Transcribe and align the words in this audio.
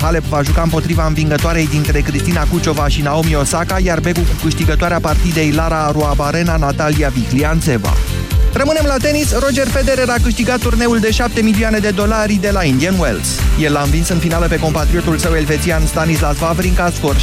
Halep 0.00 0.24
va 0.24 0.42
juca 0.42 0.62
împotriva 0.62 1.06
învingătoarei 1.06 1.66
dintre 1.66 2.00
Cristina 2.00 2.46
Cuciova 2.50 2.88
și 2.88 3.00
Naomi 3.00 3.34
Osaka, 3.34 3.78
iar 3.82 4.00
Begu 4.00 4.20
cu 4.20 4.42
câștigătoarea 4.42 5.00
partidei 5.00 5.52
Lara 5.52 5.84
Aruabarena 5.84 6.56
Natalia 6.56 7.08
Viclianțeva. 7.08 7.92
Rămânem 8.52 8.84
la 8.86 8.96
tenis. 8.96 9.38
Roger 9.38 9.68
Federer 9.68 10.08
a 10.08 10.16
câștigat 10.22 10.60
turneul 10.60 10.98
de 10.98 11.10
7 11.10 11.40
milioane 11.40 11.78
de 11.78 11.90
dolari 11.90 12.34
de 12.34 12.50
la 12.50 12.64
Indian 12.64 12.98
Wells. 12.98 13.28
El 13.60 13.72
l-a 13.72 13.82
învins 13.82 14.08
în 14.08 14.18
finală 14.18 14.46
pe 14.46 14.58
compatriotul 14.58 15.18
său 15.18 15.34
elvețian 15.34 15.86
Stanislas 15.86 16.40
Wawrinka, 16.40 16.90
scor 16.90 17.16
6-4-7-5. 17.16 17.18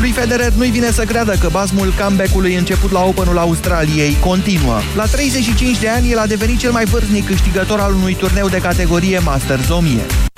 Lui 0.00 0.10
Federer 0.10 0.52
nu-i 0.52 0.70
vine 0.70 0.90
să 0.90 1.04
creadă 1.04 1.34
că 1.40 1.48
basmul 1.50 1.94
comeback-ului 2.02 2.54
început 2.54 2.90
la 2.90 3.02
Openul 3.04 3.38
Australiei 3.38 4.16
continuă. 4.20 4.78
La 4.96 5.04
35 5.04 5.78
de 5.78 5.88
ani, 5.88 6.10
el 6.10 6.18
a 6.18 6.26
devenit 6.26 6.58
cel 6.58 6.72
mai 6.72 6.84
vârstnic 6.84 7.26
câștigător 7.26 7.80
al 7.80 7.94
unui 7.94 8.14
turneu 8.14 8.48
de 8.48 8.58
categorie 8.58 9.18
Masters 9.18 9.68
1000. 9.68 10.29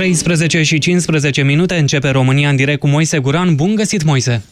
13 0.00 0.62
și 0.62 0.78
15 0.78 1.42
minute 1.42 1.76
începe 1.76 2.08
România 2.08 2.48
în 2.48 2.56
direct 2.56 2.80
cu 2.80 2.88
Moise 2.88 3.18
Guran. 3.18 3.54
Bun 3.54 3.74
găsit, 3.74 4.02
Moise! 4.02 4.44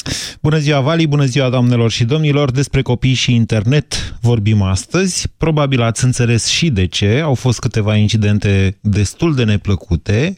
Bună 0.42 0.58
ziua, 0.58 0.80
Vali! 0.80 1.06
Bună 1.06 1.24
ziua, 1.24 1.48
doamnelor 1.50 1.90
și 1.90 2.04
domnilor! 2.04 2.50
Despre 2.50 2.82
copii 2.82 3.14
și 3.14 3.34
internet 3.34 4.18
vorbim 4.20 4.62
astăzi. 4.62 5.28
Probabil 5.36 5.82
ați 5.82 6.04
înțeles 6.04 6.46
și 6.46 6.70
de 6.70 6.86
ce. 6.86 7.20
Au 7.24 7.34
fost 7.34 7.58
câteva 7.58 7.96
incidente 7.96 8.78
destul 8.80 9.34
de 9.34 9.44
neplăcute. 9.44 10.36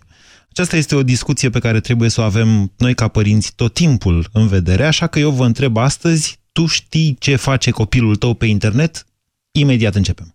Aceasta 0.50 0.76
este 0.76 0.94
o 0.94 1.02
discuție 1.02 1.50
pe 1.50 1.58
care 1.58 1.80
trebuie 1.80 2.08
să 2.08 2.20
o 2.20 2.24
avem 2.24 2.72
noi 2.76 2.94
ca 2.94 3.08
părinți 3.08 3.52
tot 3.56 3.74
timpul 3.74 4.28
în 4.32 4.46
vedere, 4.46 4.84
așa 4.84 5.06
că 5.06 5.18
eu 5.18 5.30
vă 5.30 5.44
întreb 5.44 5.76
astăzi, 5.76 6.38
tu 6.52 6.66
știi 6.66 7.16
ce 7.18 7.36
face 7.36 7.70
copilul 7.70 8.16
tău 8.16 8.34
pe 8.34 8.46
internet? 8.46 9.06
Imediat 9.52 9.94
începem. 9.94 10.34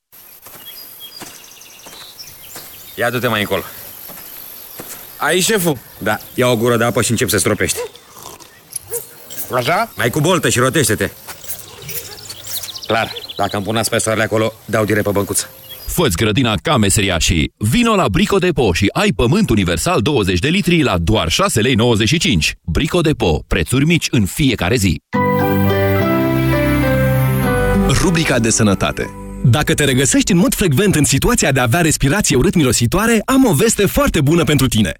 Ia 3.01 3.09
du-te 3.09 3.27
mai 3.27 3.39
încolo. 3.39 3.61
Ai 5.17 5.39
șeful? 5.39 5.77
Da. 5.97 6.17
Ia 6.33 6.47
o 6.47 6.55
gură 6.55 6.77
de 6.77 6.83
apă 6.83 7.01
și 7.01 7.11
încep 7.11 7.29
să 7.29 7.37
stropești. 7.37 7.77
Așa? 9.53 9.91
Mai 9.95 10.09
cu 10.09 10.19
boltă 10.19 10.49
și 10.49 10.59
rotește-te. 10.59 11.09
Clar. 12.87 13.11
Dacă 13.37 13.55
îmi 13.55 13.65
pun 13.65 13.77
aspesoarele 13.77 14.23
acolo, 14.23 14.53
dau 14.65 14.85
direct 14.85 15.05
pe 15.05 15.11
băncuță. 15.11 15.49
Fă-ți 15.85 16.15
grădina 16.15 16.55
ca 16.61 16.77
meseriașii. 16.77 17.53
Vino 17.57 17.95
la 17.95 18.09
Brico 18.09 18.37
Depo 18.37 18.73
și 18.73 18.89
ai 18.93 19.11
pământ 19.11 19.49
universal 19.49 20.01
20 20.01 20.39
de 20.39 20.47
litri 20.47 20.81
la 20.81 20.97
doar 20.97 21.29
6,95 21.29 21.35
lei. 21.53 21.77
Brico 22.61 23.01
Depo. 23.01 23.43
Prețuri 23.47 23.85
mici 23.85 24.07
în 24.11 24.25
fiecare 24.25 24.75
zi. 24.75 25.01
Rubrica 28.01 28.39
de 28.39 28.49
sănătate 28.49 29.20
dacă 29.43 29.73
te 29.73 29.83
regăsești 29.83 30.31
în 30.31 30.37
mod 30.37 30.53
frecvent 30.53 30.95
în 30.95 31.03
situația 31.03 31.51
de 31.51 31.59
a 31.59 31.63
avea 31.63 31.81
respirație 31.81 32.35
urât-mirositoare, 32.35 33.21
am 33.25 33.45
o 33.45 33.53
veste 33.53 33.85
foarte 33.85 34.21
bună 34.21 34.43
pentru 34.43 34.67
tine. 34.67 34.93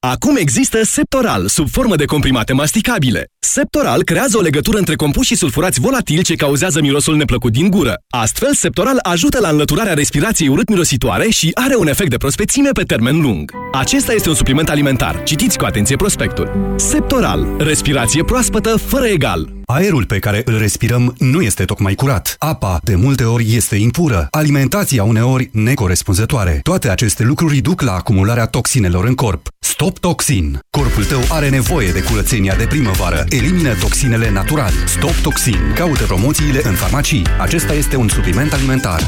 Acum 0.00 0.36
există 0.36 0.78
Septoral, 0.84 1.48
sub 1.48 1.68
formă 1.70 1.96
de 1.96 2.04
comprimate 2.04 2.52
masticabile. 2.52 3.26
Septoral 3.38 4.02
creează 4.02 4.36
o 4.36 4.40
legătură 4.40 4.78
între 4.78 4.94
compuși 4.94 5.28
și 5.28 5.36
sulfurați 5.36 5.80
volatili 5.80 6.22
ce 6.22 6.34
cauzează 6.34 6.80
mirosul 6.80 7.16
neplăcut 7.16 7.52
din 7.52 7.70
gură. 7.70 7.94
Astfel, 8.08 8.54
Septoral 8.54 8.98
ajută 9.02 9.38
la 9.40 9.48
înlăturarea 9.48 9.94
respirației 9.94 10.48
urât-mirositoare 10.48 11.28
și 11.28 11.50
are 11.54 11.76
un 11.76 11.88
efect 11.88 12.10
de 12.10 12.16
prospețime 12.16 12.70
pe 12.70 12.82
termen 12.82 13.20
lung. 13.20 13.52
Acesta 13.72 14.12
este 14.12 14.28
un 14.28 14.34
supliment 14.34 14.68
alimentar. 14.68 15.22
Citiți 15.22 15.58
cu 15.58 15.64
atenție 15.64 15.96
prospectul. 15.96 16.74
Septoral. 16.76 17.46
Respirație 17.58 18.24
proaspătă 18.24 18.76
fără 18.76 19.06
egal. 19.06 19.52
Aerul 19.64 20.04
pe 20.04 20.18
care 20.18 20.42
îl 20.44 20.58
respirăm 20.58 21.14
nu 21.18 21.40
este 21.40 21.64
tocmai 21.64 21.94
curat. 21.94 22.36
Apa, 22.38 22.78
de 22.82 22.94
multe 22.94 23.24
ori, 23.24 23.54
este 23.54 23.76
impură. 23.76 24.26
Alimentația 24.30 25.04
uneori 25.04 25.50
necorespunzătoare. 25.52 26.60
Toate 26.62 26.90
aceste 26.90 27.22
lucruri 27.22 27.58
duc 27.58 27.80
la 27.80 27.92
acumularea 27.92 28.46
toxinelor 28.46 29.04
în 29.04 29.14
corp. 29.14 29.48
Stop 29.80 29.98
Toxin. 29.98 30.58
Corpul 30.70 31.04
tău 31.04 31.20
are 31.28 31.48
nevoie 31.48 31.90
de 31.92 32.02
curățenia 32.02 32.54
de 32.56 32.66
primăvară. 32.66 33.24
Elimină 33.28 33.74
toxinele 33.74 34.30
natural. 34.30 34.72
Stop 34.86 35.14
Toxin. 35.22 35.72
Caută 35.74 36.04
promoțiile 36.04 36.60
în 36.64 36.74
farmacii. 36.74 37.22
Acesta 37.40 37.72
este 37.72 37.96
un 37.96 38.08
supliment 38.08 38.52
alimentar. 38.52 39.00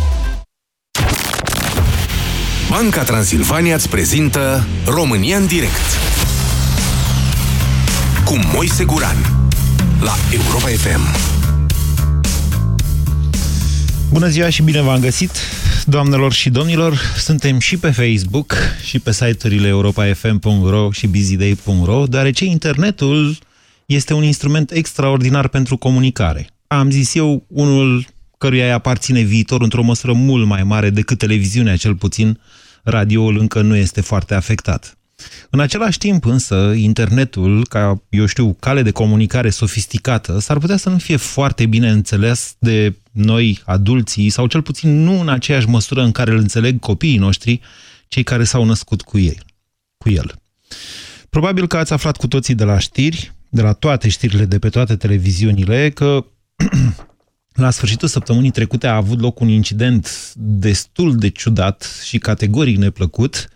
Banca 2.68 3.02
Transilvania 3.02 3.74
îți 3.74 3.88
prezintă 3.88 4.66
România 4.86 5.36
în 5.36 5.46
direct 5.46 5.98
cu 8.24 8.38
Moise 8.54 8.84
Guran 8.84 9.16
la 10.00 10.14
Europa 10.32 10.68
FM. 10.68 11.39
Bună 14.10 14.28
ziua 14.28 14.48
și 14.48 14.62
bine 14.62 14.80
v-am 14.80 15.00
găsit, 15.00 15.30
doamnelor 15.86 16.32
și 16.32 16.50
domnilor. 16.50 17.00
Suntem 17.16 17.58
și 17.58 17.76
pe 17.76 17.90
Facebook 17.90 18.54
și 18.84 18.98
pe 18.98 19.12
site-urile 19.12 19.68
europafm.ro 19.68 20.90
și 20.90 21.06
busyday.ro, 21.06 22.06
deoarece 22.06 22.44
internetul 22.44 23.38
este 23.86 24.14
un 24.14 24.22
instrument 24.22 24.70
extraordinar 24.70 25.48
pentru 25.48 25.76
comunicare. 25.76 26.46
Am 26.66 26.90
zis 26.90 27.14
eu, 27.14 27.44
unul 27.48 28.06
căruia 28.38 28.64
îi 28.64 28.72
aparține 28.72 29.20
viitor 29.20 29.62
într-o 29.62 29.82
măsură 29.82 30.12
mult 30.12 30.46
mai 30.46 30.62
mare 30.62 30.90
decât 30.90 31.18
televiziunea, 31.18 31.76
cel 31.76 31.94
puțin 31.94 32.40
radioul 32.82 33.38
încă 33.38 33.60
nu 33.60 33.76
este 33.76 34.00
foarte 34.00 34.34
afectat. 34.34 34.98
În 35.50 35.60
același 35.60 35.98
timp 35.98 36.24
însă, 36.24 36.72
internetul, 36.76 37.66
ca, 37.66 38.02
eu 38.08 38.26
știu, 38.26 38.56
cale 38.60 38.82
de 38.82 38.90
comunicare 38.90 39.50
sofisticată, 39.50 40.38
s-ar 40.38 40.58
putea 40.58 40.76
să 40.76 40.88
nu 40.88 40.98
fie 40.98 41.16
foarte 41.16 41.66
bine 41.66 41.90
înțeles 41.90 42.54
de 42.58 42.94
noi, 43.12 43.62
adulții, 43.64 44.30
sau 44.30 44.46
cel 44.46 44.62
puțin 44.62 45.02
nu 45.02 45.20
în 45.20 45.28
aceeași 45.28 45.68
măsură 45.68 46.02
în 46.02 46.12
care 46.12 46.30
îl 46.30 46.38
înțeleg 46.38 46.78
copiii 46.78 47.18
noștri, 47.18 47.60
cei 48.08 48.22
care 48.22 48.44
s-au 48.44 48.64
născut 48.64 49.02
cu 49.02 49.18
ei, 49.18 49.40
cu 49.98 50.10
el. 50.10 50.34
Probabil 51.30 51.66
că 51.66 51.76
ați 51.76 51.92
aflat 51.92 52.16
cu 52.16 52.26
toții 52.26 52.54
de 52.54 52.64
la 52.64 52.78
știri, 52.78 53.32
de 53.48 53.62
la 53.62 53.72
toate 53.72 54.08
știrile 54.08 54.44
de 54.44 54.58
pe 54.58 54.68
toate 54.68 54.96
televiziunile, 54.96 55.90
că 55.90 56.24
la 57.64 57.70
sfârșitul 57.70 58.08
săptămânii 58.08 58.50
trecute 58.50 58.86
a 58.86 58.96
avut 58.96 59.20
loc 59.20 59.40
un 59.40 59.48
incident 59.48 60.32
destul 60.36 61.16
de 61.16 61.28
ciudat 61.28 62.00
și 62.04 62.18
categoric 62.18 62.76
neplăcut, 62.76 63.48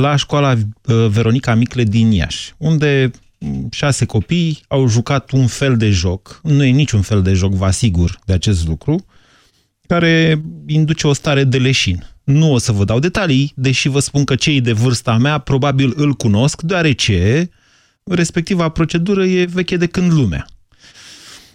la 0.00 0.16
școala 0.16 0.52
uh, 0.52 1.06
Veronica 1.08 1.54
Micle 1.54 1.84
din 1.84 2.10
Iași, 2.10 2.54
unde 2.56 3.10
mm, 3.38 3.68
șase 3.70 4.04
copii 4.04 4.60
au 4.68 4.86
jucat 4.86 5.30
un 5.30 5.46
fel 5.46 5.76
de 5.76 5.90
joc, 5.90 6.40
nu 6.42 6.64
e 6.64 6.70
niciun 6.70 7.02
fel 7.02 7.22
de 7.22 7.32
joc, 7.32 7.52
vă 7.52 7.64
asigur 7.64 8.18
de 8.24 8.32
acest 8.32 8.66
lucru, 8.66 9.04
care 9.86 10.42
induce 10.66 11.06
o 11.06 11.12
stare 11.12 11.44
de 11.44 11.58
leșin. 11.58 12.06
Nu 12.24 12.52
o 12.52 12.58
să 12.58 12.72
vă 12.72 12.84
dau 12.84 12.98
detalii, 12.98 13.52
deși 13.56 13.88
vă 13.88 14.00
spun 14.00 14.24
că 14.24 14.34
cei 14.34 14.60
de 14.60 14.72
vârsta 14.72 15.16
mea 15.16 15.38
probabil 15.38 15.92
îl 15.96 16.12
cunosc, 16.12 16.62
deoarece 16.62 17.50
respectiva 18.04 18.68
procedură 18.68 19.24
e 19.24 19.44
veche 19.44 19.76
de 19.76 19.86
când 19.86 20.12
lumea. 20.12 20.46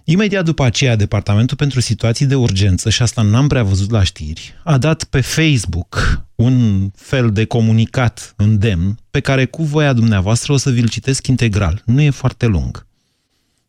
Imediat 0.04 0.46
după 0.46 0.64
aceea, 0.64 0.96
Departamentul 0.96 1.58
pentru 1.58 1.80
Situații 1.80 2.26
de 2.26 2.36
Urgență, 2.36 2.90
și 2.90 3.02
asta 3.02 3.22
n-am 3.22 3.48
prea 3.48 3.64
văzut 3.64 3.92
la 3.92 4.04
știri, 4.04 4.54
a 4.64 4.78
dat 4.78 5.04
pe 5.04 5.22
Facebook 5.22 6.22
un 6.36 6.90
fel 6.96 7.32
de 7.32 7.46
comunicat 7.46 8.34
îndemn 8.38 9.00
pe 9.12 9.20
care 9.20 9.46
cu 9.46 9.64
voia 9.64 9.94
dumneavoastră 9.94 10.54
o 10.54 10.58
să 10.58 10.70
vi-l 10.70 10.90
citesc 10.90 11.28
integral. 11.28 11.82
Nu 11.86 12.02
e 12.02 12.10
foarte 12.10 12.46
lung. 12.46 12.86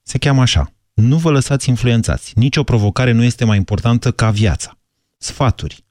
Se 0.03 0.19
cheamă 0.19 0.41
așa. 0.41 0.73
Nu 0.95 1.17
vă 1.17 1.31
lăsați 1.31 1.69
influențați. 1.69 2.33
Nici 2.37 2.57
o 2.57 2.63
provocare 2.63 3.13
nu 3.13 3.23
este 3.23 3.45
mai 3.45 3.57
importantă 3.57 4.11
ca 4.11 4.31
viața. 4.31 4.79
Sfaturi. 5.19 5.85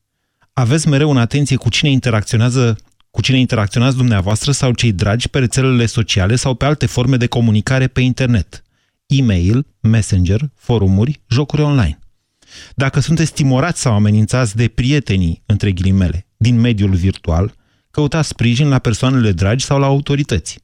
Aveți 0.53 0.87
mereu 0.87 1.09
în 1.09 1.17
atenție 1.17 1.55
cu 1.55 1.69
cine 1.69 1.89
interacționează 1.89 2.77
cu 3.09 3.21
cine 3.21 3.39
interacționați 3.39 3.95
dumneavoastră 3.95 4.51
sau 4.51 4.71
cei 4.71 4.91
dragi 4.91 5.29
pe 5.29 5.39
rețelele 5.39 5.85
sociale 5.85 6.35
sau 6.35 6.53
pe 6.53 6.65
alte 6.65 6.85
forme 6.85 7.17
de 7.17 7.27
comunicare 7.27 7.87
pe 7.87 8.01
internet. 8.01 8.63
E-mail, 9.17 9.65
messenger, 9.79 10.49
forumuri, 10.55 11.21
jocuri 11.29 11.61
online. 11.61 11.99
Dacă 12.75 12.99
sunteți 12.99 13.33
timorați 13.33 13.81
sau 13.81 13.93
amenințați 13.93 14.55
de 14.55 14.67
prietenii, 14.67 15.41
între 15.45 15.71
ghilimele, 15.71 16.27
din 16.37 16.59
mediul 16.59 16.95
virtual, 16.95 17.53
căutați 17.91 18.27
sprijin 18.27 18.67
la 18.67 18.79
persoanele 18.79 19.31
dragi 19.31 19.65
sau 19.65 19.79
la 19.79 19.85
autorități. 19.85 20.59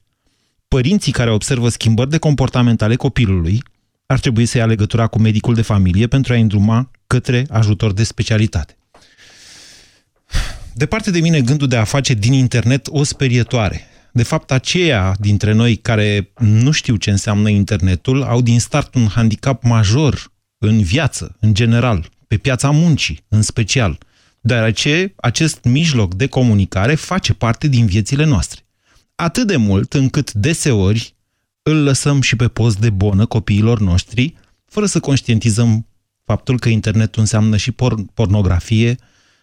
Părinții 0.68 1.12
care 1.12 1.30
observă 1.30 1.68
schimbări 1.68 2.10
de 2.10 2.18
comportament 2.18 2.82
ale 2.82 2.96
copilului 2.96 3.62
ar 4.06 4.20
trebui 4.20 4.46
să 4.46 4.58
ia 4.58 4.66
legătura 4.66 5.06
cu 5.06 5.18
medicul 5.18 5.54
de 5.54 5.62
familie 5.62 6.06
pentru 6.06 6.32
a 6.32 6.36
îndruma 6.36 6.90
către 7.06 7.46
ajutor 7.50 7.92
de 7.92 8.04
specialitate. 8.04 8.76
Departe 10.74 11.10
de 11.10 11.20
mine 11.20 11.40
gândul 11.40 11.68
de 11.68 11.76
a 11.76 11.84
face 11.84 12.14
din 12.14 12.32
internet 12.32 12.86
o 12.90 13.02
sperietoare. 13.02 13.86
De 14.12 14.22
fapt, 14.22 14.50
aceia 14.50 15.16
dintre 15.18 15.52
noi 15.52 15.76
care 15.76 16.32
nu 16.38 16.70
știu 16.70 16.96
ce 16.96 17.10
înseamnă 17.10 17.48
internetul 17.48 18.22
au 18.22 18.40
din 18.40 18.60
start 18.60 18.94
un 18.94 19.06
handicap 19.06 19.62
major 19.62 20.32
în 20.58 20.82
viață, 20.82 21.36
în 21.40 21.54
general, 21.54 22.08
pe 22.26 22.36
piața 22.36 22.70
muncii, 22.70 23.24
în 23.28 23.42
special, 23.42 23.98
deoarece 24.40 25.12
acest 25.16 25.64
mijloc 25.64 26.14
de 26.14 26.26
comunicare 26.26 26.94
face 26.94 27.34
parte 27.34 27.68
din 27.68 27.86
viețile 27.86 28.24
noastre. 28.24 28.60
Atât 29.14 29.46
de 29.46 29.56
mult 29.56 29.92
încât 29.92 30.32
deseori 30.32 31.14
îl 31.62 31.82
lăsăm 31.82 32.20
și 32.20 32.36
pe 32.36 32.48
post 32.48 32.78
de 32.78 32.90
bonă 32.90 33.26
copiilor 33.26 33.80
noștri, 33.80 34.34
fără 34.64 34.86
să 34.86 35.00
conștientizăm 35.00 35.86
faptul 36.24 36.58
că 36.58 36.68
internetul 36.68 37.20
înseamnă 37.20 37.56
și 37.56 37.72
por- 37.72 38.14
pornografie, 38.14 38.96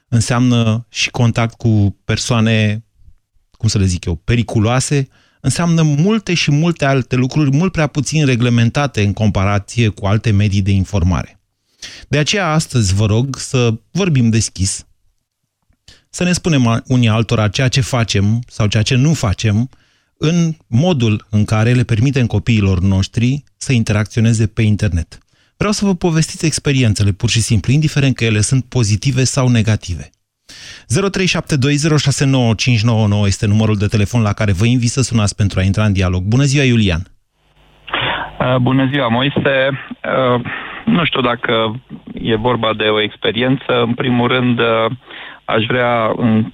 înseamnă 0.08 0.86
și 0.90 1.10
contact 1.10 1.54
cu 1.54 1.98
persoane, 2.06 2.86
cum 3.58 3.70
să 3.70 3.78
le 3.78 3.86
zic 3.86 4.06
eu, 4.06 4.16
periculoase, 4.16 5.08
înseamnă 5.42 5.82
multe 5.82 6.34
și 6.34 6.52
multe 6.52 6.86
alte 6.86 7.16
lucruri 7.16 7.56
mult 7.56 7.72
prea 7.72 7.88
puțin 7.88 8.26
reglementate 8.26 9.04
în 9.04 9.14
comparație 9.14 9.88
cu 9.88 10.06
alte 10.06 10.32
medii 10.32 10.62
de 10.62 10.72
informare. 10.72 11.40
De 12.08 12.18
aceea 12.18 12.52
astăzi 12.52 12.94
vă 12.94 13.06
rog 13.06 13.38
să 13.38 13.74
vorbim 13.92 14.30
deschis, 14.30 14.86
să 16.10 16.24
ne 16.24 16.34
spunem 16.34 16.84
unii 16.88 17.08
altora 17.08 17.48
ceea 17.48 17.68
ce 17.68 17.82
facem 17.82 18.44
sau 18.48 18.68
ceea 18.68 18.84
ce 18.84 18.96
nu 18.96 19.14
facem 19.14 19.70
în 20.18 20.56
modul 20.68 21.28
în 21.30 21.46
care 21.46 21.74
le 21.74 21.84
permitem 21.84 22.28
copiilor 22.28 22.80
noștri 22.80 23.44
să 23.58 23.72
interacționeze 23.74 24.48
pe 24.48 24.62
internet. 24.62 25.18
Vreau 25.58 25.74
să 25.74 25.86
vă 25.86 25.96
povestiți 25.96 26.46
experiențele, 26.46 27.12
pur 27.12 27.30
și 27.30 27.42
simplu, 27.42 27.72
indiferent 27.72 28.16
că 28.16 28.26
ele 28.26 28.42
sunt 28.42 28.66
pozitive 28.66 29.24
sau 29.24 29.48
negative. 29.48 30.10
0372069599 33.22 33.26
este 33.26 33.48
numărul 33.48 33.76
de 33.76 33.88
telefon 33.88 34.22
la 34.22 34.34
care 34.34 34.52
vă 34.52 34.66
invit 34.66 34.90
să 34.90 35.02
sunați 35.02 35.36
pentru 35.36 35.60
a 35.60 35.64
intra 35.64 35.84
în 35.84 35.94
dialog. 35.94 36.22
Bună 36.24 36.44
ziua, 36.44 36.64
Iulian! 36.64 37.02
Uh, 38.40 38.56
bună 38.56 38.90
ziua, 38.92 39.08
Moise! 39.08 39.70
Uh, 39.72 40.42
nu 40.86 41.06
știu 41.06 41.22
dacă 41.22 41.82
e 42.14 42.36
vorba 42.36 42.74
de 42.74 42.84
o 42.84 43.02
experiență. 43.02 43.82
În 43.82 43.94
primul 43.94 44.28
rând, 44.28 44.60
uh, 44.60 44.86
aș 45.46 45.66
vrea 45.66 46.14
în 46.16 46.52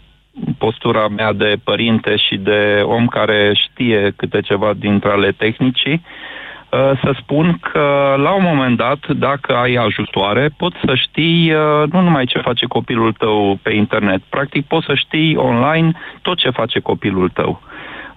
postura 0.58 1.08
mea 1.08 1.34
de 1.34 1.56
părinte 1.64 2.16
și 2.16 2.36
de 2.38 2.82
om 2.86 3.08
care 3.08 3.52
știe 3.54 4.14
câte 4.16 4.42
ceva 4.42 4.74
dintre 4.74 5.10
ale 5.10 5.32
tehnicii, 5.32 5.94
Uh, 5.94 6.33
să 6.74 7.16
spun 7.20 7.58
că 7.72 8.16
la 8.18 8.34
un 8.34 8.44
moment 8.44 8.78
dat, 8.78 9.08
dacă 9.08 9.56
ai 9.56 9.74
ajutoare, 9.74 10.50
poți 10.58 10.78
să 10.86 10.96
știi 10.96 11.54
uh, 11.54 11.92
nu 11.92 12.02
numai 12.02 12.26
ce 12.26 12.40
face 12.40 12.66
copilul 12.66 13.12
tău 13.12 13.60
pe 13.62 13.74
internet, 13.74 14.22
practic 14.30 14.66
poți 14.66 14.86
să 14.86 14.94
știi 14.94 15.36
online 15.36 15.92
tot 16.22 16.38
ce 16.38 16.50
face 16.50 16.80
copilul 16.80 17.30
tău. 17.30 17.62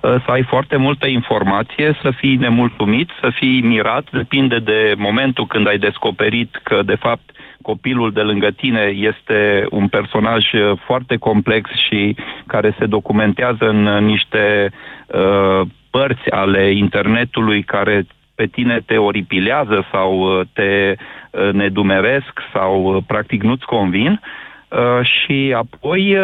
Uh, 0.01 0.15
să 0.25 0.31
ai 0.31 0.43
foarte 0.43 0.77
multă 0.77 1.07
informație, 1.07 1.99
să 2.03 2.11
fii 2.11 2.37
nemulțumit, 2.37 3.11
să 3.21 3.31
fii 3.35 3.61
mirat, 3.61 4.09
depinde 4.13 4.59
de 4.59 4.95
momentul 4.97 5.47
când 5.47 5.69
ai 5.69 5.79
descoperit 5.79 6.61
că, 6.63 6.83
de 6.83 6.95
fapt, 6.95 7.31
copilul 7.63 8.13
de 8.13 8.21
lângă 8.21 8.51
tine 8.51 8.93
este 8.95 9.67
un 9.71 9.89
personaj 9.89 10.45
foarte 10.85 11.17
complex 11.17 11.71
și 11.89 12.17
care 12.47 12.75
se 12.79 12.87
documentează 12.87 13.69
în 13.69 14.05
niște 14.05 14.73
uh, 15.07 15.61
părți 15.91 16.31
ale 16.31 16.71
internetului 16.71 17.63
care 17.63 18.07
pe 18.37 18.47
tine 18.47 18.81
te 18.87 18.97
oripilează 18.97 19.87
sau 19.93 20.11
uh, 20.19 20.47
te 20.53 20.95
uh, 21.31 21.53
nedumeresc 21.53 22.33
sau 22.53 22.83
uh, 22.83 23.03
practic 23.07 23.43
nu-ți 23.43 23.65
convin 23.65 24.21
și 25.03 25.55
apoi 25.57 26.17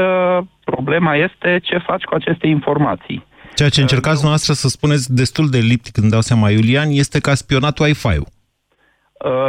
problema 0.64 1.16
este 1.16 1.60
ce 1.62 1.78
faci 1.78 2.02
cu 2.02 2.14
aceste 2.14 2.46
informații. 2.46 3.24
Ceea 3.54 3.68
ce 3.68 3.80
încercați 3.80 4.24
noastră 4.24 4.52
să 4.52 4.68
spuneți 4.68 5.14
destul 5.14 5.48
de 5.50 5.58
liptic 5.58 5.92
când 5.92 6.10
dau 6.10 6.20
seama, 6.20 6.50
Iulian, 6.50 6.88
este 6.90 7.20
că 7.20 7.30
a 7.30 7.34
spionat 7.34 7.78
Wi-Fi-ul. 7.78 8.26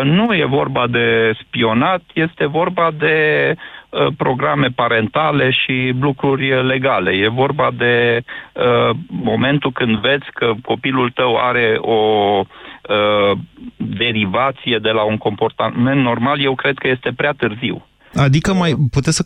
Nu 0.04 0.34
e 0.34 0.46
vorba 0.46 0.88
de 0.88 1.32
spionat, 1.42 2.02
este 2.14 2.46
vorba 2.46 2.92
de 2.98 3.16
Uh, 3.48 3.83
programe 4.18 4.68
parentale 4.76 5.52
și 5.52 5.94
lucruri 6.00 6.66
legale. 6.66 7.12
E 7.12 7.28
vorba 7.28 7.72
de 7.78 8.24
uh, 8.54 8.96
momentul 9.08 9.72
când 9.72 9.98
vezi 9.98 10.26
că 10.34 10.54
copilul 10.62 11.10
tău 11.10 11.36
are 11.36 11.76
o 11.78 12.00
uh, 12.40 13.38
derivație 13.78 14.78
de 14.78 14.90
la 14.90 15.04
un 15.04 15.18
comportament 15.18 16.02
normal, 16.02 16.42
eu 16.42 16.56
cred 16.56 16.78
că 16.78 16.88
este 16.88 17.12
prea 17.16 17.32
târziu. 17.32 17.86
Adică 18.16 18.54
mai 18.54 18.76
puteți 18.92 19.16
să 19.16 19.24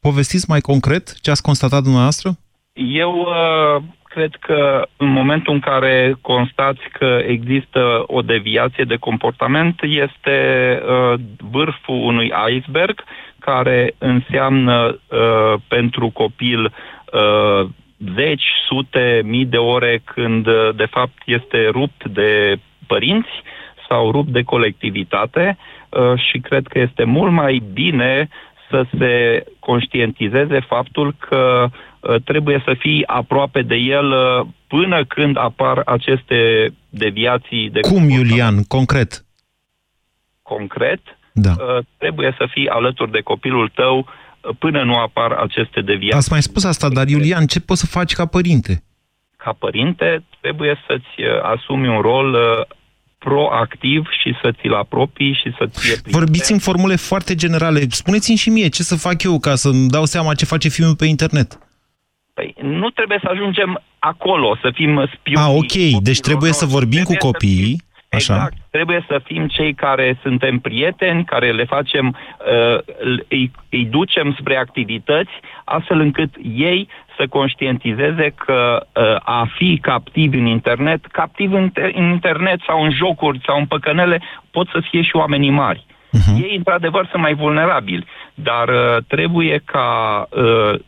povestiți 0.00 0.44
mai 0.48 0.60
concret 0.60 1.20
ce 1.20 1.30
ați 1.30 1.42
constatat 1.42 1.82
dumneavoastră? 1.82 2.30
Eu 2.72 3.12
uh, 3.18 3.82
cred 4.02 4.34
că 4.40 4.88
în 4.96 5.08
momentul 5.08 5.54
în 5.54 5.60
care 5.60 6.16
constați 6.20 6.80
că 6.92 7.18
există 7.26 8.04
o 8.06 8.20
deviație 8.20 8.84
de 8.84 8.96
comportament, 8.96 9.80
este 9.82 10.36
uh, 10.82 11.20
vârful 11.50 11.94
unui 12.04 12.32
iceberg 12.50 13.04
care 13.50 13.94
înseamnă 13.98 15.00
uh, 15.08 15.60
pentru 15.68 16.10
copil 16.10 16.64
uh, 16.64 17.68
zeci, 18.14 18.48
sute, 18.68 19.20
mii 19.24 19.44
de 19.44 19.56
ore 19.56 20.02
când 20.04 20.46
uh, 20.46 20.68
de 20.76 20.86
fapt 20.90 21.22
este 21.24 21.68
rupt 21.70 22.08
de 22.08 22.56
părinți 22.86 23.34
sau 23.88 24.10
rupt 24.10 24.28
de 24.28 24.42
colectivitate 24.42 25.58
uh, 25.88 26.20
și 26.30 26.38
cred 26.38 26.66
că 26.66 26.78
este 26.78 27.04
mult 27.04 27.32
mai 27.32 27.62
bine 27.72 28.28
să 28.70 28.84
se 28.98 29.44
conștientizeze 29.58 30.60
faptul 30.60 31.14
că 31.18 31.68
uh, 31.68 32.22
trebuie 32.24 32.62
să 32.64 32.74
fii 32.78 33.06
aproape 33.06 33.62
de 33.62 33.74
el 33.74 34.10
uh, 34.10 34.46
până 34.66 35.04
când 35.04 35.36
apar 35.36 35.82
aceste 35.84 36.68
deviații. 36.90 37.70
De 37.70 37.80
Cum, 37.80 38.08
Iulian, 38.08 38.62
concret? 38.62 39.24
Concret, 40.42 41.17
da. 41.40 41.50
Uh, 41.50 41.84
trebuie 41.98 42.34
să 42.38 42.46
fii 42.50 42.68
alături 42.68 43.10
de 43.10 43.20
copilul 43.20 43.70
tău 43.74 43.98
uh, 43.98 44.50
până 44.58 44.82
nu 44.82 44.94
apar 44.94 45.32
aceste 45.32 45.80
deviații. 45.80 46.18
Ați 46.18 46.32
mai 46.32 46.42
spus 46.42 46.64
asta, 46.64 46.88
dar 46.88 47.08
Iulian, 47.08 47.46
ce 47.46 47.60
poți 47.60 47.80
să 47.80 47.86
faci 47.86 48.12
ca 48.12 48.26
părinte? 48.26 48.82
Ca 49.36 49.52
părinte 49.58 50.24
trebuie 50.40 50.78
să-ți 50.86 51.22
uh, 51.22 51.42
asumi 51.42 51.88
un 51.88 52.00
rol 52.00 52.36
proactiv 53.18 54.06
și 54.20 54.34
să 54.42 54.52
ți-l 54.60 54.74
apropii 54.74 55.32
și 55.32 55.54
să 55.58 55.66
ți 55.66 56.10
Vorbiți 56.10 56.52
în 56.52 56.58
formule 56.58 56.96
foarte 56.96 57.34
generale. 57.34 57.80
Spuneți-mi 57.88 58.36
și 58.36 58.50
mie 58.50 58.68
ce 58.68 58.82
să 58.82 58.96
fac 58.96 59.22
eu 59.22 59.38
ca 59.38 59.54
să-mi 59.54 59.88
dau 59.88 60.04
seama 60.04 60.34
ce 60.34 60.44
face 60.44 60.68
filmul 60.68 60.96
pe 60.96 61.06
internet. 61.06 61.58
Păi 62.34 62.54
nu 62.62 62.90
trebuie 62.90 63.18
să 63.22 63.28
ajungem 63.30 63.82
acolo, 63.98 64.56
să 64.62 64.70
fim 64.74 65.10
spioni. 65.14 65.46
Ah, 65.46 65.54
ok. 65.54 66.02
Deci 66.02 66.20
trebuie 66.20 66.52
să 66.52 66.66
vorbim 66.66 67.02
cu 67.02 67.16
copiii 67.18 67.82
Așa. 68.10 68.34
Exact. 68.34 68.56
Trebuie 68.70 69.04
să 69.08 69.20
fim 69.24 69.46
cei 69.46 69.74
care 69.74 70.18
suntem 70.22 70.58
prieteni, 70.58 71.24
care 71.24 71.52
le 71.52 71.64
facem, 71.64 72.06
uh, 72.06 72.78
îi, 73.28 73.50
îi 73.68 73.84
ducem 73.84 74.36
spre 74.40 74.56
activități, 74.56 75.30
astfel 75.64 76.00
încât 76.00 76.34
ei 76.54 76.88
să 77.16 77.26
conștientizeze 77.26 78.34
că 78.44 78.86
uh, 78.86 79.16
a 79.22 79.48
fi 79.56 79.78
captiv 79.82 80.32
în 80.32 80.46
internet, 80.46 81.06
captiv 81.06 81.52
în, 81.52 81.70
în 81.74 82.04
internet 82.04 82.60
sau 82.66 82.82
în 82.82 82.90
jocuri 82.90 83.40
sau 83.46 83.58
în 83.58 83.66
păcănele, 83.66 84.22
pot 84.50 84.68
să 84.68 84.82
fie 84.90 85.02
și 85.02 85.16
oamenii 85.16 85.50
mari. 85.50 85.86
Uh-huh. 85.88 86.42
Ei, 86.42 86.56
într-adevăr, 86.56 87.08
sunt 87.10 87.22
mai 87.22 87.34
vulnerabili, 87.34 88.06
dar 88.34 88.68
uh, 88.68 88.96
trebuie 89.06 89.62
ca 89.64 90.26
uh, 90.30 90.80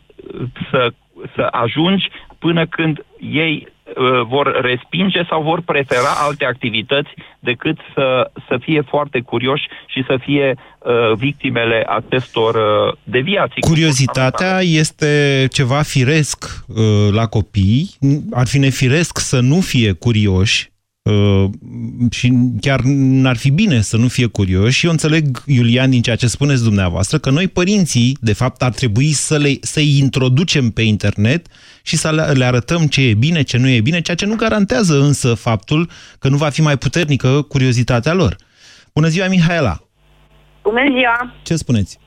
să, 0.71 0.93
să 1.35 1.49
ajungi 1.51 2.11
până 2.39 2.67
când 2.67 3.05
ei 3.33 3.67
uh, 3.67 3.80
vor 4.29 4.61
respinge 4.63 5.23
sau 5.29 5.43
vor 5.43 5.61
prefera 5.61 6.13
alte 6.27 6.45
activități 6.45 7.11
decât 7.39 7.79
să, 7.95 8.31
să 8.49 8.59
fie 8.61 8.81
foarte 8.89 9.21
curioși 9.21 9.69
și 9.87 10.05
să 10.07 10.19
fie 10.21 10.55
uh, 10.79 11.13
victimele 11.17 11.85
acestor 11.89 12.55
uh, 12.55 12.97
deviații. 13.05 13.61
Curiozitatea 13.61 14.61
este 14.61 15.47
ceva 15.53 15.83
firesc 15.83 16.65
uh, 16.67 16.85
la 17.13 17.27
copii. 17.27 17.91
Ar 18.33 18.47
fi 18.47 18.59
nefiresc 18.59 19.19
să 19.19 19.41
nu 19.41 19.61
fie 19.61 19.93
curioși 19.93 20.71
Uh, 20.71 20.80
și 22.11 22.33
chiar 22.61 22.81
n-ar 22.85 23.37
fi 23.37 23.51
bine 23.51 23.81
să 23.81 23.97
nu 23.97 24.09
fie 24.09 24.27
curioși. 24.27 24.79
Și 24.79 24.85
eu 24.85 24.91
înțeleg, 24.91 25.25
Iulian, 25.47 25.91
din 25.91 26.03
ceea 26.03 26.17
ce 26.17 26.27
spuneți 26.27 26.65
dumneavoastră, 26.65 27.19
că 27.19 27.31
noi, 27.31 27.49
părinții, 27.49 28.17
de 28.21 28.33
fapt, 28.33 28.63
ar 28.63 28.71
trebui 28.71 29.13
să 29.13 29.37
le, 29.39 29.49
să-i 29.61 29.99
introducem 29.99 30.71
pe 30.71 30.83
internet 30.83 31.47
și 31.83 31.97
să 31.97 32.11
le, 32.11 32.23
le 32.33 32.45
arătăm 32.45 32.87
ce 32.87 33.09
e 33.09 33.15
bine, 33.15 33.43
ce 33.43 33.59
nu 33.59 33.69
e 33.69 33.81
bine, 33.81 34.01
ceea 34.01 34.17
ce 34.17 34.27
nu 34.27 34.35
garantează 34.35 34.95
însă 35.01 35.35
faptul 35.35 35.89
că 36.19 36.29
nu 36.29 36.37
va 36.37 36.49
fi 36.49 36.63
mai 36.63 36.77
puternică 36.77 37.43
curiozitatea 37.43 38.13
lor. 38.13 38.37
Bună 38.95 39.07
ziua, 39.07 39.29
Mihaela! 39.29 39.77
Bună 40.63 40.85
ziua! 40.97 41.35
Ce 41.43 41.55
spuneți? 41.55 41.99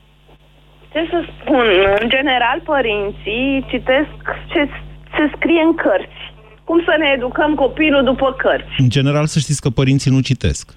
Ce 0.92 1.00
să 1.10 1.24
spun? 1.40 1.66
În 2.00 2.08
general, 2.08 2.60
părinții 2.64 3.64
citesc 3.70 4.18
ce 4.52 4.68
se 5.16 5.24
scrie 5.36 5.62
în 5.68 5.74
cărți 5.74 6.23
cum 6.64 6.78
să 6.88 6.94
ne 6.98 7.08
educăm 7.16 7.54
copilul 7.54 8.02
după 8.04 8.34
cărți. 8.42 8.74
În 8.78 8.88
general, 8.88 9.26
să 9.26 9.38
știți 9.38 9.60
că 9.60 9.70
părinții 9.70 10.10
nu 10.10 10.20
citesc 10.20 10.74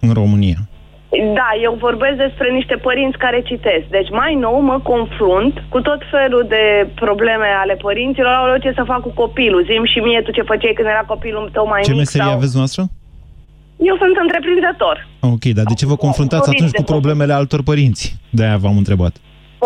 în 0.00 0.12
România. 0.12 0.60
Da, 1.38 1.48
eu 1.62 1.76
vorbesc 1.86 2.16
despre 2.26 2.48
niște 2.50 2.76
părinți 2.86 3.18
care 3.18 3.48
citesc. 3.50 3.84
Deci 3.96 4.10
mai 4.10 4.34
nou 4.34 4.60
mă 4.60 4.80
confrunt 4.92 5.54
cu 5.68 5.80
tot 5.80 6.00
felul 6.10 6.44
de 6.48 6.64
probleme 6.94 7.48
ale 7.62 7.74
părinților. 7.74 8.32
Au 8.32 8.58
ce 8.58 8.72
să 8.74 8.82
fac 8.86 9.00
cu 9.00 9.12
copilul? 9.22 9.66
Zim 9.70 9.84
și 9.92 9.98
mie 9.98 10.20
tu 10.22 10.30
ce 10.30 10.42
făceai 10.42 10.72
când 10.76 10.88
era 10.88 11.04
copilul 11.06 11.50
tău 11.52 11.66
mai 11.66 11.80
ce 11.80 11.90
mic. 11.90 11.98
Ce 11.98 12.04
meserie 12.04 12.26
sau... 12.26 12.36
aveți 12.36 12.56
noastră? 12.56 12.82
Eu 13.76 13.96
sunt 14.02 14.16
întreprinzător. 14.24 14.96
Ok, 15.20 15.44
dar 15.56 15.64
de 15.64 15.74
ce 15.74 15.86
vă 15.86 15.96
confruntați 15.96 16.48
atunci 16.50 16.70
cu 16.70 16.82
problemele 16.82 17.32
altor 17.32 17.62
părinți? 17.62 18.16
De-aia 18.30 18.56
v-am 18.56 18.76
întrebat. 18.76 19.14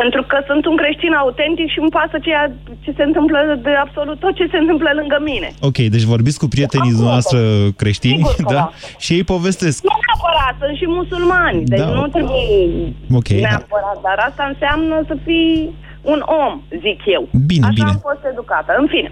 Pentru 0.02 0.22
că 0.30 0.36
sunt 0.48 0.62
un 0.70 0.76
creștin 0.82 1.12
autentic 1.22 1.68
și 1.74 1.78
îmi 1.82 1.94
pasă 1.98 2.16
ceea 2.26 2.44
ce 2.84 2.90
se 2.96 3.02
întâmplă 3.02 3.38
de 3.62 3.72
absolut 3.84 4.18
tot 4.24 4.34
ce 4.34 4.46
se 4.52 4.58
întâmplă 4.62 4.90
lângă 5.00 5.18
mine. 5.30 5.48
Ok, 5.68 5.78
deci 5.94 6.10
vorbiți 6.14 6.38
cu 6.42 6.48
prietenii 6.54 6.96
noastre 7.06 7.40
creștini, 7.80 8.22
da? 8.48 8.54
da? 8.54 8.70
Și 9.04 9.10
ei 9.16 9.24
povestesc. 9.34 9.78
Nu 9.82 9.96
neapărat, 10.06 10.54
sunt 10.62 10.76
și 10.80 10.86
musulmani, 10.98 11.60
deci 11.72 11.86
da. 11.88 11.96
nu 11.98 12.06
trebuie 12.16 12.46
okay, 13.18 13.40
neapărat, 13.48 13.98
da. 14.02 14.04
dar 14.06 14.16
asta 14.28 14.44
înseamnă 14.52 14.96
să 15.10 15.14
fii 15.24 15.74
un 16.12 16.20
om, 16.42 16.52
zic 16.84 17.00
eu. 17.16 17.22
Bine, 17.46 17.66
Așa 17.66 17.78
bine. 17.78 17.90
am 17.94 18.00
fost 18.08 18.22
educată. 18.32 18.70
În 18.80 18.86
fine, 18.94 19.10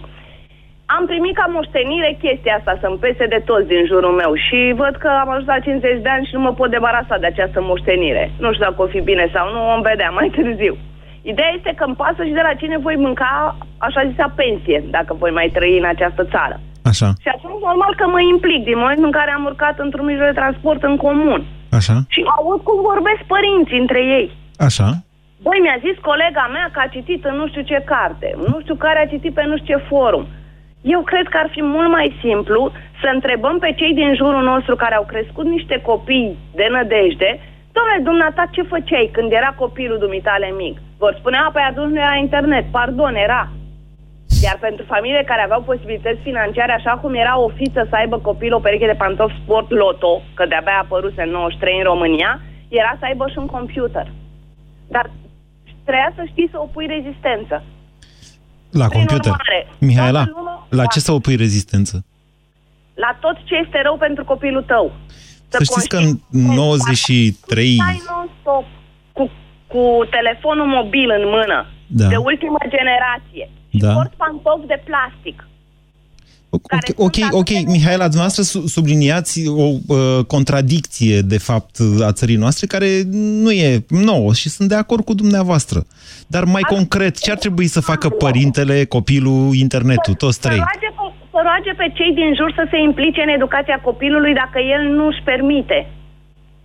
am 0.95 1.05
primit 1.07 1.35
ca 1.37 1.47
moștenire 1.57 2.19
chestia 2.25 2.55
asta, 2.57 2.79
să-mi 2.81 3.01
pese 3.05 3.27
de 3.35 3.41
toți 3.49 3.71
din 3.73 3.83
jurul 3.91 4.15
meu 4.23 4.33
și 4.47 4.59
văd 4.83 4.95
că 5.03 5.09
am 5.23 5.29
ajuns 5.31 5.47
la 5.47 5.59
50 5.59 6.03
de 6.03 6.11
ani 6.15 6.27
și 6.27 6.35
nu 6.35 6.41
mă 6.41 6.53
pot 6.59 6.71
debarasa 6.71 7.17
de 7.19 7.27
această 7.27 7.59
moștenire. 7.71 8.25
Nu 8.43 8.53
știu 8.53 8.65
dacă 8.69 8.83
o 8.83 8.93
fi 8.95 9.01
bine 9.01 9.31
sau 9.35 9.45
nu, 9.55 9.61
vom 9.71 9.81
vedea 9.91 10.11
mai 10.19 10.29
târziu. 10.37 10.75
Ideea 11.33 11.53
este 11.57 11.73
că 11.77 11.85
îmi 11.87 11.99
pasă 12.03 12.21
și 12.25 12.39
de 12.39 12.45
la 12.49 12.55
cine 12.61 12.77
voi 12.87 12.97
mânca 13.05 13.57
așa 13.87 14.01
zisa 14.11 14.33
pensie, 14.41 14.79
dacă 14.97 15.13
voi 15.23 15.33
mai 15.39 15.49
trăi 15.57 15.79
în 15.79 15.89
această 15.95 16.23
țară. 16.35 16.57
Așa. 16.91 17.09
Și 17.25 17.29
atunci 17.35 17.65
normal 17.69 17.93
că 18.01 18.07
mă 18.15 18.21
implic 18.21 18.61
din 18.71 18.79
momentul 18.83 19.09
în 19.11 19.17
care 19.19 19.31
am 19.33 19.45
urcat 19.51 19.77
într-un 19.79 20.07
mijloc 20.11 20.27
de 20.29 20.41
transport 20.41 20.83
în 20.83 20.97
comun. 20.97 21.41
Așa. 21.79 21.95
Și 22.15 22.21
aud 22.37 22.61
cum 22.69 22.79
vorbesc 22.91 23.23
părinții 23.35 23.83
între 23.85 24.01
ei. 24.19 24.27
Așa. 24.67 24.89
Băi, 25.45 25.59
mi-a 25.63 25.79
zis 25.87 25.97
colega 26.11 26.45
mea 26.57 26.67
că 26.73 26.81
a 26.83 26.93
citit 26.97 27.25
în 27.25 27.35
nu 27.41 27.47
știu 27.49 27.63
ce 27.71 27.89
carte, 27.93 28.29
nu 28.51 28.57
știu 28.61 28.75
care 28.75 28.99
a 29.01 29.11
citit 29.13 29.33
pe 29.35 29.45
nu 29.51 29.57
știu 29.57 29.77
ce 29.77 29.85
forum. 29.91 30.25
Eu 30.95 31.01
cred 31.11 31.27
că 31.29 31.37
ar 31.43 31.49
fi 31.51 31.63
mult 31.63 31.91
mai 31.91 32.17
simplu 32.25 32.73
să 33.01 33.11
întrebăm 33.15 33.59
pe 33.59 33.73
cei 33.77 33.93
din 33.95 34.15
jurul 34.15 34.43
nostru 34.43 34.77
care 34.77 34.95
au 34.95 35.07
crescut 35.13 35.47
niște 35.47 35.81
copii 35.81 36.39
de 36.55 36.67
nădejde, 36.71 37.41
Domnule, 37.77 38.09
dumneata, 38.11 38.45
ce 38.51 38.63
făceai 38.63 39.09
când 39.13 39.33
era 39.33 39.51
copilul 39.63 39.99
dumitale 39.99 40.49
mic? 40.57 40.77
Vor 40.99 41.15
spune, 41.19 41.37
a, 41.37 41.51
păi 41.53 41.69
atunci 41.71 41.93
nu 41.93 42.01
era 42.01 42.17
internet. 42.17 42.65
Pardon, 42.71 43.15
era. 43.15 43.43
Iar 44.43 44.57
pentru 44.61 44.85
familiile 44.93 45.25
care 45.31 45.43
aveau 45.43 45.63
posibilități 45.63 46.21
financiare, 46.29 46.73
așa 46.73 46.93
cum 47.03 47.15
era 47.15 47.39
o 47.39 47.49
fiță 47.49 47.87
să 47.89 47.97
aibă 47.97 48.19
copil 48.19 48.55
o 48.55 48.59
pereche 48.59 48.87
de 48.87 49.01
pantofi 49.03 49.41
sport 49.43 49.71
loto, 49.71 50.23
că 50.35 50.47
de-abia 50.47 50.73
a 50.73 50.85
apărut 50.85 51.19
în 51.19 51.31
93 51.31 51.79
în 51.79 51.85
România, 51.85 52.41
era 52.69 52.97
să 52.99 53.05
aibă 53.05 53.25
și 53.29 53.39
un 53.39 53.47
computer. 53.47 54.07
Dar 54.89 55.11
treia 55.85 56.13
să 56.15 56.23
știi 56.27 56.49
să 56.53 56.59
opui 56.61 56.87
rezistență. 56.87 57.63
La 58.71 58.87
Prin 58.87 58.99
computer. 58.99 59.33
Urmare, 59.33 59.69
Mihaela, 59.79 60.25
la 60.69 60.87
ce 60.87 61.01
să 61.01 61.13
opui 61.13 61.37
rezistență? 61.37 62.05
La 62.95 63.17
tot 63.21 63.37
ce 63.45 63.55
este 63.65 63.81
rău 63.83 63.97
pentru 63.97 64.25
copilul 64.25 64.63
tău. 64.63 64.93
Să, 65.49 65.59
să 65.59 65.63
știți 65.63 65.89
că 65.89 65.97
în 65.97 66.21
93... 66.31 67.77
non-stop 67.77 68.65
cu, 69.13 69.31
cu 69.67 69.85
telefonul 70.11 70.67
mobil 70.67 71.11
în 71.11 71.25
mână, 71.29 71.67
da. 71.87 72.07
de 72.07 72.17
ultimă 72.17 72.59
generație, 72.69 73.51
da. 73.71 73.89
și 73.89 73.95
porți 73.95 74.17
pantofi 74.17 74.67
de 74.67 74.83
plastic. 74.85 75.49
Ok, 76.63 77.07
ok, 77.07 77.17
ok, 77.31 77.49
Mihaela, 77.67 78.09
dumneavoastră 78.09 78.43
subliniați 78.67 79.47
o 79.47 79.63
uh, 79.63 80.25
contradicție, 80.27 81.21
de 81.21 81.39
fapt, 81.39 81.77
a 82.09 82.13
țării 82.13 82.37
noastre, 82.37 82.67
care 82.67 82.89
nu 83.45 83.51
e 83.51 83.85
nouă 83.89 84.33
și 84.33 84.49
sunt 84.49 84.69
de 84.69 84.75
acord 84.75 85.05
cu 85.05 85.15
dumneavoastră. 85.15 85.87
Dar 86.27 86.45
mai 86.45 86.63
a 86.65 86.75
concret, 86.75 87.19
ce 87.19 87.31
ar 87.31 87.39
trebui 87.39 87.67
să 87.67 87.81
facă 87.81 88.09
părintele, 88.09 88.85
copilul, 88.85 89.55
internetul, 89.55 90.15
toți 90.15 90.41
trei? 90.41 90.57
Să 90.59 90.65
roage, 90.69 90.91
pe, 90.97 91.05
să 91.31 91.41
roage 91.43 91.73
pe 91.81 91.93
cei 91.95 92.13
din 92.15 92.35
jur 92.39 92.53
să 92.57 92.65
se 92.71 92.79
implice 92.89 93.21
în 93.27 93.29
educația 93.29 93.81
copilului 93.85 94.35
dacă 94.35 94.59
el 94.75 94.83
nu 94.97 95.07
își 95.07 95.23
permite. 95.25 95.79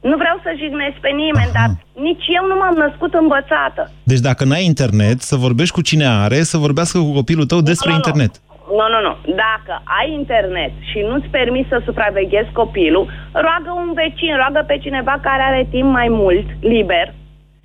Nu 0.01 0.15
vreau 0.17 0.38
să 0.43 0.50
jignesc 0.62 0.98
pe 1.05 1.10
nimeni, 1.24 1.51
Aha. 1.53 1.57
dar 1.57 1.69
nici 2.03 2.25
eu 2.38 2.43
nu 2.51 2.55
m-am 2.62 2.75
născut 2.86 3.13
învățată. 3.13 3.91
Deci 4.03 4.19
dacă 4.19 4.43
n-ai 4.43 4.65
internet, 4.65 5.21
să 5.21 5.36
vorbești 5.36 5.74
cu 5.74 5.81
cine 5.81 6.07
are, 6.07 6.39
să 6.43 6.57
vorbească 6.57 6.98
cu 7.00 7.12
copilul 7.13 7.45
tău 7.45 7.62
despre 7.62 7.89
no, 7.89 7.95
no, 7.95 8.01
internet. 8.01 8.41
No. 8.48 8.50
Nu, 8.78 8.86
nu, 8.94 9.00
nu. 9.08 9.13
Dacă 9.36 9.74
ai 10.00 10.12
internet 10.12 10.72
și 10.90 11.00
nu-ți 11.00 11.28
permis 11.28 11.68
să 11.68 11.82
supraveghezi 11.86 12.51
copilul, 12.51 13.10
roagă 13.32 13.72
un 13.75 13.94
vecin, 13.94 14.36
roagă 14.36 14.63
pe 14.68 14.78
cineva 14.78 15.16
care 15.22 15.42
are 15.42 15.68
timp 15.70 15.90
mai 15.92 16.08
mult, 16.10 16.46
liber. 16.62 17.13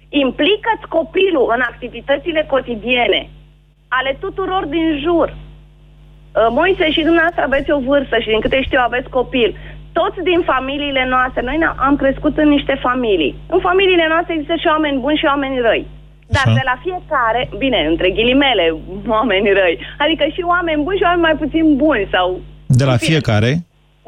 Implică-ți 0.09 0.89
copilul 0.89 1.53
în 1.55 1.61
activitățile 1.61 2.47
cotidiene 2.49 3.29
ale 3.89 4.17
tuturor 4.21 4.65
din 4.65 4.99
jur. 5.05 5.29
Uh, 5.29 6.47
Moise 6.51 6.91
și 6.91 7.03
dumneavoastră 7.03 7.43
aveți 7.43 7.71
o 7.71 7.79
vârstă 7.79 8.19
și 8.19 8.29
din 8.29 8.41
câte 8.41 8.63
știu 8.63 8.79
aveți 8.83 9.09
copil. 9.09 9.57
Toți 9.93 10.21
din 10.23 10.41
familiile 10.41 11.07
noastre, 11.09 11.43
noi 11.43 11.59
am 11.77 11.97
crescut 11.97 12.39
în 12.39 12.49
niște 12.49 12.75
familii. 12.81 13.35
În 13.49 13.61
familiile 13.61 14.07
noastre 14.09 14.35
există 14.35 14.55
și 14.55 14.67
oameni 14.67 14.99
buni 14.99 15.17
și 15.17 15.25
oameni 15.25 15.61
răi. 15.61 15.87
Dar 16.35 16.47
Așa. 16.47 16.59
de 16.61 16.64
la 16.71 16.76
fiecare, 16.87 17.40
bine, 17.59 17.80
între 17.90 18.09
ghilimele, 18.11 18.66
oameni 19.06 19.52
răi, 19.61 19.76
adică 19.99 20.25
și 20.35 20.42
oameni 20.54 20.83
buni 20.83 20.97
și 20.99 21.06
oameni 21.09 21.26
mai 21.28 21.37
puțin 21.42 21.76
buni 21.76 22.09
sau... 22.14 22.40
De 22.66 22.85
la 22.85 22.97
fiecare? 22.97 23.50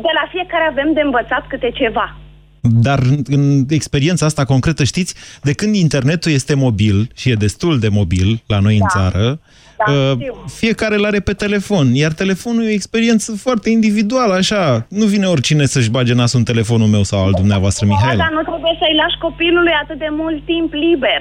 De 0.06 0.12
la 0.20 0.26
fiecare 0.34 0.64
avem 0.70 0.92
de 0.92 1.00
învățat 1.00 1.46
câte 1.46 1.70
ceva. 1.80 2.16
Dar 2.60 2.98
în 3.26 3.64
experiența 3.68 4.26
asta 4.26 4.44
concretă, 4.44 4.84
știți, 4.84 5.14
de 5.42 5.52
când 5.52 5.74
internetul 5.74 6.32
este 6.32 6.54
mobil, 6.54 7.08
și 7.14 7.30
e 7.30 7.34
destul 7.34 7.78
de 7.78 7.88
mobil 7.88 8.42
la 8.46 8.58
noi 8.58 8.78
da. 8.78 8.84
în 8.84 8.88
țară, 8.88 9.40
da, 9.86 9.92
uh, 9.92 10.18
fiecare 10.46 10.94
îl 10.94 11.04
are 11.04 11.20
pe 11.20 11.32
telefon, 11.32 11.94
iar 11.94 12.12
telefonul 12.12 12.62
e 12.64 12.66
o 12.66 12.78
experiență 12.80 13.36
foarte 13.36 13.70
individuală, 13.70 14.34
așa. 14.34 14.86
Nu 14.88 15.04
vine 15.04 15.26
oricine 15.26 15.64
să-și 15.64 15.90
bage 15.90 16.14
nasul 16.14 16.38
în 16.38 16.44
telefonul 16.44 16.86
meu 16.86 17.02
sau 17.02 17.24
al 17.24 17.32
dumneavoastră, 17.32 17.86
Mihaela. 17.86 18.16
Da, 18.16 18.22
dar 18.22 18.32
nu 18.32 18.42
trebuie 18.50 18.76
să-i 18.78 18.96
lași 19.02 19.18
copilului 19.18 19.72
atât 19.82 19.98
de 19.98 20.08
mult 20.10 20.44
timp 20.44 20.72
liber. 20.72 21.20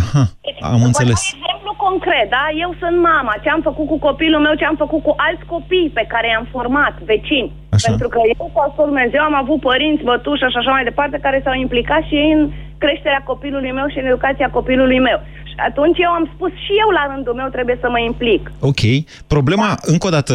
Aha, 0.00 0.24
am 0.70 0.76
deci, 0.76 0.88
înțeles. 0.88 1.20
Un 1.32 1.38
exemplu 1.40 1.72
concret, 1.86 2.26
da? 2.36 2.44
Eu 2.64 2.70
sunt 2.82 2.96
mama, 3.12 3.32
ce 3.42 3.48
am 3.50 3.62
făcut 3.68 3.86
cu 3.92 3.98
copilul 4.08 4.40
meu, 4.46 4.54
ce 4.60 4.64
am 4.70 4.78
făcut 4.84 5.02
cu 5.06 5.12
alți 5.26 5.44
copii 5.54 5.90
pe 5.98 6.04
care 6.12 6.26
i-am 6.28 6.46
format, 6.56 6.94
vecini. 7.12 7.52
Așa. 7.74 7.86
Pentru 7.88 8.08
că 8.12 8.18
eu, 8.32 8.44
cu 8.76 8.82
Dumnezeu, 8.90 9.22
am 9.24 9.36
avut 9.42 9.60
părinți, 9.70 10.06
bătuși 10.10 10.42
și 10.52 10.60
așa 10.60 10.72
mai 10.76 10.88
departe, 10.90 11.24
care 11.26 11.38
s-au 11.44 11.56
implicat 11.64 12.02
și 12.08 12.14
ei 12.22 12.32
în 12.38 12.42
creșterea 12.82 13.22
copilului 13.30 13.72
meu 13.78 13.86
și 13.88 13.98
în 13.98 14.06
educația 14.10 14.48
copilului 14.58 15.00
meu. 15.08 15.18
Și 15.50 15.56
atunci 15.68 15.98
eu 16.06 16.10
am 16.18 16.30
spus 16.34 16.52
și 16.64 16.72
eu 16.82 16.90
la 16.98 17.04
rândul 17.12 17.34
meu 17.40 17.48
trebuie 17.56 17.78
să 17.80 17.88
mă 17.90 18.00
implic. 18.10 18.42
Ok. 18.70 18.82
Problema, 19.26 19.66
da. 19.66 19.74
încă 19.92 20.06
o 20.06 20.10
dată, 20.10 20.34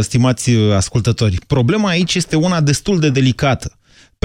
stimați 0.00 0.50
ascultători, 0.82 1.36
problema 1.46 1.88
aici 1.88 2.14
este 2.14 2.36
una 2.36 2.60
destul 2.60 2.98
de 2.98 3.10
delicată 3.10 3.68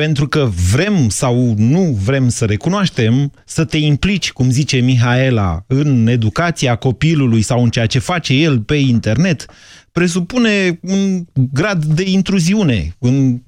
pentru 0.01 0.27
că 0.27 0.49
vrem 0.71 1.09
sau 1.09 1.53
nu 1.57 1.97
vrem 2.03 2.29
să 2.29 2.45
recunoaștem, 2.45 3.31
să 3.45 3.65
te 3.65 3.77
implici, 3.77 4.31
cum 4.31 4.49
zice 4.49 4.77
Mihaela, 4.77 5.63
în 5.67 6.07
educația 6.07 6.75
copilului 6.75 7.41
sau 7.41 7.63
în 7.63 7.69
ceea 7.69 7.85
ce 7.85 7.99
face 7.99 8.33
el 8.33 8.59
pe 8.59 8.75
internet, 8.75 9.45
presupune 9.91 10.79
un 10.81 11.25
grad 11.53 11.85
de 11.85 12.03
intruziune 12.09 12.95
în 12.99 13.41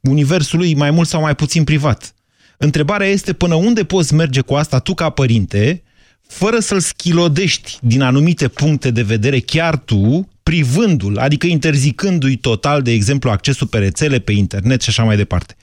universul 0.00 0.58
lui 0.58 0.74
mai 0.74 0.90
mult 0.90 1.08
sau 1.08 1.20
mai 1.20 1.34
puțin 1.34 1.64
privat. 1.64 2.14
Întrebarea 2.56 3.06
este 3.06 3.32
până 3.32 3.54
unde 3.54 3.84
poți 3.84 4.14
merge 4.14 4.40
cu 4.40 4.54
asta 4.54 4.78
tu 4.78 4.94
ca 4.94 5.10
părinte, 5.10 5.82
fără 6.30 6.58
să-l 6.58 6.80
schilodești 6.80 7.78
din 7.80 8.02
anumite 8.02 8.48
puncte 8.48 8.90
de 8.90 9.02
vedere 9.02 9.40
chiar 9.40 9.76
tu, 9.78 10.28
privându-l, 10.42 11.18
adică 11.18 11.46
interzicându-i 11.46 12.36
total, 12.36 12.82
de 12.82 12.90
exemplu, 12.90 13.30
accesul 13.30 13.66
pe 13.66 13.78
rețele, 13.78 14.18
pe 14.18 14.32
internet 14.32 14.82
și 14.82 14.88
așa 14.88 15.02
mai 15.02 15.16
departe. 15.16 15.56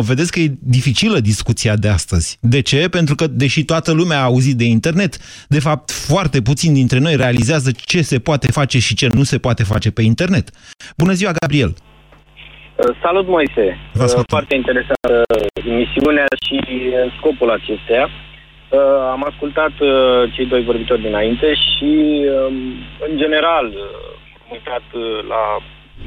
0372069599. 0.00 0.04
Vedeți 0.04 0.32
că 0.32 0.40
e 0.40 0.54
dificilă 0.58 1.20
discuția 1.20 1.76
de 1.76 1.88
astăzi. 1.88 2.38
De 2.40 2.60
ce? 2.60 2.88
Pentru 2.88 3.14
că, 3.14 3.26
deși 3.26 3.64
toată 3.64 3.90
lumea 3.92 4.18
a 4.18 4.22
auzit 4.22 4.56
de 4.56 4.64
internet, 4.64 5.18
de 5.48 5.58
fapt, 5.58 5.90
foarte 5.90 6.42
puțin 6.42 6.72
dintre 6.72 6.98
noi 6.98 7.16
realizează 7.16 7.70
ce 7.84 8.02
se 8.02 8.18
poate 8.18 8.50
face 8.50 8.78
și 8.78 8.94
ce 8.94 9.08
nu 9.12 9.22
se 9.22 9.38
poate 9.38 9.62
face 9.62 9.90
pe 9.90 10.02
internet. 10.02 10.50
Bună 10.96 11.12
ziua, 11.12 11.32
Gabriel! 11.32 11.74
Salut, 13.02 13.26
Moise! 13.26 13.78
Foarte 14.26 14.54
interesantă 14.54 15.22
emisiunea 15.64 16.26
și 16.46 16.60
scopul 17.18 17.50
acesteia. 17.50 18.08
Uh, 18.68 18.78
am 19.10 19.24
ascultat 19.30 19.74
uh, 19.80 20.32
cei 20.34 20.46
doi 20.46 20.62
vorbitori 20.64 21.02
dinainte 21.02 21.54
și, 21.54 21.92
um, 22.46 22.54
în 23.08 23.16
general, 23.16 23.66
uh, 23.66 23.82
am 24.42 24.48
uitat 24.50 24.82
la 25.28 25.42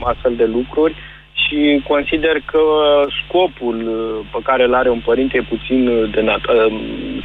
astfel 0.09 0.35
de 0.35 0.45
lucruri 0.45 0.95
și 1.33 1.83
consider 1.87 2.35
că 2.45 2.59
scopul 3.23 3.77
pe 4.31 4.39
care 4.43 4.63
îl 4.63 4.73
are 4.73 4.89
un 4.89 4.99
părinte 5.05 5.37
e 5.37 5.41
puțin 5.41 6.09
de 6.11 6.21
nat- 6.21 6.71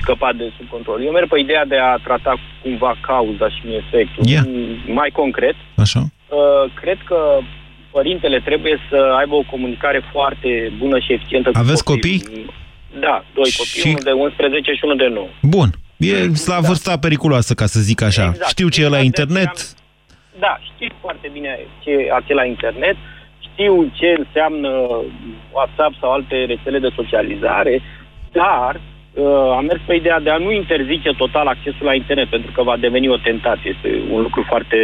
scăpat 0.00 0.34
de 0.34 0.52
sub 0.56 0.68
control. 0.68 1.04
Eu 1.04 1.10
merg 1.12 1.28
pe 1.28 1.38
ideea 1.38 1.64
de 1.64 1.76
a 1.76 1.96
trata 1.96 2.34
cumva 2.62 2.96
cauza 3.00 3.48
și 3.48 3.62
efectul. 3.74 4.24
Yeah. 4.26 4.44
Mai 4.86 5.10
concret, 5.12 5.54
Așa. 5.76 6.00
cred 6.74 6.98
că 7.04 7.38
părintele 7.90 8.40
trebuie 8.40 8.78
să 8.90 9.14
aibă 9.18 9.34
o 9.34 9.42
comunicare 9.50 10.00
foarte 10.12 10.72
bună 10.78 10.98
și 10.98 11.12
eficientă 11.12 11.50
Aveți 11.52 11.84
cu 11.84 11.92
copilul. 11.92 12.20
copii? 12.24 12.54
Da, 13.00 13.24
doi 13.34 13.50
copii, 13.56 13.80
Și- 13.80 13.86
unul 13.88 14.00
de 14.04 14.10
11 14.12 14.72
și 14.72 14.80
unul 14.84 14.96
de 14.96 15.06
9. 15.06 15.26
Bun. 15.42 15.68
E 15.96 16.14
la 16.46 16.58
vârsta 16.60 16.98
periculoasă, 16.98 17.54
ca 17.54 17.66
să 17.66 17.80
zic 17.80 18.02
așa. 18.02 18.24
Exact. 18.28 18.48
Știu 18.50 18.68
ce 18.68 18.80
e 18.82 18.88
la 18.88 19.00
Exact, 19.00 19.04
internet. 19.04 19.52
Da, 20.38 20.58
știu 20.74 20.88
foarte 21.00 21.28
bine 21.32 21.58
ce 21.82 21.90
e 21.90 22.12
acela 22.14 22.44
internet, 22.44 22.96
știu 23.52 23.90
ce 23.98 24.14
înseamnă 24.18 24.70
WhatsApp 25.52 25.94
sau 26.00 26.12
alte 26.12 26.44
rețele 26.44 26.78
de 26.78 26.88
socializare, 26.94 27.82
dar 28.32 28.80
uh, 29.14 29.24
am 29.56 29.64
mers 29.64 29.80
pe 29.86 29.94
ideea 29.94 30.20
de 30.20 30.30
a 30.30 30.36
nu 30.36 30.52
interzice 30.52 31.10
total 31.16 31.46
accesul 31.46 31.86
la 31.86 31.94
internet, 31.94 32.28
pentru 32.28 32.50
că 32.52 32.62
va 32.62 32.76
deveni 32.76 33.08
o 33.08 33.16
tentație. 33.16 33.72
Este 33.76 34.00
un 34.10 34.20
lucru 34.22 34.44
foarte 34.48 34.76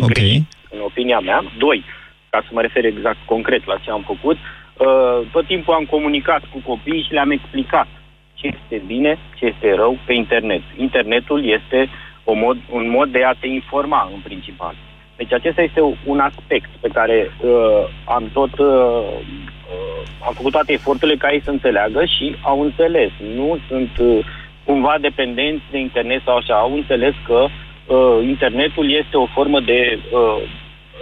Ok. 0.00 0.08
greșit, 0.12 0.42
în 0.70 0.78
opinia 0.80 1.18
mea. 1.18 1.44
Doi, 1.58 1.84
ca 2.30 2.40
să 2.40 2.48
mă 2.52 2.60
refer 2.60 2.84
exact 2.84 3.18
concret 3.24 3.66
la 3.66 3.76
ce 3.76 3.90
am 3.90 4.02
făcut, 4.06 4.36
uh, 4.36 5.18
tot 5.32 5.46
timpul 5.46 5.74
am 5.74 5.84
comunicat 5.84 6.42
cu 6.52 6.58
copiii 6.66 7.02
și 7.06 7.12
le-am 7.12 7.30
explicat 7.30 7.88
ce 8.34 8.46
este 8.46 8.82
bine, 8.86 9.18
ce 9.38 9.44
este 9.44 9.74
rău 9.74 9.98
pe 10.06 10.12
internet. 10.12 10.62
Internetul 10.76 11.44
este 11.44 11.88
o 12.24 12.34
mod, 12.34 12.56
un 12.70 12.90
mod 12.90 13.08
de 13.08 13.24
a 13.24 13.32
te 13.32 13.46
informa, 13.46 14.10
în 14.14 14.20
principal. 14.20 14.74
Deci 15.16 15.32
acesta 15.32 15.62
este 15.62 15.80
un 16.04 16.18
aspect 16.18 16.70
pe 16.80 16.88
care 16.88 17.30
uh, 17.40 17.88
am 18.04 18.30
tot 18.32 18.58
uh, 18.58 18.66
uh, 19.72 20.02
am 20.26 20.32
făcut 20.34 20.52
toate 20.52 20.72
eforturile 20.72 21.16
ca 21.16 21.32
ei 21.32 21.42
să 21.42 21.50
înțeleagă 21.50 22.04
și 22.04 22.36
au 22.42 22.60
înțeles. 22.60 23.10
Nu 23.34 23.58
sunt 23.68 23.90
uh, 23.98 24.18
cumva 24.64 24.96
dependenți 25.00 25.64
de 25.70 25.78
internet 25.78 26.22
sau 26.24 26.36
așa. 26.36 26.54
Au 26.54 26.74
înțeles 26.74 27.14
că 27.26 27.46
uh, 27.86 28.18
internetul 28.22 28.90
este 28.90 29.16
o 29.16 29.26
formă 29.26 29.60
de 29.60 29.98
uh, 30.12 30.42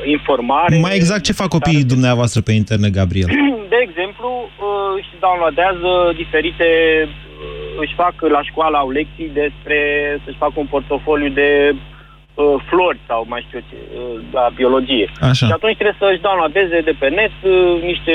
informare. 0.05 0.79
Mai 0.79 0.95
exact 0.95 1.23
ce 1.23 1.33
fac 1.33 1.49
copiii 1.49 1.85
dumneavoastră 1.85 2.41
pe 2.41 2.53
internet, 2.53 2.93
Gabriel? 2.93 3.29
De 3.75 3.81
exemplu, 3.89 4.29
uh, 4.45 4.99
își 4.99 5.11
downloadează 5.21 5.91
diferite, 6.23 6.69
uh, 7.09 7.83
își 7.83 7.95
fac 7.95 8.15
la 8.37 8.43
școală, 8.43 8.77
au 8.77 8.91
lecții 8.91 9.31
despre 9.43 9.79
să-și 10.25 10.43
facă 10.45 10.57
un 10.57 10.67
portofoliu 10.75 11.29
de 11.29 11.51
uh, 11.75 12.55
flori 12.69 13.01
sau 13.07 13.21
mai 13.29 13.45
știu 13.47 13.59
eu 13.59 13.65
ce, 13.71 13.77
uh, 13.77 14.21
la 14.33 14.47
biologie. 14.55 15.07
Așa. 15.21 15.47
Și 15.47 15.53
atunci 15.59 15.79
trebuie 15.79 16.01
să-și 16.03 16.25
downloadeze 16.27 16.79
de 16.89 16.95
pe 17.01 17.09
net 17.19 17.37
uh, 17.43 17.83
niște 17.91 18.15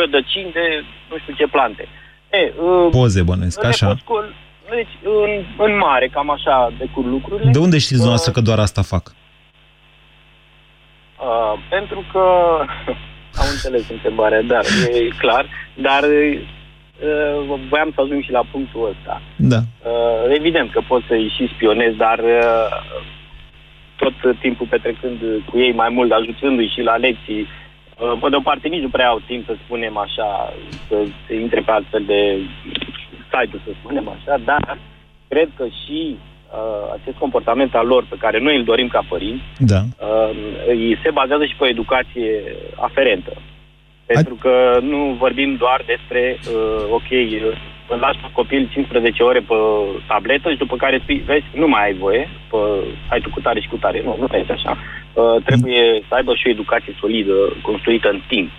rădăcini 0.00 0.50
de 0.58 0.66
nu 1.10 1.16
știu 1.22 1.34
ce 1.40 1.46
plante. 1.56 1.84
E, 2.40 2.42
uh, 2.66 2.88
Poze 2.90 3.22
bănesc, 3.22 3.64
așa. 3.64 3.86
Repuscul, 3.86 4.24
deci, 4.76 4.94
în, 5.24 5.32
în 5.66 5.72
mare, 5.76 6.06
cam 6.12 6.30
așa 6.30 6.72
decur 6.78 7.04
lucrurile. 7.04 7.50
De 7.50 7.58
unde 7.58 7.76
știți 7.78 8.00
dumneavoastră 8.02 8.32
că 8.32 8.40
doar 8.40 8.58
asta 8.58 8.82
fac? 8.82 9.04
Uh, 11.20 11.54
pentru 11.68 12.04
că 12.12 12.24
am 13.40 13.48
înțeles 13.50 13.88
întrebarea, 13.90 14.42
dar 14.42 14.64
e 14.92 15.08
clar, 15.18 15.46
dar 15.74 16.02
uh, 16.02 17.60
voiam 17.68 17.90
să 17.94 18.00
ajung 18.00 18.22
și 18.22 18.30
la 18.30 18.44
punctul 18.50 18.88
ăsta. 18.88 19.22
Da. 19.36 19.56
Uh, 19.56 20.34
evident 20.38 20.70
că 20.70 20.80
pot 20.88 21.02
să-i 21.08 21.32
și 21.36 21.52
spionez, 21.54 21.94
dar 21.94 22.18
uh, 22.18 22.68
tot 23.96 24.38
timpul 24.40 24.66
petrecând 24.66 25.18
cu 25.50 25.58
ei 25.58 25.72
mai 25.72 25.88
mult, 25.88 26.12
ajutându-i 26.12 26.72
și 26.74 26.80
la 26.80 26.96
lecții, 26.96 27.40
uh, 27.40 28.18
pe 28.20 28.28
de 28.28 28.36
o 28.36 28.40
parte 28.40 28.68
nici 28.68 28.82
nu 28.82 28.88
prea 28.88 29.08
au 29.08 29.20
timp 29.26 29.46
să 29.46 29.54
spunem 29.64 29.96
așa, 29.96 30.52
să 30.88 30.96
se 31.26 31.34
intre 31.34 31.60
pe 31.60 31.70
altfel 31.70 32.04
de 32.06 32.38
site 33.30 33.60
să 33.64 33.70
spunem 33.80 34.08
așa, 34.08 34.40
dar 34.44 34.78
cred 35.28 35.48
că 35.56 35.66
și 35.84 36.16
uh, 36.52 36.98
acest 37.00 37.16
comportament 37.16 37.74
al 37.74 37.86
lor 37.86 38.06
pe 38.08 38.16
care 38.18 38.38
noi 38.40 38.56
îl 38.56 38.64
dorim 38.64 38.88
ca 38.88 39.02
părinți, 39.08 39.42
Da. 39.58 39.80
uh, 39.98 40.30
îi 40.68 40.98
se 41.02 41.10
bazează 41.10 41.44
și 41.44 41.54
pe 41.56 41.64
o 41.64 41.68
educație 41.68 42.30
aferentă. 42.76 43.32
Pentru 44.06 44.34
că 44.34 44.78
nu 44.82 45.16
vorbim 45.18 45.56
doar 45.56 45.82
despre, 45.86 46.38
uh, 46.40 46.84
ok, 46.90 47.10
uh, 47.10 47.56
îl 47.88 47.98
lași 47.98 48.18
pe 48.20 48.28
copil 48.32 48.68
15 48.72 49.22
ore 49.22 49.40
pe 49.40 49.54
tabletă 50.06 50.50
și 50.50 50.56
după 50.56 50.76
care 50.76 51.00
spui, 51.02 51.22
vezi, 51.26 51.44
nu 51.54 51.68
mai 51.68 51.84
ai 51.84 51.94
voie, 51.94 52.28
pe, 52.50 52.56
ai 53.10 53.20
tu 53.20 53.30
cu 53.30 53.40
tare 53.40 53.60
și 53.60 53.68
cu 53.68 53.76
tare. 53.76 54.02
Nu, 54.04 54.16
nu 54.18 54.36
este 54.36 54.52
așa. 54.52 54.76
Uh, 55.14 55.42
trebuie 55.44 56.02
să 56.08 56.14
aibă 56.14 56.34
și 56.34 56.46
o 56.46 56.50
educație 56.50 56.96
solidă, 57.00 57.32
construită 57.62 58.08
în 58.08 58.20
timp. 58.28 58.50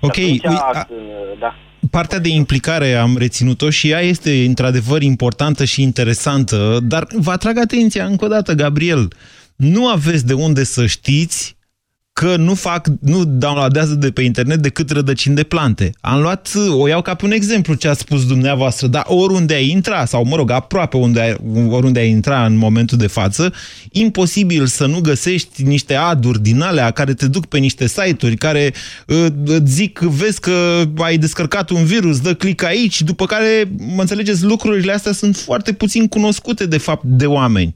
Ok, 0.00 0.12
Și 0.14 0.40
atunci, 0.44 0.58
ui, 0.58 0.64
a- 0.72 0.84
când, 0.88 0.98
uh, 1.00 1.38
da. 1.38 1.54
Partea 1.90 2.18
de 2.18 2.28
implicare 2.28 2.94
am 2.94 3.16
reținut-o 3.16 3.70
și 3.70 3.88
ea 3.88 4.00
este 4.00 4.44
într-adevăr 4.44 5.02
importantă 5.02 5.64
și 5.64 5.82
interesantă, 5.82 6.78
dar 6.82 7.06
vă 7.12 7.30
atrag 7.30 7.58
atenția 7.58 8.04
încă 8.04 8.24
o 8.24 8.28
dată, 8.28 8.52
Gabriel, 8.52 9.12
nu 9.56 9.88
aveți 9.88 10.26
de 10.26 10.32
unde 10.32 10.64
să 10.64 10.86
știți 10.86 11.55
că 12.18 12.36
nu 12.36 12.54
fac, 12.54 12.86
nu 13.00 13.24
downloadează 13.24 13.94
de 13.94 14.10
pe 14.10 14.22
internet 14.22 14.58
decât 14.58 14.90
rădăcini 14.90 15.34
de 15.34 15.42
plante. 15.42 15.92
Am 16.00 16.20
luat, 16.20 16.52
o 16.68 16.88
iau 16.88 17.02
ca 17.02 17.14
pe 17.14 17.24
un 17.24 17.30
exemplu 17.30 17.74
ce 17.74 17.88
a 17.88 17.92
spus 17.92 18.26
dumneavoastră, 18.26 18.86
dar 18.86 19.04
oriunde 19.06 19.54
ai 19.54 19.68
intra, 19.68 20.04
sau 20.04 20.24
mă 20.24 20.36
rog, 20.36 20.50
aproape 20.50 20.96
unde 20.96 21.20
ai, 21.20 21.36
oriunde 21.68 22.00
ai 22.00 22.08
intra 22.08 22.44
în 22.44 22.56
momentul 22.56 22.98
de 22.98 23.06
față, 23.06 23.52
imposibil 23.90 24.66
să 24.66 24.86
nu 24.86 25.00
găsești 25.00 25.62
niște 25.62 25.94
aduri 25.94 26.42
din 26.42 26.60
alea 26.60 26.90
care 26.90 27.14
te 27.14 27.28
duc 27.28 27.46
pe 27.46 27.58
niște 27.58 27.86
site-uri 27.86 28.36
care 28.36 28.72
uh, 29.06 29.26
îți 29.44 29.72
zic, 29.72 29.98
vezi 29.98 30.40
că 30.40 30.84
ai 30.98 31.18
descărcat 31.18 31.70
un 31.70 31.84
virus, 31.84 32.20
dă 32.20 32.34
click 32.34 32.62
aici, 32.62 33.02
după 33.02 33.26
care, 33.26 33.70
mă 33.94 34.00
înțelegeți, 34.00 34.44
lucrurile 34.44 34.92
astea 34.92 35.12
sunt 35.12 35.36
foarte 35.36 35.72
puțin 35.72 36.08
cunoscute 36.08 36.66
de 36.66 36.78
fapt 36.78 37.04
de 37.04 37.26
oameni. 37.26 37.74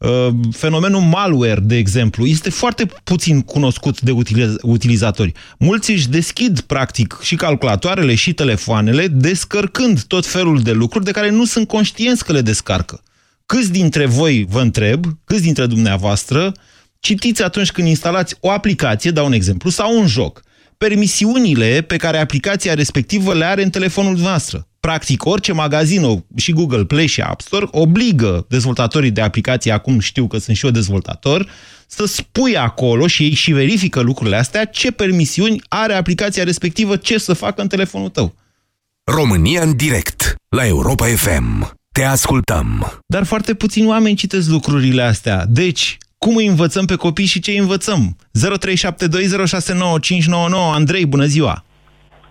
Uh, 0.00 0.28
Fenomenul 0.52 1.00
malware, 1.00 1.60
de 1.60 1.76
exemplu, 1.76 2.26
este 2.26 2.50
foarte 2.50 2.86
puțin 3.04 3.40
cunoscut 3.40 4.00
de 4.00 4.12
utiliz- 4.12 4.60
utilizatori. 4.62 5.32
Mulți 5.58 5.90
își 5.90 6.08
deschid, 6.08 6.60
practic, 6.60 7.18
și 7.22 7.34
calculatoarele 7.36 8.14
și 8.14 8.32
telefoanele, 8.32 9.06
descărcând 9.06 10.02
tot 10.02 10.26
felul 10.26 10.60
de 10.62 10.72
lucruri 10.72 11.04
de 11.04 11.10
care 11.10 11.30
nu 11.30 11.44
sunt 11.44 11.68
conștienți 11.68 12.24
că 12.24 12.32
le 12.32 12.40
descarcă. 12.40 13.02
Câți 13.46 13.72
dintre 13.72 14.06
voi, 14.06 14.46
vă 14.48 14.60
întreb, 14.60 15.04
câți 15.24 15.42
dintre 15.42 15.66
dumneavoastră, 15.66 16.52
citiți 17.00 17.42
atunci 17.42 17.72
când 17.72 17.88
instalați 17.88 18.36
o 18.40 18.50
aplicație, 18.50 19.10
dau 19.10 19.26
un 19.26 19.32
exemplu, 19.32 19.70
sau 19.70 19.98
un 20.00 20.06
joc, 20.06 20.42
permisiunile 20.88 21.80
pe 21.80 21.96
care 21.96 22.18
aplicația 22.18 22.74
respectivă 22.74 23.34
le 23.34 23.44
are 23.44 23.62
în 23.62 23.70
telefonul 23.70 24.12
dumneavoastră. 24.12 24.68
Practic, 24.80 25.24
orice 25.24 25.52
magazin, 25.52 26.24
și 26.36 26.52
Google 26.52 26.84
Play 26.84 27.06
și 27.06 27.20
App 27.20 27.40
Store, 27.40 27.66
obligă 27.70 28.46
dezvoltatorii 28.48 29.10
de 29.10 29.20
aplicații, 29.20 29.70
acum 29.70 29.98
știu 29.98 30.26
că 30.26 30.38
sunt 30.38 30.56
și 30.56 30.64
eu 30.64 30.70
dezvoltator, 30.70 31.48
să 31.86 32.04
spui 32.04 32.56
acolo 32.56 33.06
și 33.06 33.22
ei 33.22 33.34
și 33.34 33.52
verifică 33.52 34.00
lucrurile 34.00 34.36
astea, 34.36 34.64
ce 34.64 34.90
permisiuni 34.90 35.62
are 35.68 35.94
aplicația 35.94 36.44
respectivă, 36.44 36.96
ce 36.96 37.18
să 37.18 37.32
facă 37.32 37.60
în 37.60 37.68
telefonul 37.68 38.08
tău. 38.08 38.34
România 39.04 39.62
în 39.62 39.76
direct 39.76 40.34
la 40.48 40.66
Europa 40.66 41.06
FM. 41.06 41.72
Te 41.92 42.02
ascultăm. 42.02 43.00
Dar 43.06 43.24
foarte 43.24 43.54
puțini 43.54 43.86
oameni 43.86 44.16
citesc 44.16 44.48
lucrurile 44.48 45.02
astea. 45.02 45.46
Deci, 45.48 45.98
cum 46.24 46.36
îi 46.36 46.46
învățăm 46.46 46.84
pe 46.84 46.96
copii 46.96 47.32
și 47.32 47.40
ce 47.40 47.50
îi 47.50 47.58
învățăm? 47.58 48.16
0372069599 48.16 48.20
Andrei, 50.74 51.06
bună 51.06 51.24
ziua! 51.24 51.64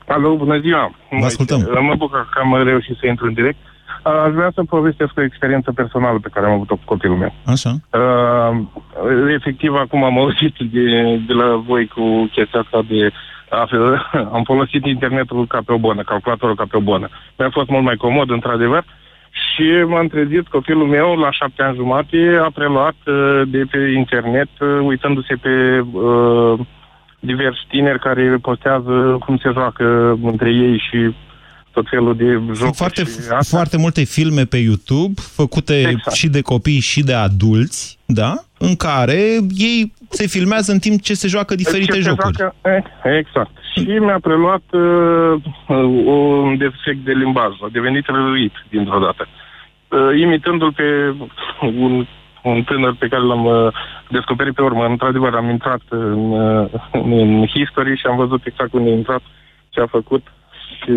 Alo, 0.07 0.35
bună 0.35 0.59
ziua! 0.59 0.95
Vă 1.19 1.25
ascultăm. 1.25 1.69
Mă 1.81 1.95
bucur 1.97 2.29
că 2.33 2.39
am 2.39 2.63
reușit 2.63 2.95
să 2.99 3.07
intru 3.07 3.25
în 3.25 3.33
direct. 3.33 3.57
Aș 4.03 4.33
vrea 4.33 4.51
să 4.53 4.63
povestesc 4.63 5.17
o 5.17 5.23
experiență 5.23 5.71
personală 5.71 6.19
pe 6.19 6.29
care 6.33 6.45
am 6.45 6.51
avut-o 6.51 6.75
cu 6.75 6.81
copilul 6.85 7.17
meu. 7.17 7.33
Așa. 7.45 7.69
Uh, 7.69 8.57
efectiv, 9.37 9.73
acum 9.73 10.03
am 10.03 10.17
auzit 10.17 10.55
de, 10.57 11.19
de 11.27 11.33
la 11.33 11.63
voi 11.67 11.87
cu 11.87 12.29
chestia 12.31 12.59
asta 12.59 12.81
de... 12.87 13.11
Am 14.35 14.43
folosit 14.43 14.85
internetul 14.85 15.47
ca 15.47 15.59
pe 15.65 15.71
o 15.71 15.77
bonă, 15.77 16.03
calculatorul 16.03 16.55
ca 16.55 16.65
pe 16.69 16.77
o 16.77 16.79
bonă. 16.79 17.09
Mi-a 17.37 17.49
fost 17.51 17.69
mult 17.69 17.83
mai 17.83 17.95
comod, 17.95 18.29
într-adevăr, 18.29 18.85
Și 19.59 19.83
m-am 19.87 20.07
trezit, 20.07 20.47
copilul 20.47 20.87
meu, 20.87 21.15
la 21.15 21.31
șapte 21.31 21.61
ani 21.63 21.75
jumate, 21.75 22.37
a 22.41 22.49
preluat 22.53 22.95
uh, 23.05 23.41
de 23.47 23.63
pe 23.71 23.77
internet, 23.97 24.49
uh, 24.59 24.67
uitându-se 24.83 25.35
pe 25.35 25.79
uh, 25.91 26.59
diversi 27.19 27.59
tineri 27.67 27.99
care 27.99 28.37
postează 28.41 29.17
cum 29.25 29.37
se 29.37 29.49
joacă 29.53 30.17
între 30.23 30.49
ei 30.49 30.77
și 30.89 31.15
tot 31.71 31.85
felul 31.89 32.15
de 32.15 32.31
jocuri. 32.31 32.57
Sunt 32.57 32.75
foarte, 32.75 33.03
și 33.03 33.09
asta. 33.19 33.55
foarte 33.57 33.77
multe 33.77 34.03
filme 34.03 34.43
pe 34.45 34.57
YouTube, 34.57 35.21
făcute 35.35 35.73
Exact. 35.79 36.11
și 36.11 36.27
de 36.29 36.41
copii 36.41 36.79
și 36.79 37.03
de 37.03 37.13
adulți, 37.13 37.99
da? 38.05 38.33
În 38.57 38.75
care 38.75 39.19
ei 39.57 39.93
se 40.09 40.27
filmează 40.27 40.71
în 40.71 40.79
timp 40.79 41.01
ce 41.01 41.13
se 41.13 41.27
joacă 41.27 41.55
diferite 41.55 41.91
Ce 41.91 42.01
se 42.01 42.09
jocuri. 42.09 42.35
joacă- 42.37 42.55
eh, 42.61 42.83
Exact. 43.19 43.49
Și 43.73 43.79
mi-a 43.99 44.19
preluat 44.21 44.63
uh, 44.71 45.41
uh, 45.67 45.75
un 46.45 46.57
defect 46.57 47.05
de 47.05 47.11
limbaj. 47.11 47.51
A 47.61 47.67
devenit 47.71 48.05
răruit 48.05 48.53
dintr-o 48.69 48.99
dată. 48.99 49.27
Uh, 49.89 50.19
imitându-l 50.19 50.73
pe 50.73 51.15
un, 51.61 52.07
un 52.43 52.63
tânăr 52.63 52.95
pe 52.99 53.07
care 53.07 53.21
l-am 53.21 53.45
uh, 53.45 53.73
descoperit 54.09 54.53
pe 54.53 54.61
urmă. 54.61 54.85
Într-adevăr, 54.85 55.33
am 55.33 55.49
intrat 55.49 55.81
în, 55.89 56.31
uh, 56.31 56.69
în 56.91 57.45
history 57.45 57.97
și 57.97 58.05
am 58.05 58.17
văzut 58.17 58.45
exact 58.45 58.73
unde 58.73 58.89
a 58.89 58.93
intrat, 58.93 59.21
ce 59.69 59.79
a 59.81 59.87
făcut 59.87 60.23
și 60.77 60.91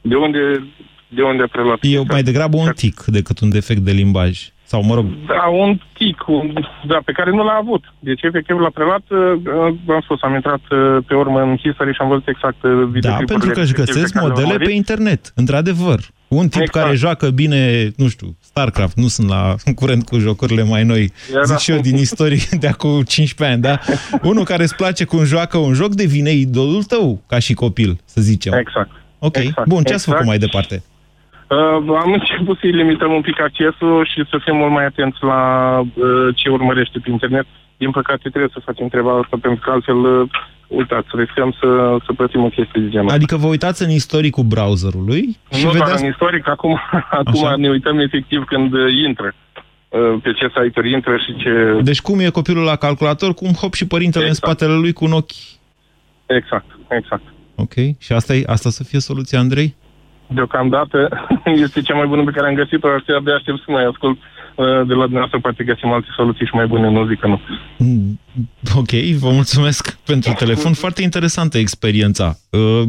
de 0.00 0.14
unde, 0.14 0.72
de 1.08 1.22
unde 1.22 1.42
a 1.42 1.46
preluat. 1.46 1.78
E 1.80 2.02
mai 2.08 2.22
degrabă 2.22 2.56
un 2.56 2.70
tic 2.74 3.04
decât 3.04 3.40
un 3.40 3.50
defect 3.50 3.80
de 3.80 3.92
limbaj. 3.92 4.48
Sau, 4.72 4.82
mă 4.82 4.94
rog, 4.94 5.06
Da, 5.26 5.44
un 5.62 5.78
tic, 5.92 6.18
un, 6.26 6.52
da, 6.86 6.98
pe 7.04 7.12
care 7.12 7.30
nu 7.30 7.44
l-a 7.44 7.58
avut. 7.60 7.84
Deci, 7.98 8.22
efectiv, 8.22 8.56
l-a 8.58 8.70
preluat, 8.74 9.02
uh, 9.10 9.74
am 9.88 10.00
spus, 10.02 10.22
am 10.22 10.34
intrat 10.34 10.60
uh, 10.70 10.96
pe 11.06 11.14
urmă 11.14 11.40
în 11.40 11.56
history 11.56 11.92
și 11.92 12.00
am 12.00 12.08
văzut 12.08 12.28
exact 12.28 12.62
uh, 12.62 12.70
da, 12.70 12.84
videoclipurile 12.84 13.24
pentru 13.26 13.50
că 13.50 13.60
își 13.60 13.72
respective 13.72 13.92
găsesc 13.98 14.12
care 14.12 14.24
le-au 14.26 14.28
modele 14.28 14.46
pe 14.48 14.52
urmărit. 14.62 14.76
internet, 14.76 15.32
într-adevăr. 15.34 16.00
Un 16.28 16.48
tip 16.48 16.60
Exact. 16.60 16.84
care 16.84 16.96
joacă 16.96 17.30
bine, 17.30 17.90
nu 17.96 18.08
știu, 18.08 18.36
StarCraft, 18.40 18.96
nu 18.96 19.06
sunt 19.06 19.28
la 19.28 19.54
în 19.64 19.74
curent 19.74 20.04
cu 20.04 20.18
jocurile 20.18 20.62
mai 20.62 20.84
noi, 20.84 21.12
Era- 21.32 21.42
zic 21.42 21.56
și 21.58 21.70
eu 21.70 21.78
din 21.78 21.96
istorie 21.96 22.42
de 22.62 22.66
acum 22.66 23.02
15 23.02 23.56
ani, 23.56 23.62
da? 23.62 23.78
Unul 24.28 24.44
care 24.44 24.62
îți 24.62 24.76
place 24.76 25.04
cum 25.04 25.24
joacă 25.24 25.58
un 25.58 25.72
joc 25.72 25.94
devine 25.94 26.30
idolul 26.30 26.82
tău 26.82 27.22
ca 27.28 27.38
și 27.38 27.54
copil, 27.54 27.98
să 28.04 28.20
zicem. 28.20 28.52
Exact. 28.52 28.90
Ok, 29.18 29.36
Exact. 29.36 29.68
bun, 29.68 29.82
ce 29.82 29.92
ați 29.92 30.02
Exact. 30.02 30.04
făcut 30.10 30.26
mai 30.26 30.38
departe? 30.38 30.82
Uh, 31.48 31.98
am 32.04 32.12
început 32.12 32.58
să-i 32.58 32.70
limităm 32.70 33.12
un 33.12 33.20
pic 33.20 33.40
accesul 33.40 34.08
și 34.12 34.20
să 34.30 34.36
fim 34.44 34.56
mult 34.56 34.72
mai 34.72 34.84
atenți 34.84 35.18
la 35.20 35.40
uh, 35.80 36.34
ce 36.34 36.48
urmărește 36.48 36.98
pe 36.98 37.10
internet. 37.10 37.46
Din 37.76 37.90
păcate 37.90 38.28
trebuie 38.28 38.50
să 38.52 38.60
facem 38.64 38.88
treaba 38.88 39.18
asta, 39.18 39.36
pentru 39.40 39.60
că 39.64 39.70
altfel, 39.70 39.96
uh, 39.96 40.30
uitați, 40.66 41.08
riscăm 41.12 41.56
să, 41.60 41.96
să 42.06 42.12
plătim 42.12 42.42
o 42.44 42.48
chestie 42.48 42.80
de 42.82 42.88
genul. 42.88 43.10
Adică 43.10 43.36
vă 43.36 43.46
uitați 43.46 43.82
în 43.82 43.90
istoricul 43.90 44.44
browserului 44.44 45.36
și 45.52 45.64
nu 45.64 45.70
doar 45.70 45.84
vedeți... 45.84 46.02
în 46.02 46.10
istoric, 46.10 46.48
acum, 46.48 46.80
acum 47.20 47.60
ne 47.60 47.68
uităm 47.68 47.98
efectiv 47.98 48.44
când 48.44 48.72
uh, 48.72 48.92
intră. 49.06 49.34
Uh, 49.88 50.20
pe 50.22 50.32
ce 50.32 50.46
site-uri 50.48 50.92
intră 50.92 51.16
și 51.16 51.36
ce... 51.36 51.80
Deci 51.82 52.00
cum 52.00 52.18
e 52.18 52.28
copilul 52.28 52.64
la 52.64 52.76
calculator, 52.76 53.34
cum 53.34 53.52
hop 53.52 53.74
și 53.74 53.86
părintele 53.86 54.26
Exact. 54.26 54.44
în 54.44 54.50
spatele 54.50 54.78
lui 54.78 54.92
cu 54.92 55.04
un 55.04 55.12
ochi. 55.12 55.30
Exact, 56.26 56.66
exact. 56.88 57.22
Ok, 57.54 57.72
și 57.98 58.12
asta, 58.12 58.34
e, 58.34 58.42
asta 58.46 58.70
să 58.70 58.84
fie 58.84 58.98
soluția, 58.98 59.38
Andrei? 59.38 59.74
Deocamdată 60.28 61.08
este 61.64 61.80
cea 61.82 61.94
mai 61.94 62.06
bună 62.06 62.24
pe 62.24 62.30
care 62.30 62.46
am 62.48 62.54
găsit-o, 62.54 62.88
așa 62.88 63.16
abia 63.16 63.34
aștept 63.34 63.58
să 63.58 63.64
mai 63.68 63.84
ascult 63.84 64.18
uh, 64.18 64.64
de 64.64 64.94
la 64.94 65.02
dumneavoastră, 65.08 65.40
poate 65.40 65.64
găsim 65.64 65.92
alte 65.92 66.08
soluții 66.16 66.46
și 66.46 66.54
mai 66.54 66.66
bune, 66.66 66.90
nu 66.90 67.06
zic 67.06 67.20
că 67.20 67.26
nu. 67.26 67.40
Mm, 67.78 68.20
Ok, 68.76 68.90
vă 69.18 69.30
mulțumesc 69.30 69.98
pentru 70.06 70.32
telefon. 70.32 70.72
Foarte 70.72 71.02
interesantă 71.02 71.58
experiența. 71.58 72.34
Uh, 72.50 72.82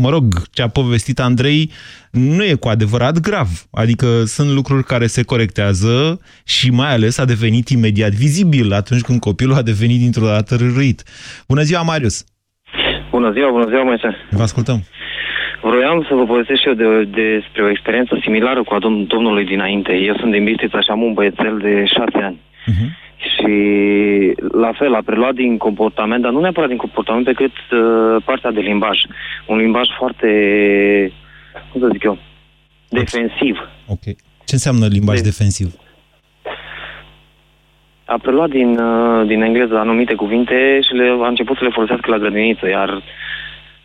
Mă 0.00 0.08
rog, 0.10 0.24
ce 0.52 0.62
a 0.62 0.68
povestit 0.68 1.20
Andrei 1.20 1.70
nu 2.10 2.44
e 2.44 2.54
cu 2.54 2.68
adevărat 2.68 3.20
grav. 3.20 3.48
Adică 3.70 4.06
sunt 4.24 4.50
lucruri 4.50 4.84
care 4.84 5.06
se 5.06 5.22
corectează 5.22 6.20
și 6.44 6.70
mai 6.70 6.92
ales 6.92 7.18
a 7.18 7.24
devenit 7.24 7.68
imediat 7.68 8.10
vizibil 8.10 8.72
atunci 8.72 9.00
când 9.02 9.20
copilul 9.20 9.54
a 9.54 9.62
devenit 9.62 9.98
dintr-o 9.98 10.26
dată 10.26 10.54
râruit. 10.56 11.02
Bună 11.48 11.62
ziua, 11.62 11.82
Marius! 11.82 12.24
Bună 13.10 13.32
ziua, 13.32 13.50
bună 13.50 13.66
ziua, 13.68 13.82
Moise. 13.82 14.16
Vă 14.30 14.42
ascultăm. 14.42 14.82
Vroiam 15.62 16.04
să 16.08 16.14
vă 16.14 16.24
povestesc 16.24 16.60
și 16.60 16.68
eu 16.68 16.74
de, 16.74 17.04
despre 17.04 17.62
o 17.62 17.70
experiență 17.70 18.18
similară 18.22 18.62
cu 18.62 18.74
a 18.74 18.78
dom- 18.78 19.06
domnului 19.06 19.44
dinainte. 19.44 19.92
Eu 19.92 20.16
sunt 20.16 20.32
din 20.32 20.44
Bistrița 20.44 20.80
și 20.80 20.90
am 20.90 21.02
un 21.02 21.12
băiețel 21.12 21.58
de 21.58 21.84
șase 21.84 22.24
ani. 22.24 22.40
Și 23.18 23.54
la 24.52 24.72
fel, 24.72 24.94
a 24.94 25.02
preluat 25.04 25.34
din 25.34 25.56
comportament, 25.56 26.22
dar 26.22 26.32
nu 26.32 26.40
neapărat 26.40 26.68
din 26.68 26.76
comportament, 26.76 27.24
pe 27.24 27.32
cât 27.32 27.52
uh, 27.52 28.22
partea 28.24 28.50
de 28.50 28.60
limbaj. 28.60 28.98
Un 29.46 29.56
limbaj 29.56 29.88
foarte, 29.98 30.28
cum 31.72 31.80
să 31.80 31.88
zic 31.92 32.02
eu, 32.02 32.18
defensiv. 32.88 33.68
Ok. 33.86 34.02
Ce 34.44 34.54
înseamnă 34.54 34.86
limbaj 34.86 35.20
defensiv? 35.20 35.74
A 38.04 38.18
preluat 38.22 38.48
din, 38.48 38.78
uh, 38.78 39.26
din 39.26 39.42
engleză 39.42 39.78
anumite 39.78 40.14
cuvinte 40.14 40.80
și 40.86 40.92
le, 40.94 41.16
a 41.22 41.28
început 41.28 41.56
să 41.56 41.64
le 41.64 41.70
folosească 41.70 42.10
la 42.10 42.18
grădiniță, 42.18 42.68
iar 42.68 43.02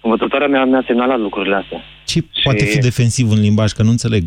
învățătoarea 0.02 0.48
mea 0.48 0.66
mi-a 0.66 0.84
semnalat 0.88 1.20
lucrurile 1.20 1.56
astea. 1.56 1.82
Ce 2.06 2.24
poate 2.44 2.66
fi 2.66 2.78
defensiv 2.78 3.32
în 3.32 3.40
limbaj? 3.40 3.72
Că 3.72 3.84
nu 3.84 3.90
înțeleg. 3.90 4.24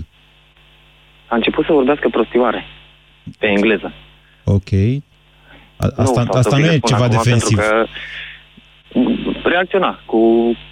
A 1.27 1.35
început 1.35 1.65
să 1.65 1.73
vorbească 1.73 2.09
prostioare 2.09 2.65
pe 3.39 3.47
engleză. 3.47 3.93
Ok. 4.45 4.73
A, 5.77 5.87
asta 5.97 6.05
sau 6.05 6.23
asta 6.23 6.41
să 6.41 6.57
nu 6.57 6.63
vi 6.63 6.69
le 6.69 6.75
e 6.75 6.77
spun 6.77 6.91
ceva 6.91 7.05
acum, 7.05 7.17
defensiv. 7.17 7.59
Pentru 7.59 7.75
că 9.43 9.49
reacționa 9.49 10.01
cu 10.05 10.21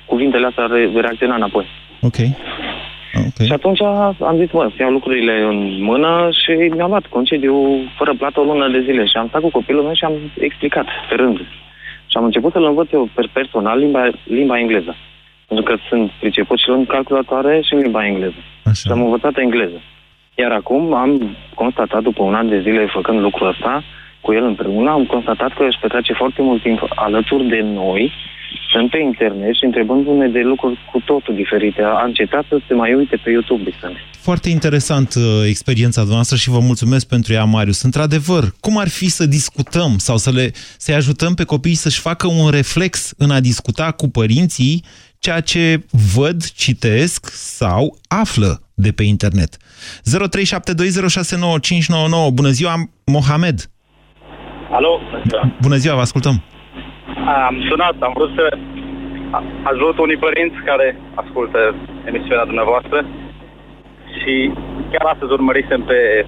cuvintele 0.05 0.47
astea, 0.47 0.67
re- 0.67 1.01
reacționa 1.01 1.35
înapoi. 1.35 1.67
Ok. 2.01 2.17
Ok. 3.27 3.45
Și 3.45 3.53
atunci 3.53 3.81
am 4.31 4.37
zis, 4.39 4.51
mă, 4.53 4.71
să 4.77 4.83
iau 4.83 4.91
lucrurile 4.91 5.41
în 5.41 5.83
mână 5.83 6.29
și 6.43 6.51
mi-am 6.51 6.89
luat 6.89 7.07
concediu 7.07 7.57
fără 7.97 8.15
plată 8.15 8.41
o 8.41 8.43
lună 8.43 8.69
de 8.69 8.81
zile 8.81 9.05
și 9.05 9.17
am 9.17 9.29
stat 9.29 9.41
cu 9.41 9.51
copilul 9.51 9.83
meu 9.83 9.95
și 9.95 10.05
am 10.05 10.13
explicat 10.39 10.87
pe 11.09 11.15
rând. 11.15 11.41
Și 12.13 12.19
am 12.19 12.25
început 12.25 12.53
să-l 12.53 12.65
învăț 12.65 12.91
eu 12.93 13.09
per 13.15 13.29
personal 13.33 13.79
limba, 13.79 14.11
limba 14.25 14.59
engleză. 14.59 14.97
Pentru 15.49 15.65
că 15.65 15.81
sunt 15.89 16.11
priceput 16.11 16.59
și 16.59 16.69
în 16.69 16.85
calculatoare 16.87 17.61
și 17.61 17.75
în 17.75 17.81
limba 17.81 18.07
engleză. 18.07 18.41
Așa. 18.65 18.75
Și 18.75 18.91
am 18.91 19.03
învățat 19.03 19.37
engleză. 19.37 19.81
Iar 20.35 20.53
acum 20.53 20.95
am 20.95 21.37
constatat, 21.55 22.03
după 22.03 22.23
un 22.23 22.35
an 22.35 22.49
de 22.49 22.61
zile 22.61 22.87
făcând 22.87 23.21
lucrul 23.21 23.49
ăsta, 23.49 23.83
cu 24.21 24.33
el 24.33 24.45
împreună, 24.45 24.91
am 24.91 25.05
constatat 25.05 25.53
că 25.53 25.65
își 25.65 25.79
petrece 25.81 26.13
foarte 26.13 26.43
mult 26.43 26.63
timp 26.63 26.81
alături 26.95 27.45
de 27.45 27.61
noi, 27.61 28.13
sunt 28.73 28.91
pe 28.91 28.99
internet 28.99 29.55
și 29.55 29.65
întrebându-ne 29.65 30.29
de 30.29 30.41
lucruri 30.41 30.79
cu 30.93 31.01
totul 31.01 31.35
diferite. 31.35 31.83
A 31.83 32.05
încetat 32.05 32.45
să 32.49 32.61
se 32.69 32.75
mai 32.75 32.95
uite 32.95 33.17
pe 33.25 33.31
YouTube, 33.31 33.63
Vicente. 33.63 34.01
Foarte 34.19 34.49
interesant 34.49 35.15
uh, 35.15 35.23
experiența 35.47 36.03
noastră 36.09 36.37
și 36.37 36.51
vă 36.51 36.59
mulțumesc 36.59 37.09
pentru 37.09 37.33
ea, 37.33 37.45
Marius. 37.45 37.83
Într-adevăr, 37.83 38.43
cum 38.61 38.79
ar 38.79 38.89
fi 38.89 39.11
să 39.11 39.27
discutăm 39.27 39.99
sau 39.99 40.17
să 40.17 40.31
le, 40.31 40.51
să-i 40.79 40.95
ajutăm 40.95 41.35
pe 41.35 41.45
copii 41.45 41.75
să-și 41.75 42.01
facă 42.01 42.27
un 42.27 42.51
reflex 42.51 43.13
în 43.19 43.31
a 43.31 43.41
discuta 43.41 43.91
cu 43.91 44.09
părinții 44.09 44.85
ceea 45.19 45.41
ce 45.41 45.85
văd, 46.17 46.45
citesc 46.45 47.31
sau 47.33 47.99
află 48.09 48.63
de 48.75 48.93
pe 48.93 49.03
internet? 49.03 49.57
0372069599. 49.57 49.61
Bună 52.33 52.49
ziua, 52.49 52.75
Mohamed! 53.07 53.71
Alo? 54.71 55.01
Bună 55.61 55.77
ziua, 55.77 55.95
vă 55.95 56.01
ascultăm! 56.01 56.43
Am 57.27 57.65
sunat, 57.69 57.95
am 57.99 58.13
vrut 58.15 58.31
să 58.35 58.57
a- 59.31 59.45
ajut 59.63 59.99
unii 59.99 60.17
părinți 60.17 60.57
care 60.65 60.97
ascultă 61.15 61.75
emisiunea 62.05 62.45
dumneavoastră 62.45 63.07
și 64.19 64.53
chiar 64.91 65.07
astăzi 65.13 65.33
urmărisem 65.33 65.83
pe 65.83 66.27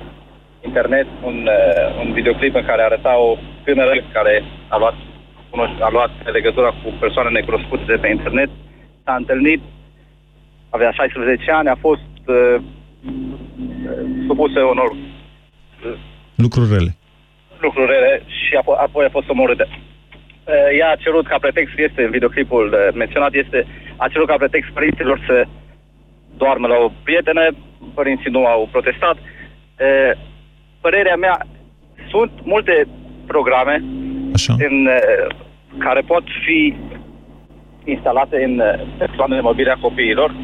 internet 0.65 1.07
un, 1.23 1.49
uh, 1.59 2.05
un 2.05 2.13
videoclip 2.13 2.55
în 2.55 2.65
care 2.65 2.83
arăta 2.83 3.19
o 3.19 3.37
tânără 3.65 3.93
care 4.13 4.45
a 4.69 4.77
luat, 4.79 4.95
cunoș- 5.51 5.81
a 5.81 5.89
luat 5.91 6.11
legătura 6.33 6.69
cu 6.69 6.93
persoane 7.01 7.31
necunoscute 7.31 7.83
de 7.87 7.97
pe 7.97 8.09
internet, 8.09 8.51
s-a 9.05 9.15
întâlnit, 9.15 9.61
avea 10.71 10.91
16 10.91 11.51
ani, 11.51 11.69
a 11.69 11.75
fost 11.81 12.01
uh, 12.27 12.57
supusă 14.27 14.61
unor 14.61 14.97
Lucruri 16.35 16.69
rele. 16.73 16.97
lucruri 17.61 17.91
rele 17.93 18.23
și 18.27 18.53
apo- 18.61 18.79
apoi 18.87 19.05
a 19.05 19.09
fost 19.11 19.29
omorâtă. 19.29 19.69
Uh, 20.45 20.79
Ea 20.79 20.91
a 20.91 21.01
cerut 21.05 21.27
ca 21.27 21.39
pretext, 21.41 21.79
este 21.79 22.05
în 22.05 22.11
videoclipul 22.11 22.67
uh, 22.73 22.95
menționat, 22.95 23.35
este, 23.35 23.67
a 23.97 24.09
cerut 24.09 24.27
ca 24.27 24.37
pretext 24.37 24.71
părinților 24.71 25.21
să 25.27 25.45
doarmă 26.37 26.67
la 26.67 26.77
o 26.77 26.91
prietenă, 27.05 27.45
părinții 27.95 28.31
nu 28.31 28.47
au 28.47 28.69
protestat. 28.71 29.17
Uh, 29.17 30.13
Părerea 30.81 31.17
mea, 31.17 31.47
sunt 32.11 32.31
multe 32.43 32.87
programe 33.27 33.83
Așa. 34.35 34.55
În, 34.59 34.87
uh, 34.87 35.37
care 35.79 36.01
pot 36.01 36.25
fi 36.45 36.77
instalate 37.85 38.45
în 38.45 38.59
uh, 38.59 38.87
persoanele 38.99 39.41
mobile 39.41 39.71
a 39.71 39.85
copiilor, 39.87 40.35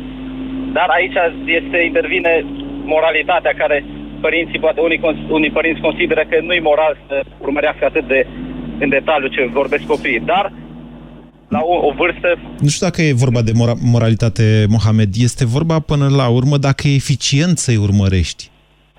dar 0.73 0.89
aici 0.89 1.17
este, 1.45 1.79
intervine 1.79 2.45
moralitatea 2.85 3.53
care 3.57 3.85
părinții, 4.21 4.59
poate 4.59 4.81
unii, 4.81 4.99
cons- 4.99 5.29
unii 5.29 5.51
părinți 5.51 5.81
consideră 5.81 6.23
că 6.29 6.41
nu-i 6.41 6.61
moral 6.61 6.97
să 7.07 7.23
urmărească 7.39 7.85
atât 7.85 8.05
de 8.07 8.27
în 8.81 8.89
detaliu 8.89 9.29
ce 9.29 9.51
vorbesc 9.53 9.85
copiii, 9.85 10.21
dar 10.21 10.53
la 11.49 11.61
o, 11.63 11.87
o 11.87 11.93
vârstă... 11.97 12.39
Nu 12.61 12.69
știu 12.69 12.87
dacă 12.87 13.03
e 13.03 13.13
vorba 13.13 13.43
de 13.43 13.53
mora 13.55 13.73
moralitate, 13.93 14.67
Mohamed. 14.69 15.09
Este 15.19 15.45
vorba 15.47 15.81
până 15.81 16.09
la 16.09 16.29
urmă 16.29 16.57
dacă 16.57 16.89
e 16.89 16.95
eficient 16.95 17.59
să-i 17.59 17.77
urmărești. 17.77 18.51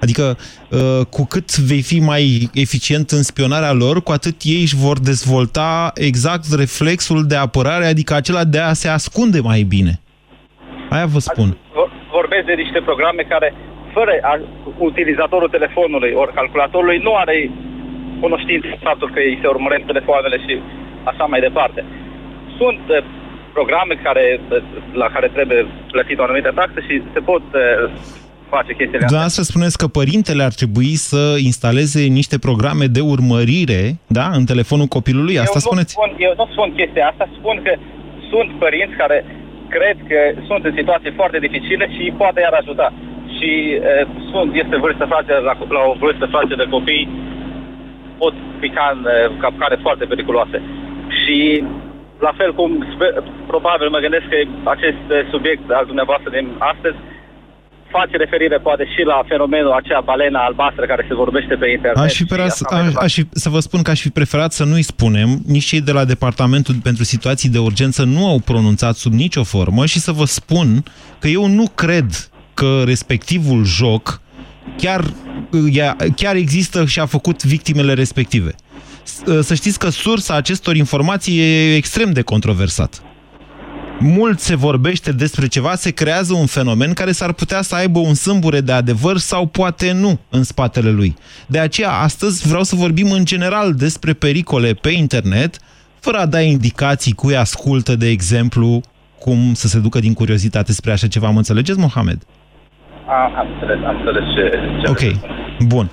Adică, 0.04 0.38
uh, 0.72 1.06
cu 1.10 1.26
cât 1.26 1.58
vei 1.58 1.82
fi 1.82 2.00
mai 2.00 2.50
eficient 2.54 3.10
în 3.10 3.24
spionarea 3.24 3.72
lor, 3.72 4.04
cu 4.04 4.12
atât 4.12 4.36
ei 4.44 4.62
își 4.62 4.76
vor 4.76 5.00
dezvolta 5.00 5.92
exact 5.96 6.46
reflexul 6.58 7.28
de 7.28 7.36
apărare, 7.36 7.86
adică 7.86 8.14
acela 8.14 8.44
de 8.44 8.60
a 8.60 8.74
se 8.74 8.88
ascunde 8.88 9.40
mai 9.40 9.62
bine. 9.62 10.00
Aia 10.90 11.06
vă 11.06 11.20
spun. 11.20 11.58
Vorbesc 12.12 12.46
de 12.46 12.54
niște 12.64 12.80
programe 12.88 13.24
care, 13.34 13.54
fără 13.94 14.12
a, 14.22 14.34
utilizatorul 14.78 15.50
telefonului 15.50 16.12
ori 16.22 16.34
calculatorului, 16.34 16.98
nu 16.98 17.16
are 17.16 17.52
cunoștință 18.26 18.68
faptul 18.88 19.08
că 19.14 19.20
îi 19.20 19.40
se 19.42 19.48
urmăresc 19.56 19.84
telefoanele 19.92 20.38
și 20.46 20.54
așa 21.12 21.26
mai 21.32 21.40
departe. 21.48 21.82
Sunt 22.60 22.84
uh, 22.90 22.98
programe 23.58 23.94
care, 24.08 24.26
uh, 24.40 24.64
la 25.02 25.08
care 25.16 25.28
trebuie 25.36 25.62
plătit 25.92 26.18
o 26.20 26.24
anumită 26.24 26.52
taxă 26.56 26.80
și 26.88 26.94
se 27.14 27.20
pot 27.30 27.46
uh, 27.54 27.62
face 28.56 28.72
chestiile 28.80 29.04
astea. 29.06 29.14
Dumneavoastră 29.14 29.44
spuneți 29.52 29.78
că 29.82 29.88
părintele 30.00 30.44
ar 30.50 30.54
trebui 30.62 30.94
să 31.10 31.22
instaleze 31.50 32.02
niște 32.20 32.38
programe 32.48 32.86
de 32.98 33.04
urmărire, 33.14 33.82
da, 34.18 34.28
în 34.40 34.46
telefonul 34.52 34.90
copilului, 34.98 35.42
asta 35.44 35.60
eu 35.60 35.68
spuneți? 35.68 35.92
Nu 35.94 35.98
spun, 35.98 36.12
eu 36.28 36.34
nu 36.42 36.46
spun 36.54 36.68
chestia 36.80 37.06
asta, 37.12 37.26
spun 37.40 37.56
că 37.66 37.74
sunt 38.32 38.50
părinți 38.64 38.96
care 39.02 39.18
cred 39.76 39.98
că 40.10 40.20
sunt 40.48 40.62
în 40.70 40.74
situații 40.80 41.18
foarte 41.20 41.38
dificile 41.46 41.86
și 41.96 42.04
poate 42.22 42.40
i-ar 42.40 42.58
ajuta. 42.62 42.88
Și 43.36 43.52
e, 43.92 44.08
sunt, 44.32 44.50
este 44.64 44.76
vârstă 44.86 45.06
fragedă, 45.12 45.42
la, 45.50 45.54
la 45.78 45.82
o 45.92 45.94
vârstă 46.04 46.26
fragedă 46.34 46.64
de 46.64 46.74
copii, 46.76 47.06
pot 48.22 48.36
pica 48.64 48.86
în 48.96 49.02
e, 49.06 49.14
capcane 49.46 49.78
foarte 49.86 50.06
periculoase. 50.12 50.58
Și 51.20 51.40
la 52.28 52.34
fel 52.40 52.52
cum 52.60 52.72
sper, 52.94 53.12
probabil 53.52 53.88
mă 53.90 54.00
gândesc 54.06 54.26
că 54.34 54.38
acest 54.76 55.04
e, 55.10 55.18
subiect 55.34 55.66
al 55.80 55.86
dumneavoastră 55.92 56.30
din 56.38 56.48
astăzi 56.74 56.98
face 57.96 58.16
referire 58.18 58.58
poate 58.68 58.86
și 58.94 59.02
la 59.12 59.18
fenomenul 59.32 59.72
acea 59.72 60.02
balena 60.10 60.42
albastră 60.46 60.86
care 60.86 61.06
se 61.08 61.14
vorbește 61.24 61.56
pe 61.56 61.68
internet. 61.70 62.04
Aș 62.04 62.12
fi, 62.12 62.18
și 62.18 62.26
pera, 62.26 62.44
așa 62.44 62.66
mai 62.70 62.80
aș, 62.80 62.86
departe. 62.86 63.06
aș 63.06 63.14
fi, 63.14 63.24
să 63.44 63.50
vă 63.50 63.60
spun 63.60 63.82
că 63.82 63.92
aș 63.92 64.02
fi 64.02 64.10
preferat 64.20 64.52
să 64.60 64.64
nu-i 64.72 64.90
spunem, 64.94 65.30
nici 65.56 65.66
cei 65.72 65.82
de 65.82 65.92
la 65.92 66.06
Departamentul 66.14 66.76
pentru 66.84 67.04
Situații 67.04 67.50
de 67.50 67.62
Urgență 67.70 68.02
nu 68.16 68.24
au 68.28 68.40
pronunțat 68.40 68.96
sub 68.96 69.14
nicio 69.14 69.44
formă 69.44 69.86
și 69.86 70.00
să 70.00 70.12
vă 70.12 70.26
spun 70.26 70.68
că 71.20 71.28
eu 71.28 71.46
nu 71.48 71.66
cred 71.76 72.10
că 72.54 72.82
respectivul 72.86 73.64
joc 73.64 74.22
chiar, 74.78 75.14
ea- 75.72 75.96
chiar 76.16 76.36
există 76.36 76.86
și 76.86 77.00
a 77.00 77.06
făcut 77.06 77.44
victimele 77.44 77.94
respective. 77.94 78.56
S- 79.04 79.46
Să 79.46 79.54
știți 79.54 79.80
că 79.80 79.90
sursa 79.90 80.36
acestor 80.36 80.76
informații 80.76 81.40
e 81.40 81.76
extrem 81.76 82.12
de 82.12 82.22
controversat 82.22 83.02
mult 84.04 84.40
se 84.40 84.56
vorbește 84.56 85.12
despre 85.12 85.48
ceva, 85.48 85.76
se 85.76 85.92
creează 85.92 86.34
un 86.34 86.46
fenomen 86.46 86.94
care 86.94 87.12
s-ar 87.12 87.34
putea 87.34 87.62
să 87.62 87.76
aibă 87.76 88.00
un 88.00 88.14
sâmbure 88.14 88.62
de 88.62 88.72
adevăr 88.72 89.18
sau 89.18 89.46
poate 89.46 89.92
nu 89.92 90.20
în 90.30 90.44
spatele 90.44 90.90
lui. 90.92 91.16
De 91.48 91.60
aceea, 91.60 91.92
astăzi 91.92 92.48
vreau 92.48 92.64
să 92.64 92.76
vorbim 92.76 93.12
în 93.12 93.26
general 93.26 93.74
despre 93.74 94.14
pericole 94.14 94.74
pe 94.74 94.90
internet, 94.90 95.58
fără 96.00 96.18
a 96.18 96.26
da 96.26 96.42
indicații 96.42 97.12
cui 97.14 97.36
ascultă, 97.36 97.96
de 97.96 98.08
exemplu, 98.10 98.82
cum 99.20 99.54
să 99.54 99.68
se 99.68 99.80
ducă 99.80 100.00
din 100.00 100.14
curiozitate 100.14 100.74
spre 100.74 100.92
așa 100.92 101.08
ceva. 101.08 101.30
Mă 101.30 101.38
înțelegeți, 101.38 101.80
Mohamed? 101.80 102.22
A, 103.12 103.32
am 103.38 103.48
înțeles, 103.54 103.80
am 103.86 103.96
înțeles 103.96 104.24
ce, 104.36 104.60
ce 104.82 104.90
Ok, 104.90 105.02
bun. 105.68 105.90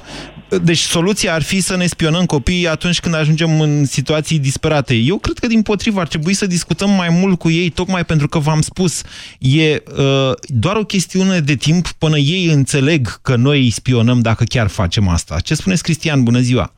Deci 0.62 0.78
soluția 0.78 1.34
ar 1.34 1.42
fi 1.42 1.60
să 1.60 1.76
ne 1.76 1.86
spionăm 1.86 2.24
copiii 2.24 2.68
atunci 2.68 3.00
când 3.00 3.14
ajungem 3.14 3.60
în 3.60 3.84
situații 3.84 4.38
disperate. 4.38 4.94
Eu 4.94 5.16
cred 5.16 5.38
că 5.38 5.46
din 5.46 5.62
potrivă 5.62 6.00
ar 6.00 6.06
trebui 6.06 6.32
să 6.32 6.46
discutăm 6.46 6.90
mai 6.90 7.08
mult 7.20 7.38
cu 7.38 7.50
ei, 7.50 7.70
tocmai 7.70 8.04
pentru 8.04 8.28
că 8.28 8.38
v-am 8.38 8.60
spus, 8.60 9.02
e 9.38 9.72
uh, 9.74 10.32
doar 10.46 10.76
o 10.76 10.84
chestiune 10.84 11.38
de 11.38 11.54
timp 11.54 11.86
până 11.98 12.16
ei 12.16 12.50
înțeleg 12.52 13.06
că 13.22 13.36
noi 13.36 13.58
îi 13.58 13.70
spionăm 13.70 14.20
dacă 14.20 14.44
chiar 14.48 14.68
facem 14.68 15.08
asta. 15.08 15.36
Ce 15.44 15.54
spuneți, 15.54 15.82
Cristian? 15.82 16.22
Bună 16.22 16.38
ziua! 16.38 16.72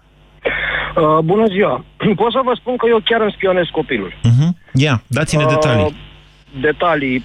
Uh, 0.96 1.18
bună 1.24 1.46
ziua! 1.46 1.84
Pot 2.22 2.32
să 2.32 2.40
vă 2.44 2.52
spun 2.60 2.76
că 2.76 2.86
eu 2.88 3.00
chiar 3.04 3.20
îmi 3.20 3.34
spionez 3.36 3.64
copilul. 3.72 4.12
Uh-huh. 4.12 4.50
Ia, 4.72 5.02
dați-ne 5.06 5.44
detalii. 5.44 5.84
Uh, 5.84 5.88
detalii. 5.88 6.08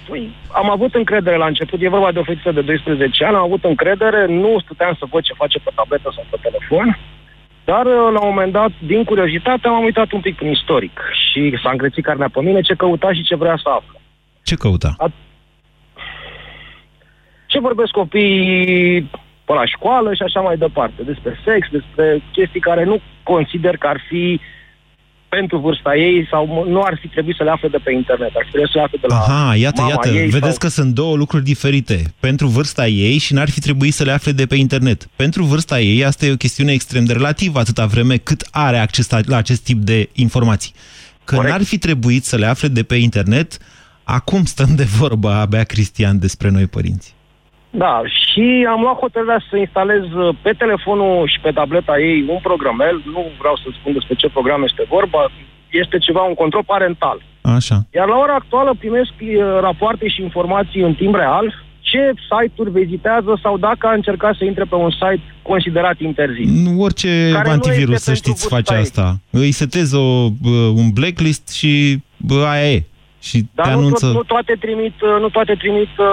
Păi, 0.08 0.30
am 0.52 0.70
avut 0.70 0.94
încredere 0.94 1.36
la 1.36 1.46
început, 1.46 1.82
e 1.82 1.88
vorba 1.88 2.12
de 2.12 2.18
o 2.18 2.22
fetiță 2.22 2.52
de 2.52 2.60
12 2.60 3.24
ani, 3.24 3.36
am 3.36 3.42
avut 3.42 3.64
încredere, 3.64 4.26
nu 4.26 4.60
stăteam 4.64 4.94
să 4.98 5.06
văd 5.10 5.22
ce 5.22 5.32
face 5.32 5.58
pe 5.58 5.70
tabletă 5.74 6.12
sau 6.14 6.24
pe 6.30 6.38
telefon, 6.42 6.98
dar 7.64 7.86
uh, 7.86 8.12
la 8.12 8.20
un 8.20 8.28
moment 8.28 8.52
dat, 8.52 8.70
din 8.78 9.04
curiozitate, 9.04 9.68
am 9.68 9.84
uitat 9.84 10.12
un 10.12 10.20
pic 10.20 10.36
prin 10.36 10.50
istoric 10.50 11.00
și 11.22 11.58
s-a 11.62 11.70
încrețit 11.70 12.04
carnea 12.04 12.28
pe 12.28 12.40
mine 12.42 12.60
ce 12.60 12.74
căuta 12.74 13.12
și 13.12 13.22
ce 13.22 13.36
vrea 13.36 13.58
să 13.62 13.68
afle. 13.68 13.98
Ce 14.42 14.54
căuta? 14.54 14.96
Ce 17.46 17.60
vorbesc 17.60 17.90
copiii 17.90 19.10
pe 19.44 19.52
la 19.52 19.64
școală 19.64 20.14
și 20.14 20.22
așa 20.22 20.40
mai 20.40 20.56
departe, 20.56 21.02
despre 21.02 21.40
sex, 21.44 21.68
despre 21.70 22.22
chestii 22.32 22.60
care 22.60 22.84
nu 22.84 23.00
consider 23.22 23.76
că 23.76 23.86
ar 23.86 24.00
fi 24.08 24.40
pentru 25.28 25.58
vârsta 25.58 25.96
ei 25.96 26.26
sau 26.30 26.64
nu 26.68 26.82
ar 26.82 26.98
fi 27.00 27.08
trebuit 27.08 27.36
să 27.36 27.42
le 27.42 27.50
afle 27.50 27.68
de 27.68 27.78
pe 27.84 27.92
internet, 27.92 28.30
ar 28.34 28.42
fi 28.44 28.50
trebuit 28.50 28.70
să 28.70 28.78
le 28.78 28.84
afle 28.84 28.98
de 29.00 29.06
la 29.08 29.16
Aha, 29.16 29.56
iată, 29.56 29.80
mama 29.80 29.92
iată, 29.92 30.08
ei 30.08 30.28
vedeți 30.28 30.50
sau... 30.50 30.58
că 30.58 30.68
sunt 30.68 30.94
două 30.94 31.16
lucruri 31.16 31.44
diferite. 31.44 32.02
Pentru 32.20 32.46
vârsta 32.46 32.86
ei 32.86 33.18
și 33.18 33.34
n-ar 33.34 33.50
fi 33.50 33.60
trebuit 33.60 33.94
să 33.94 34.04
le 34.04 34.12
afle 34.12 34.32
de 34.32 34.46
pe 34.46 34.56
internet. 34.56 35.08
Pentru 35.16 35.42
vârsta 35.42 35.80
ei, 35.80 36.04
asta 36.04 36.26
e 36.26 36.32
o 36.32 36.36
chestiune 36.36 36.72
extrem 36.72 37.04
de 37.04 37.12
relativă, 37.12 37.58
atâta 37.58 37.86
vreme 37.86 38.16
cât 38.16 38.48
are 38.50 38.78
acces 38.78 39.08
la 39.26 39.36
acest 39.36 39.64
tip 39.64 39.78
de 39.78 40.08
informații. 40.12 40.72
Că 41.24 41.36
n-ar 41.36 41.62
fi 41.62 41.78
trebuit 41.78 42.24
să 42.24 42.36
le 42.36 42.46
afle 42.46 42.68
de 42.68 42.82
pe 42.82 42.94
internet, 42.94 43.58
acum 44.04 44.44
stăm 44.44 44.74
de 44.74 44.84
vorbă 44.84 45.30
abia, 45.30 45.62
Cristian, 45.62 46.18
despre 46.18 46.50
noi 46.50 46.66
părinți. 46.66 47.15
Da, 47.84 48.02
și 48.20 48.66
am 48.68 48.80
luat 48.80 48.98
hotărârea 49.04 49.40
să 49.50 49.56
instalez 49.56 50.02
uh, 50.02 50.36
pe 50.42 50.52
telefonul 50.62 51.28
și 51.32 51.38
pe 51.40 51.50
tableta 51.50 51.98
ei 51.98 52.24
un 52.28 52.40
programel, 52.42 53.02
nu 53.14 53.22
vreau 53.38 53.56
să 53.56 53.68
spun 53.78 53.92
despre 53.92 54.14
ce 54.14 54.28
program 54.28 54.62
este 54.62 54.84
vorba, 54.88 55.22
este 55.82 55.98
ceva, 55.98 56.22
un 56.22 56.34
control 56.34 56.64
parental. 56.66 57.18
Așa. 57.40 57.76
Iar 57.94 58.08
la 58.08 58.18
ora 58.24 58.34
actuală 58.34 58.74
primesc 58.78 59.12
uh, 59.20 59.28
rapoarte 59.60 60.08
și 60.08 60.22
informații 60.22 60.82
în 60.82 60.94
timp 60.94 61.14
real, 61.14 61.46
ce 61.80 62.12
site-uri 62.30 62.70
vizitează 62.70 63.38
sau 63.42 63.58
dacă 63.58 63.86
a 63.86 63.92
încercat 63.92 64.34
să 64.34 64.44
intre 64.44 64.64
pe 64.64 64.74
un 64.74 64.90
site 64.90 65.22
considerat 65.42 66.00
interzis. 66.00 66.48
Nu, 66.64 66.80
Orice 66.82 67.30
Care 67.32 67.48
nu 67.48 67.52
antivirus, 67.52 67.94
este 67.94 68.10
să 68.10 68.14
știți, 68.14 68.48
pentru 68.48 68.56
face 68.56 68.74
vârsta 68.74 69.02
asta. 69.02 69.20
Îi 69.30 69.50
setezi 69.50 69.94
o, 69.94 70.28
bă, 70.28 70.56
un 70.74 70.90
blacklist 70.90 71.48
și 71.48 72.02
bă, 72.16 72.44
aia 72.48 72.72
e. 72.72 72.84
Și 73.28 73.38
Dar 73.54 73.66
te 73.66 73.72
nu, 73.72 73.78
anunță... 73.78 74.06
tot, 74.06 74.14
nu 74.14 74.22
toate 74.22 74.54
trimit, 74.60 74.94
uh, 75.02 75.20
nu 75.20 75.28
toate 75.28 75.54
trimit 75.62 75.92
uh, 75.98 76.06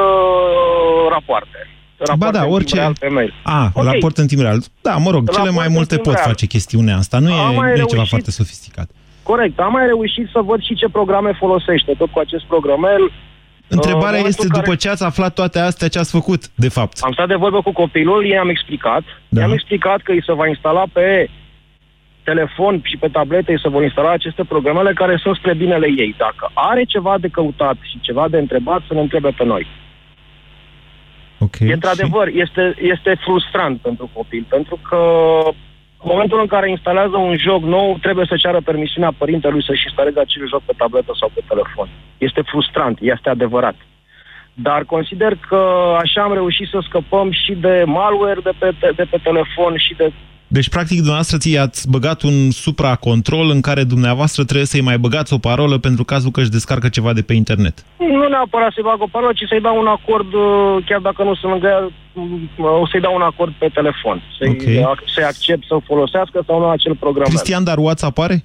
rapoarte. 1.09 1.59
Ba 1.97 2.05
Rapoarte 2.11 2.37
da, 2.37 2.43
în 2.43 2.45
timp 2.49 2.55
orice... 2.59 2.75
real 2.75 2.93
pe 2.99 3.07
mail. 3.07 3.33
A, 3.43 3.71
Ok. 3.73 3.83
raport 3.83 4.17
în 4.17 4.27
timp 4.27 4.41
real. 4.41 4.59
Da, 4.81 4.95
mă 5.05 5.09
rog, 5.11 5.23
cele 5.25 5.37
Raport 5.37 5.55
mai 5.55 5.65
în 5.67 5.71
multe 5.73 5.93
timp 5.93 6.03
pot 6.07 6.13
real. 6.13 6.27
face 6.27 6.45
chestiunea 6.45 6.97
asta. 6.97 7.19
Nu 7.19 7.33
Am 7.33 7.51
e, 7.53 7.55
mai 7.55 7.67
nu 7.67 7.73
e 7.73 7.75
ceva 7.75 7.85
reușit- 7.93 8.09
foarte 8.09 8.31
sofisticat. 8.31 8.89
Corect, 9.23 9.59
am 9.59 9.71
mai 9.71 9.85
reușit 9.85 10.27
să 10.31 10.39
văd 10.49 10.59
și 10.63 10.73
ce 10.75 10.87
programe 10.97 11.31
folosește 11.39 11.91
tot 11.97 12.09
cu 12.11 12.19
acest 12.19 12.43
programel. 12.45 13.11
Întrebarea 13.67 14.19
Uh, 14.21 14.25
este, 14.27 14.41
momentul 14.41 14.47
după 14.59 14.61
care- 14.61 14.75
ce 14.77 14.89
ați 14.89 15.03
aflat 15.03 15.33
toate 15.33 15.59
astea, 15.59 15.87
ce 15.87 15.99
ați 15.99 16.11
făcut, 16.11 16.41
de 16.55 16.69
fapt? 16.69 16.97
Am 17.01 17.11
stat 17.11 17.27
de 17.27 17.35
vorbă 17.35 17.61
cu 17.61 17.71
copilul, 17.71 18.25
i-am 18.25 18.49
explicat. 18.49 19.03
Da. 19.29 19.41
I-am 19.41 19.51
explicat 19.51 20.01
că 20.01 20.11
îi 20.11 20.23
se 20.25 20.33
va 20.33 20.47
instala 20.47 20.83
pe 20.93 21.29
telefon 22.23 22.81
și 22.83 22.97
pe 22.97 23.07
tablete, 23.07 23.51
îi 23.51 23.59
se 23.59 23.69
vor 23.69 23.83
instala 23.83 24.11
aceste 24.11 24.43
programele 24.43 24.93
care 24.93 25.15
sunt 25.17 25.35
spre 25.35 25.53
binele 25.53 25.87
ei. 25.97 26.15
Dacă 26.17 26.51
are 26.53 26.83
ceva 26.83 27.17
de 27.17 27.27
căutat 27.27 27.77
și 27.81 27.99
ceva 28.01 28.27
de 28.27 28.37
întrebat, 28.37 28.81
să 28.87 28.93
ne 28.93 28.99
întrebe 28.99 29.29
pe 29.37 29.43
noi. 29.43 29.67
Okay. 31.39 31.67
E 31.67 31.73
într-adevăr, 31.73 32.27
este, 32.27 32.75
este 32.81 33.17
frustrant 33.25 33.79
pentru 33.79 34.09
copil, 34.13 34.45
pentru 34.49 34.79
că 34.89 34.97
în 36.03 36.09
momentul 36.11 36.39
în 36.39 36.47
care 36.47 36.69
instalează 36.69 37.17
un 37.17 37.35
joc 37.37 37.61
nou, 37.61 37.97
trebuie 38.01 38.25
să 38.29 38.35
ceară 38.35 38.61
permisiunea 38.61 39.11
părintelui 39.17 39.63
să-și 39.63 39.85
instaleze 39.85 40.19
acel 40.19 40.47
joc 40.47 40.61
pe 40.61 40.73
tabletă 40.77 41.11
sau 41.19 41.31
pe 41.33 41.41
telefon. 41.47 41.89
Este 42.17 42.41
frustrant, 42.41 42.97
este 43.01 43.29
adevărat. 43.29 43.75
Dar 44.53 44.83
consider 44.83 45.37
că 45.47 45.61
așa 45.99 46.21
am 46.21 46.33
reușit 46.33 46.67
să 46.67 46.79
scăpăm 46.87 47.31
și 47.31 47.53
de 47.53 47.83
malware 47.85 48.39
de 48.43 48.51
pe, 48.57 48.71
de 48.95 49.05
pe 49.09 49.17
telefon 49.23 49.77
și 49.77 49.93
de 49.93 50.11
Deci, 50.57 50.69
practic, 50.69 50.97
dumneavoastră 50.97 51.37
ți-ați 51.37 51.89
băgat 51.89 52.21
un 52.21 52.51
supracontrol 52.51 53.49
în 53.49 53.61
care 53.61 53.83
dumneavoastră 53.83 54.43
trebuie 54.43 54.65
să-i 54.65 54.81
mai 54.89 54.97
băgați 54.97 55.33
o 55.33 55.37
parolă 55.37 55.77
pentru 55.77 56.03
cazul 56.03 56.31
că 56.31 56.39
își 56.39 56.49
descarcă 56.49 56.89
ceva 56.89 57.13
de 57.13 57.21
pe 57.21 57.33
internet. 57.33 57.85
nu 57.97 58.27
neapărat 58.27 58.71
să-i 58.73 58.83
bag 58.83 59.01
o 59.01 59.07
parolă, 59.11 59.31
ci 59.35 59.45
să-i 59.47 59.61
dau 59.61 59.77
un 59.79 59.87
acord, 59.87 60.33
uh, 60.33 60.83
chiar 60.85 60.99
dacă 60.99 61.23
nu 61.23 61.35
sunt 61.35 61.51
lângă 61.51 61.67
ea, 61.67 61.81
uh, 62.13 62.81
o 62.81 62.87
să-i 62.87 63.01
dau 63.01 63.15
un 63.15 63.21
acord 63.21 63.53
pe 63.59 63.67
telefon. 63.73 64.21
Să-i, 64.37 64.49
Ok. 64.49 64.65
ac- 64.91 65.05
să-i 65.13 65.23
accept 65.23 65.63
să 65.65 65.75
folosească 65.85 66.43
sau 66.47 66.59
nu 66.59 66.67
acel 66.69 66.95
program. 66.95 67.27
Cristian, 67.27 67.63
dar 67.63 67.77
WhatsApp 67.77 68.17
are? 68.17 68.43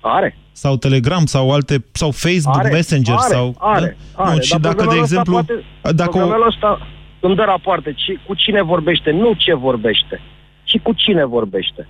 Are. 0.00 0.38
Sau 0.52 0.76
Telegram, 0.76 1.24
sau 1.26 1.52
alte, 1.52 1.84
sau 1.92 2.10
Facebook 2.10 2.58
Are, 2.58 2.70
Messenger, 2.70 3.14
are, 3.18 3.34
sau... 3.34 3.54
are, 3.58 3.96
da? 4.16 4.22
are. 4.22 4.34
Nu, 4.34 4.40
și 4.40 4.50
Dar 4.50 4.60
dacă, 4.60 4.74
de 4.76 4.82
programul 4.82 5.02
ăsta 5.02 5.14
exemplu, 5.14 5.32
poate, 5.32 5.54
dacă 6.02 6.16
o, 6.16 6.20
programul 6.20 6.46
ăsta 6.46 6.86
îmi 7.20 7.34
dă 7.34 7.42
rapoarte 7.42 7.92
ci, 7.92 8.10
cu 8.26 8.34
cine 8.34 8.62
vorbește, 8.62 9.10
nu 9.10 9.32
ce 9.32 9.54
vorbește, 9.54 10.20
ci 10.78 10.82
cu 10.82 10.92
cine 10.92 11.24
vorbește. 11.24 11.88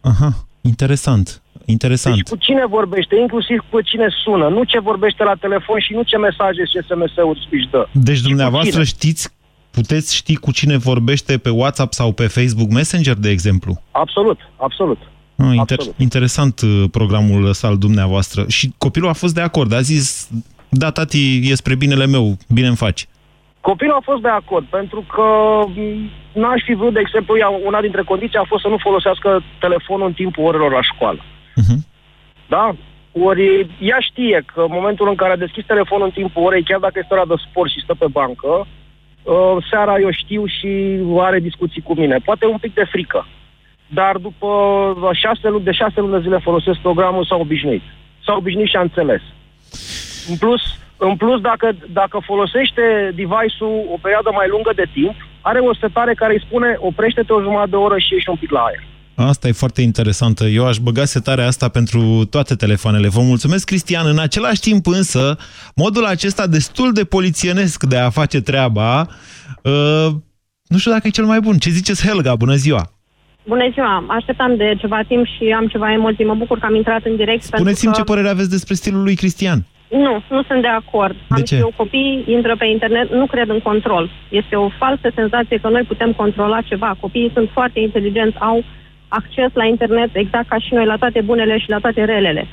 Aha. 0.00 0.34
Interesant. 0.60 1.42
Interesant. 1.64 2.14
Deci 2.16 2.28
cu 2.28 2.36
cine 2.36 2.66
vorbește, 2.66 3.16
inclusiv 3.20 3.64
cu 3.70 3.80
cine 3.80 4.06
sună, 4.24 4.48
nu 4.48 4.64
ce 4.64 4.80
vorbește 4.80 5.22
la 5.24 5.34
telefon 5.34 5.78
și 5.80 5.92
nu 5.92 6.02
ce 6.02 6.16
mesaje 6.16 6.62
și 6.64 6.78
SMS-uri 6.88 7.48
își 7.50 7.68
dă. 7.70 7.86
Deci 7.92 8.16
Și 8.16 8.22
cu 8.22 8.28
dumneavoastră 8.28 8.70
cine. 8.72 8.84
știți, 8.84 9.28
puteți 9.70 10.14
ști 10.14 10.36
cu 10.36 10.52
cine 10.52 10.76
vorbește 10.76 11.38
pe 11.38 11.48
WhatsApp 11.50 11.92
sau 11.92 12.12
pe 12.12 12.26
Facebook 12.26 12.70
Messenger, 12.70 13.14
de 13.14 13.30
exemplu? 13.30 13.82
Absolut, 13.90 14.38
absolut. 14.56 14.98
Ah, 15.36 15.46
inter- 15.52 15.58
Absolut. 15.76 15.94
interesant 15.98 16.60
uh, 16.60 16.84
programul 16.90 17.46
ăsta 17.46 17.66
al 17.66 17.78
dumneavoastră. 17.78 18.44
Și 18.48 18.72
copilul 18.78 19.08
a 19.08 19.12
fost 19.12 19.34
de 19.34 19.40
acord, 19.40 19.72
a 19.72 19.80
zis, 19.80 20.28
da, 20.68 20.90
tati, 20.90 21.50
e 21.50 21.54
spre 21.54 21.74
binele 21.74 22.06
meu, 22.06 22.36
bine 22.48 22.66
îmi 22.66 22.76
faci. 22.76 23.08
Copilul 23.60 23.94
a 23.94 24.00
fost 24.02 24.22
de 24.22 24.28
acord, 24.28 24.66
pentru 24.66 25.04
că 25.12 25.24
m, 25.66 26.10
n-aș 26.32 26.62
fi 26.64 26.74
vrut, 26.74 26.92
de 26.92 27.00
exemplu, 27.00 27.38
ea, 27.38 27.48
una 27.48 27.80
dintre 27.80 28.02
condiții 28.02 28.38
a 28.38 28.44
fost 28.44 28.62
să 28.62 28.68
nu 28.68 28.78
folosească 28.78 29.42
telefonul 29.58 30.06
în 30.06 30.12
timpul 30.12 30.44
orelor 30.44 30.72
la 30.72 30.82
școală. 30.82 31.20
Da? 32.48 32.74
Ori 33.12 33.66
ea 33.78 33.98
știe 34.00 34.44
că 34.52 34.60
în 34.60 34.70
momentul 34.70 35.08
în 35.08 35.14
care 35.14 35.32
a 35.32 35.44
deschis 35.44 35.64
telefonul 35.66 36.04
în 36.04 36.10
timpul 36.10 36.42
orei, 36.42 36.62
chiar 36.62 36.78
dacă 36.78 36.98
este 36.98 37.14
ora 37.14 37.26
de 37.26 37.34
sport 37.50 37.70
și 37.70 37.80
stă 37.80 37.94
pe 37.98 38.06
bancă, 38.10 38.66
uh, 39.22 39.56
seara 39.70 39.98
eu 39.98 40.10
știu 40.10 40.46
și 40.46 41.00
are 41.18 41.38
discuții 41.38 41.82
cu 41.82 41.94
mine. 41.94 42.16
Poate 42.24 42.46
un 42.46 42.58
pic 42.58 42.74
de 42.74 42.84
frică. 42.90 43.26
Dar 43.86 44.16
după 44.16 44.48
șase 45.12 45.48
luni, 45.48 45.64
de 45.64 45.72
șase 45.72 46.00
luni 46.00 46.12
de 46.12 46.20
zile 46.20 46.38
folosesc 46.38 46.78
programul, 46.78 47.24
s-a 47.24 47.36
obișnuit. 47.36 47.82
S-a 48.24 48.34
obișnuit 48.36 48.68
și 48.68 48.76
a 48.76 48.80
înțeles. 48.80 49.20
În 50.28 50.36
plus, 50.36 50.60
în 51.08 51.14
plus 51.16 51.40
dacă, 51.40 51.68
dacă 52.00 52.16
folosește 52.30 52.84
device-ul 53.20 53.76
o 53.94 53.96
perioadă 54.04 54.30
mai 54.38 54.48
lungă 54.54 54.72
de 54.80 54.86
timp, 54.92 55.14
are 55.40 55.58
o 55.70 55.74
setare 55.74 56.14
care 56.14 56.32
îi 56.32 56.44
spune 56.46 56.76
oprește-te 56.78 57.32
o 57.32 57.42
jumătate 57.46 57.70
de 57.70 57.76
oră 57.76 57.98
și 57.98 58.12
ieși 58.14 58.30
un 58.30 58.40
pic 58.42 58.50
la 58.50 58.60
aer. 58.60 58.82
Asta 59.14 59.48
e 59.48 59.62
foarte 59.64 59.82
interesantă. 59.82 60.44
Eu 60.44 60.66
aș 60.66 60.76
băga 60.78 61.04
setarea 61.04 61.46
asta 61.46 61.68
pentru 61.68 62.24
toate 62.30 62.54
telefoanele. 62.54 63.08
Vă 63.08 63.20
mulțumesc, 63.20 63.64
Cristian. 63.66 64.06
În 64.06 64.18
același 64.18 64.60
timp 64.60 64.86
însă, 64.86 65.38
modul 65.74 66.04
acesta 66.04 66.46
destul 66.46 66.92
de 66.92 67.04
polițienesc 67.04 67.84
de 67.84 67.96
a 67.96 68.10
face 68.10 68.40
treaba, 68.40 69.00
uh, 69.62 70.08
nu 70.66 70.78
știu 70.78 70.90
dacă 70.90 71.06
e 71.06 71.10
cel 71.10 71.24
mai 71.24 71.40
bun. 71.40 71.56
Ce 71.56 71.70
ziceți, 71.70 72.06
Helga? 72.06 72.34
Bună 72.34 72.54
ziua! 72.54 72.92
Bună 73.46 73.70
ziua! 73.72 74.04
Așteptam 74.08 74.56
de 74.56 74.74
ceva 74.78 75.00
timp 75.08 75.26
și 75.26 75.54
am 75.56 75.66
ceva 75.66 75.92
emoții. 75.92 76.24
Mă 76.24 76.34
bucur 76.34 76.58
că 76.58 76.66
am 76.66 76.74
intrat 76.74 77.04
în 77.04 77.16
direct. 77.16 77.42
Spuneți-mi 77.42 77.92
pentru 77.92 78.00
ce 78.00 78.12
părere 78.12 78.28
aveți 78.28 78.50
despre 78.50 78.74
stilul 78.74 79.02
lui 79.02 79.14
Cristian. 79.14 79.66
Nu, 79.90 80.22
nu 80.30 80.42
sunt 80.42 80.60
de 80.60 80.68
acord. 80.82 81.14
De 81.14 81.24
am 81.28 81.42
ce? 81.42 81.54
și 81.54 81.60
eu 81.60 81.72
copii, 81.76 82.24
intră 82.26 82.56
pe 82.56 82.66
internet, 82.66 83.10
nu 83.10 83.26
cred 83.26 83.48
în 83.48 83.60
control. 83.60 84.10
Este 84.28 84.56
o 84.56 84.68
falsă 84.78 85.10
senzație 85.14 85.58
că 85.58 85.68
noi 85.68 85.82
putem 85.82 86.12
controla 86.12 86.60
ceva. 86.60 86.96
Copiii 87.00 87.30
sunt 87.34 87.48
foarte 87.52 87.80
inteligenți, 87.80 88.36
au 88.38 88.64
acces 89.08 89.50
la 89.52 89.64
internet 89.64 90.10
exact 90.12 90.48
ca 90.48 90.58
și 90.58 90.74
noi 90.74 90.86
la 90.86 90.96
toate 90.96 91.20
bunele 91.20 91.58
și 91.58 91.68
la 91.70 91.78
toate 91.78 92.04
relele. 92.04 92.48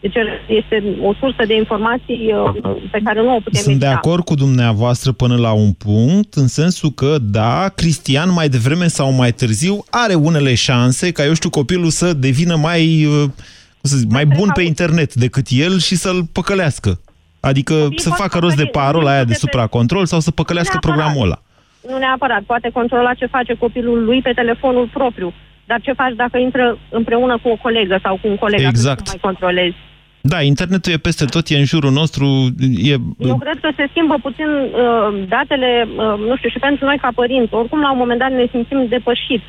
Deci 0.00 0.14
este 0.46 0.96
o 1.02 1.14
sursă 1.20 1.42
de 1.46 1.56
informații 1.56 2.32
uh, 2.32 2.72
pe 2.90 3.00
care 3.04 3.22
nu 3.22 3.34
o 3.34 3.40
putem 3.40 3.62
Sunt 3.62 3.78
de 3.78 3.84
evita. 3.84 4.00
acord 4.04 4.24
cu 4.24 4.34
dumneavoastră 4.34 5.12
până 5.12 5.36
la 5.36 5.52
un 5.52 5.72
punct, 5.72 6.34
în 6.34 6.46
sensul 6.46 6.90
că, 6.90 7.16
da, 7.20 7.68
Cristian 7.74 8.32
mai 8.32 8.48
devreme 8.48 8.86
sau 8.86 9.12
mai 9.12 9.32
târziu 9.32 9.84
are 9.90 10.14
unele 10.14 10.54
șanse 10.54 11.12
ca, 11.12 11.24
eu 11.24 11.34
știu, 11.34 11.50
copilul 11.50 11.90
să 11.90 12.12
devină 12.12 12.56
mai, 12.56 13.04
uh, 13.04 13.24
cum 13.24 13.30
să 13.82 13.96
zic, 13.96 14.10
mai 14.10 14.26
bun 14.26 14.50
pe 14.54 14.62
internet 14.62 15.14
decât 15.14 15.46
el 15.50 15.78
și 15.78 15.94
să-l 15.96 16.24
păcălească. 16.32 17.00
Adică 17.40 17.74
să 17.96 18.08
pot 18.08 18.18
facă 18.18 18.38
rost 18.38 18.56
de 18.56 18.64
păcăli, 18.64 18.84
parola 18.84 19.10
aia 19.10 19.18
de 19.18 19.24
de 19.24 19.32
pe- 19.32 19.38
supracontrol 19.38 20.06
sau 20.06 20.20
să 20.20 20.30
păcălească 20.30 20.72
Neapărat. 20.72 20.96
programul 20.96 21.24
ăla. 21.26 21.42
Nu 21.92 21.98
neapărat, 21.98 22.42
poate 22.42 22.70
controla 22.72 23.14
ce 23.14 23.26
face 23.26 23.54
copilul 23.54 24.04
lui 24.04 24.22
pe 24.22 24.32
telefonul 24.32 24.88
propriu. 24.92 25.32
Dar 25.66 25.80
ce 25.80 25.92
faci 25.92 26.14
dacă 26.16 26.38
intră 26.38 26.78
împreună 26.90 27.38
cu 27.42 27.48
o 27.48 27.56
colegă 27.56 27.98
sau 28.02 28.18
cu 28.22 28.28
un 28.28 28.36
coleg? 28.36 28.58
atunci 28.60 28.74
Exact. 28.74 28.98
Nu 28.98 29.04
mai 29.12 29.18
controlezi. 29.22 29.76
Da, 30.20 30.42
internetul 30.42 30.92
e 30.92 30.96
peste 30.96 31.24
tot, 31.24 31.48
e 31.48 31.58
în 31.58 31.64
jurul 31.64 31.90
nostru, 31.92 32.24
e... 32.90 32.96
Eu 33.32 33.38
cred 33.38 33.58
că 33.60 33.68
se 33.76 33.86
schimbă 33.90 34.14
puțin 34.22 34.46
uh, 34.46 35.24
datele, 35.28 35.70
uh, 35.88 36.18
nu 36.28 36.36
știu, 36.36 36.48
și 36.48 36.58
pentru 36.58 36.84
noi 36.84 36.98
ca 37.00 37.10
părinți. 37.14 37.54
Oricum, 37.54 37.80
la 37.80 37.92
un 37.92 37.98
moment 37.98 38.18
dat 38.20 38.30
ne 38.30 38.46
simțim 38.50 38.86
depășiți. 38.88 39.48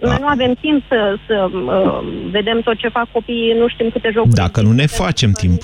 Noi 0.00 0.16
nu 0.20 0.26
avem 0.26 0.52
timp 0.60 0.82
să, 0.88 1.16
să 1.26 1.48
uh, 1.52 1.98
vedem 2.30 2.60
tot 2.60 2.76
ce 2.76 2.88
fac 2.88 3.06
copiii, 3.12 3.58
nu 3.58 3.68
știm 3.68 3.90
câte 3.90 4.10
jocuri. 4.12 4.34
Dacă 4.34 4.60
nu 4.60 4.72
ne 4.72 4.86
facem 4.86 5.32
timp. 5.32 5.60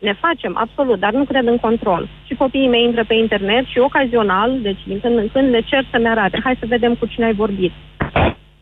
Ne 0.00 0.14
facem, 0.20 0.56
absolut, 0.56 0.98
dar 0.98 1.12
nu 1.12 1.24
cred 1.24 1.46
în 1.46 1.58
control. 1.58 2.08
Și 2.26 2.34
copiii 2.34 2.68
mei 2.68 2.84
intră 2.84 3.04
pe 3.04 3.14
internet 3.14 3.64
și 3.64 3.78
ocazional, 3.78 4.58
deci 4.62 4.82
din 4.86 5.00
când 5.00 5.18
în 5.18 5.28
când, 5.32 5.50
le 5.50 5.60
cer 5.60 5.86
să-mi 5.90 6.08
arate. 6.08 6.40
Hai 6.44 6.56
să 6.60 6.66
vedem 6.68 6.94
cu 6.94 7.06
cine 7.06 7.24
ai 7.24 7.34
vorbit. 7.34 7.72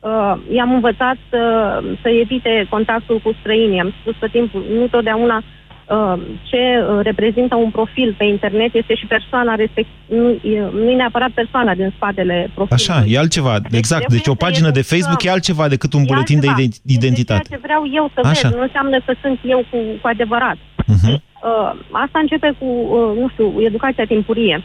Uh, 0.01 0.35
i-am 0.51 0.73
învățat 0.73 1.17
să, 1.31 1.43
să 2.03 2.09
evite 2.09 2.67
contactul 2.71 3.19
cu 3.19 3.35
străinii. 3.41 3.81
Am 3.81 3.95
spus 4.01 4.15
tot 4.19 4.31
timpul, 4.31 4.65
nu 4.79 4.87
totdeauna 4.87 5.37
uh, 5.37 5.64
ce 6.43 6.57
uh, 6.57 7.01
reprezintă 7.03 7.55
un 7.55 7.71
profil 7.71 8.15
pe 8.19 8.25
internet 8.25 8.75
este 8.75 8.95
și 8.95 9.07
persoana 9.07 9.55
respectivă. 9.55 9.97
Nu, 10.07 10.29
e- 10.31 10.71
nu 10.73 10.91
e 10.91 10.95
neapărat 10.95 11.31
persoana 11.31 11.75
din 11.75 11.93
spatele 11.97 12.51
profilului. 12.55 12.87
Așa, 12.89 13.05
e 13.07 13.19
altceva. 13.19 13.57
Exact, 13.71 14.09
deci 14.09 14.27
o 14.27 14.35
pagină 14.35 14.71
de 14.71 14.83
Facebook 14.83 15.23
e 15.23 15.31
altceva 15.31 15.69
decât 15.69 15.93
un 15.93 16.05
buletin 16.05 16.41
de 16.41 16.47
ident- 16.47 16.83
identitate. 16.87 17.43
Ceea 17.49 17.59
ce 17.59 17.67
vreau 17.67 17.83
eu 17.93 18.11
să 18.15 18.29
Așa. 18.29 18.49
văd, 18.49 18.57
nu 18.57 18.63
înseamnă 18.63 18.99
să 19.05 19.17
sunt 19.23 19.39
eu 19.43 19.65
cu, 19.71 19.79
cu 20.01 20.07
adevărat. 20.09 20.57
Mhm. 20.87 21.13
Uh, 21.13 21.21
asta 21.91 22.19
începe 22.19 22.55
cu, 22.59 22.67
uh, 22.67 23.21
nu 23.21 23.29
știu, 23.29 23.63
educația 23.63 24.05
timpurie. 24.05 24.63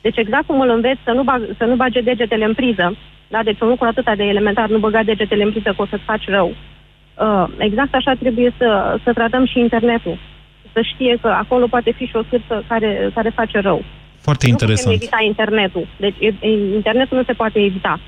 Deci 0.00 0.16
exact 0.16 0.46
cum 0.46 0.60
îl 0.60 0.70
înveți 0.70 1.00
să 1.04 1.10
nu, 1.10 1.22
bag, 1.22 1.40
să 1.58 1.64
nu 1.64 1.74
bage 1.74 2.00
degetele 2.00 2.44
în 2.44 2.54
priză, 2.54 2.96
da? 3.28 3.42
deci 3.42 3.60
un 3.60 3.68
lucru 3.68 3.86
atât 3.86 4.16
de 4.16 4.24
elementar, 4.24 4.68
nu 4.68 4.78
băga 4.78 5.02
degetele 5.02 5.42
în 5.42 5.50
priză 5.50 5.72
că 5.76 5.82
o 5.82 5.86
să-ți 5.86 6.02
faci 6.02 6.24
rău. 6.28 6.54
Uh, 7.20 7.44
exact 7.58 7.94
așa 7.94 8.12
trebuie 8.18 8.54
să, 8.58 8.98
să 9.04 9.12
tratăm 9.12 9.46
și 9.46 9.58
internetul. 9.58 10.18
Să 10.72 10.80
știe 10.94 11.18
că 11.20 11.28
acolo 11.28 11.66
poate 11.66 11.90
fi 11.92 12.04
și 12.04 12.16
o 12.16 12.22
sârță 12.22 12.64
care, 12.68 13.10
care 13.14 13.28
face 13.34 13.58
rău. 13.58 13.82
Foarte 14.20 14.44
Nu 14.46 14.50
interesant. 14.52 14.94
putem 14.94 15.00
evita 15.00 15.24
internetul. 15.24 15.86
Deci 15.96 16.14
e- 16.18 16.46
internetul 16.74 17.16
nu 17.16 17.22
se 17.24 17.32
poate 17.32 17.58
evita. 17.60 18.00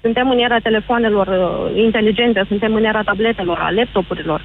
Suntem 0.00 0.30
în 0.30 0.38
era 0.38 0.58
telefoanelor 0.58 1.26
uh, 1.26 1.82
inteligente, 1.82 2.44
suntem 2.48 2.74
în 2.74 2.84
era 2.84 3.02
tabletelor, 3.02 3.58
a 3.58 3.70
laptopurilor. 3.70 4.42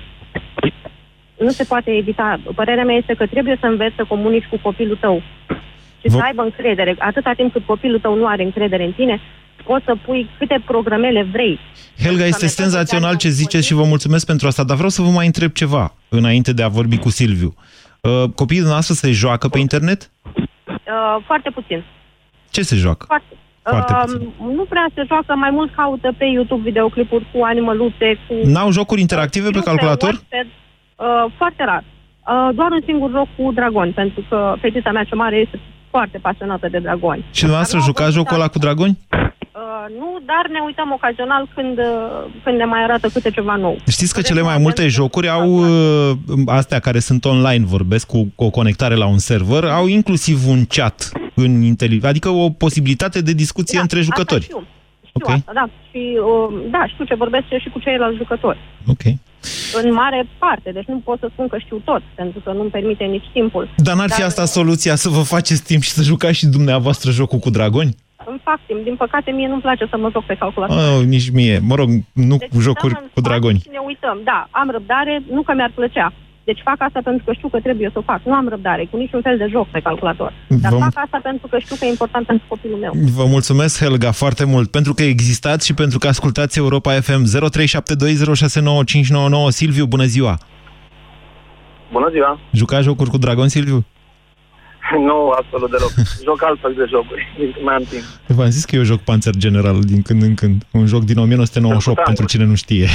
Nu 1.38 1.50
se 1.50 1.64
poate 1.64 1.92
evita. 1.96 2.40
Părerea 2.56 2.84
mea 2.84 2.96
este 2.96 3.14
că 3.14 3.26
trebuie 3.26 3.58
să 3.60 3.66
înveți 3.66 3.96
să 3.96 4.06
comunici 4.08 4.46
cu 4.50 4.58
copilul 4.62 4.98
tău 5.00 5.22
și 6.02 6.10
să 6.10 6.20
aibă 6.22 6.42
încredere. 6.42 6.96
Atâta 7.00 7.34
timp 7.34 7.52
cât 7.52 7.66
copilul 7.66 8.00
tău 8.00 8.16
nu 8.16 8.26
are 8.28 8.44
încredere 8.44 8.84
în 8.84 8.92
tine, 8.92 9.20
poți 9.64 9.86
să 9.86 9.96
pui 10.06 10.30
câte 10.38 10.62
programele 10.66 11.24
vrei. 11.32 11.60
Helga, 12.04 12.26
este 12.26 12.48
senzațional 12.48 13.16
ce 13.16 13.30
ziceți 13.30 13.66
și 13.66 13.74
vă 13.74 13.84
mulțumesc 13.84 14.26
pentru 14.26 14.48
asta, 14.48 14.64
dar 14.64 14.76
vreau 14.76 14.90
să 14.90 15.02
vă 15.02 15.10
mai 15.10 15.26
întreb 15.26 15.52
ceva 15.52 15.94
înainte 16.10 16.54
de 16.54 16.64
a 16.64 16.68
vorbi 16.68 16.98
cu 16.98 17.10
Silviu. 17.10 17.54
Uh, 18.02 18.30
Copiii 18.36 18.62
noastre 18.62 18.94
se 18.94 19.12
joacă 19.12 19.48
pe 19.48 19.60
internet? 19.60 20.12
Uh, 20.26 21.24
foarte 21.26 21.50
puțin. 21.50 21.84
Ce 22.50 22.62
se 22.62 22.76
joacă? 22.76 23.06
Foarte, 23.08 23.34
Foarte 23.62 23.94
uh, 23.94 24.56
nu 24.56 24.66
prea 24.70 24.88
se 24.96 25.04
joacă, 25.08 25.36
mai 25.36 25.50
mult 25.50 25.76
caută 25.76 26.14
pe 26.18 26.26
YouTube 26.26 26.62
videoclipuri 26.62 27.28
cu 27.34 27.44
animăluțe, 27.44 28.20
cu... 28.28 28.34
N-au 28.44 28.72
jocuri 28.72 29.02
interactive 29.02 29.46
pe 29.46 29.52
Filme, 29.52 29.66
calculator? 29.66 30.10
Wattpad, 30.14 30.48
Uh, 31.00 31.32
foarte 31.38 31.64
rar. 31.64 31.84
Uh, 31.84 32.56
doar 32.56 32.72
un 32.72 32.82
singur 32.86 33.10
joc 33.12 33.28
cu 33.38 33.52
dragoni, 33.52 33.92
pentru 33.92 34.26
că 34.30 34.56
fetița 34.62 34.92
mea 34.92 35.04
cea 35.04 35.16
mare 35.16 35.36
este 35.36 35.60
foarte 35.90 36.18
pasionată 36.18 36.68
de 36.72 36.80
dragoni. 36.80 37.26
Și 37.32 37.40
dumneavoastră 37.40 37.80
jucați 37.80 38.14
jocul 38.14 38.36
ăla 38.36 38.48
cu 38.48 38.60
dragoni? 38.60 38.98
Uh, 39.60 39.96
nu, 40.00 40.10
dar 40.26 40.44
ne 40.52 40.60
uităm 40.66 40.92
ocazional 40.92 41.50
când, 41.56 41.78
uh, 41.78 41.86
când 42.44 42.58
ne 42.58 42.66
mai 42.66 42.84
arată 42.84 43.08
câte 43.14 43.32
ceva 43.32 43.56
nou. 43.56 43.78
Știți 43.88 44.14
că 44.14 44.22
cele 44.22 44.42
mai 44.42 44.58
multe 44.58 44.88
jocuri 44.88 45.30
au, 45.30 45.50
uh, 45.50 46.18
astea 46.46 46.80
care 46.80 47.00
sunt 47.00 47.26
online, 47.26 47.66
vorbesc 47.66 48.08
cu, 48.08 48.32
cu 48.36 48.44
o 48.44 48.50
conectare 48.50 48.96
la 48.96 49.08
un 49.08 49.18
server, 49.18 49.64
au 49.64 49.88
inclusiv 49.88 50.48
un 50.48 50.66
chat 50.66 51.12
în 51.34 51.62
inteli- 51.62 52.04
adică 52.04 52.30
o 52.30 52.50
posibilitate 52.50 53.22
de 53.22 53.34
discuție 53.34 53.80
între 53.80 54.02
jucători. 54.02 54.44
Știu, 54.44 54.64
știu 55.06 55.34
asta, 55.34 55.52
da. 55.54 55.70
Și, 55.90 56.18
uh, 56.50 56.70
da, 56.72 56.88
știu 56.88 57.06
ce 57.06 57.16
vorbesc 57.16 57.46
și 57.62 57.70
cu 57.70 57.80
ceilalți 57.80 58.18
jucători. 58.18 58.58
Ok. 58.88 59.04
În 59.84 59.94
mare 59.94 60.28
parte, 60.38 60.72
deci 60.72 60.86
nu 60.88 61.02
pot 61.04 61.20
să 61.20 61.30
spun 61.32 61.48
că 61.48 61.58
știu 61.58 61.82
tot, 61.84 62.02
pentru 62.16 62.40
că 62.40 62.52
nu-mi 62.52 62.70
permite 62.70 63.04
nici 63.04 63.30
timpul. 63.34 63.70
Dar 63.78 63.96
n-ar 63.96 64.12
fi 64.12 64.24
asta 64.24 64.46
soluția 64.46 64.96
să 64.96 65.10
vă 65.10 65.22
faceți 65.22 65.64
timp 65.64 65.82
și 65.82 65.90
să 65.90 66.04
jucați 66.04 66.38
și 66.38 66.48
dumneavoastră 66.48 67.12
jocul 67.12 67.40
cu 67.40 67.50
dragoni? 67.50 67.96
Îmi 68.26 68.40
fac 68.44 68.60
timp. 68.68 68.84
Din 68.84 68.96
păcate, 68.96 69.32
mie 69.32 69.48
nu-mi 69.48 69.62
place 69.62 69.86
să 69.90 69.98
mă 69.98 70.10
joc 70.12 70.26
pe 70.26 70.36
calculator. 70.36 70.78
Oh, 70.78 71.06
nici 71.06 71.30
mie. 71.30 71.60
Mă 71.70 71.76
rog, 71.76 71.90
nu 72.14 72.36
Deci 72.38 72.50
cu 72.50 72.60
jocuri 72.60 72.94
stăm 72.94 73.04
în 73.04 73.10
cu 73.14 73.22
dragoni. 73.22 73.60
Și 73.60 73.68
ne 73.72 73.78
uităm. 73.86 74.20
Da, 74.24 74.48
am 74.52 74.70
răbdare, 74.70 75.24
nu 75.32 75.42
că 75.42 75.54
mi-ar 75.54 75.72
plăcea. 75.76 76.14
Deci 76.44 76.62
fac 76.64 76.76
asta 76.80 77.00
pentru 77.04 77.24
că 77.26 77.34
știu 77.34 77.48
că 77.48 77.60
trebuie 77.60 77.90
să 77.94 78.00
o 78.00 78.02
fac. 78.02 78.22
Nu 78.24 78.34
am 78.34 78.48
răbdare 78.50 78.88
cu 78.92 78.98
niciun 78.98 79.22
fel 79.22 79.38
de 79.38 79.48
joc 79.50 79.68
pe 79.68 79.80
calculator. 79.80 80.34
Dar 80.48 80.72
Vă- 80.72 80.78
fac 80.78 80.92
asta 80.96 81.20
pentru 81.24 81.48
că 81.48 81.58
știu 81.60 81.76
că 81.80 81.86
e 81.86 81.90
important 81.90 82.26
pentru 82.26 82.46
copilul 82.48 82.78
meu. 82.78 82.92
Vă 83.16 83.26
mulțumesc, 83.26 83.80
Helga, 83.84 84.12
foarte 84.12 84.46
mult, 84.46 84.72
pentru 84.72 84.94
că 84.94 85.04
existați 85.04 85.66
și 85.66 85.74
pentru 85.74 85.98
că 86.00 86.08
ascultați 86.08 86.58
Europa 86.58 86.92
FM 86.92 87.24
0372069599. 87.26 89.48
Silviu, 89.48 89.86
bună 89.86 90.04
ziua! 90.04 90.38
Bună 91.92 92.10
ziua! 92.12 92.40
Jucați 92.52 92.84
jocuri 92.84 93.10
cu 93.10 93.18
dragon, 93.18 93.48
Silviu? 93.48 93.86
Nu, 95.10 95.30
absolut 95.30 95.70
deloc. 95.72 95.92
Joc 96.24 96.44
altfel 96.44 96.74
de 96.74 96.86
jocuri, 96.90 97.34
din 97.38 97.52
când 97.52 97.66
mai 97.66 97.76
am 97.76 97.84
timp. 97.84 98.04
V-am 98.28 98.50
zis 98.50 98.66
că 98.66 98.76
eu 98.76 98.84
joc 98.84 99.00
Panzer 99.00 99.36
General 99.36 99.80
din 99.82 100.02
când 100.02 100.22
în 100.22 100.36
când. 100.36 100.64
Un 100.72 100.86
joc 100.86 101.04
din 101.04 101.18
1998, 101.18 101.98
Da. 101.98 102.04
pentru 102.04 102.26
cine 102.26 102.44
nu 102.44 102.56
știe. 102.56 102.88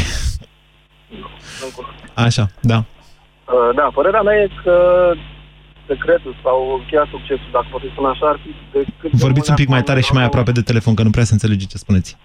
Așa, 2.14 2.46
da. 2.60 2.76
Uh, 2.76 3.74
Da, 3.74 3.90
părerea 3.94 4.22
mea 4.22 4.36
e 4.42 4.48
că 4.64 4.76
secretul 5.86 6.34
sau 6.42 6.82
cheia 6.88 7.06
succesul, 7.10 7.48
dacă 7.52 7.66
pot 7.70 7.80
să 7.80 7.88
spun 7.92 8.04
așa, 8.04 8.26
ar 8.28 8.38
fi 8.42 8.50
de 8.72 8.80
cât 9.00 9.10
de 9.10 9.16
Vorbiți 9.24 9.50
un 9.50 9.54
mult 9.54 9.60
pic 9.62 9.68
mai 9.74 9.82
tare 9.82 10.00
și 10.00 10.12
mai 10.12 10.24
aproape 10.24 10.52
de 10.52 10.68
telefon, 10.70 10.94
că 10.94 11.02
nu 11.02 11.10
prea 11.10 11.24
se 11.30 11.32
înțelege 11.32 11.64
ce 11.66 11.76
spuneți. 11.84 12.16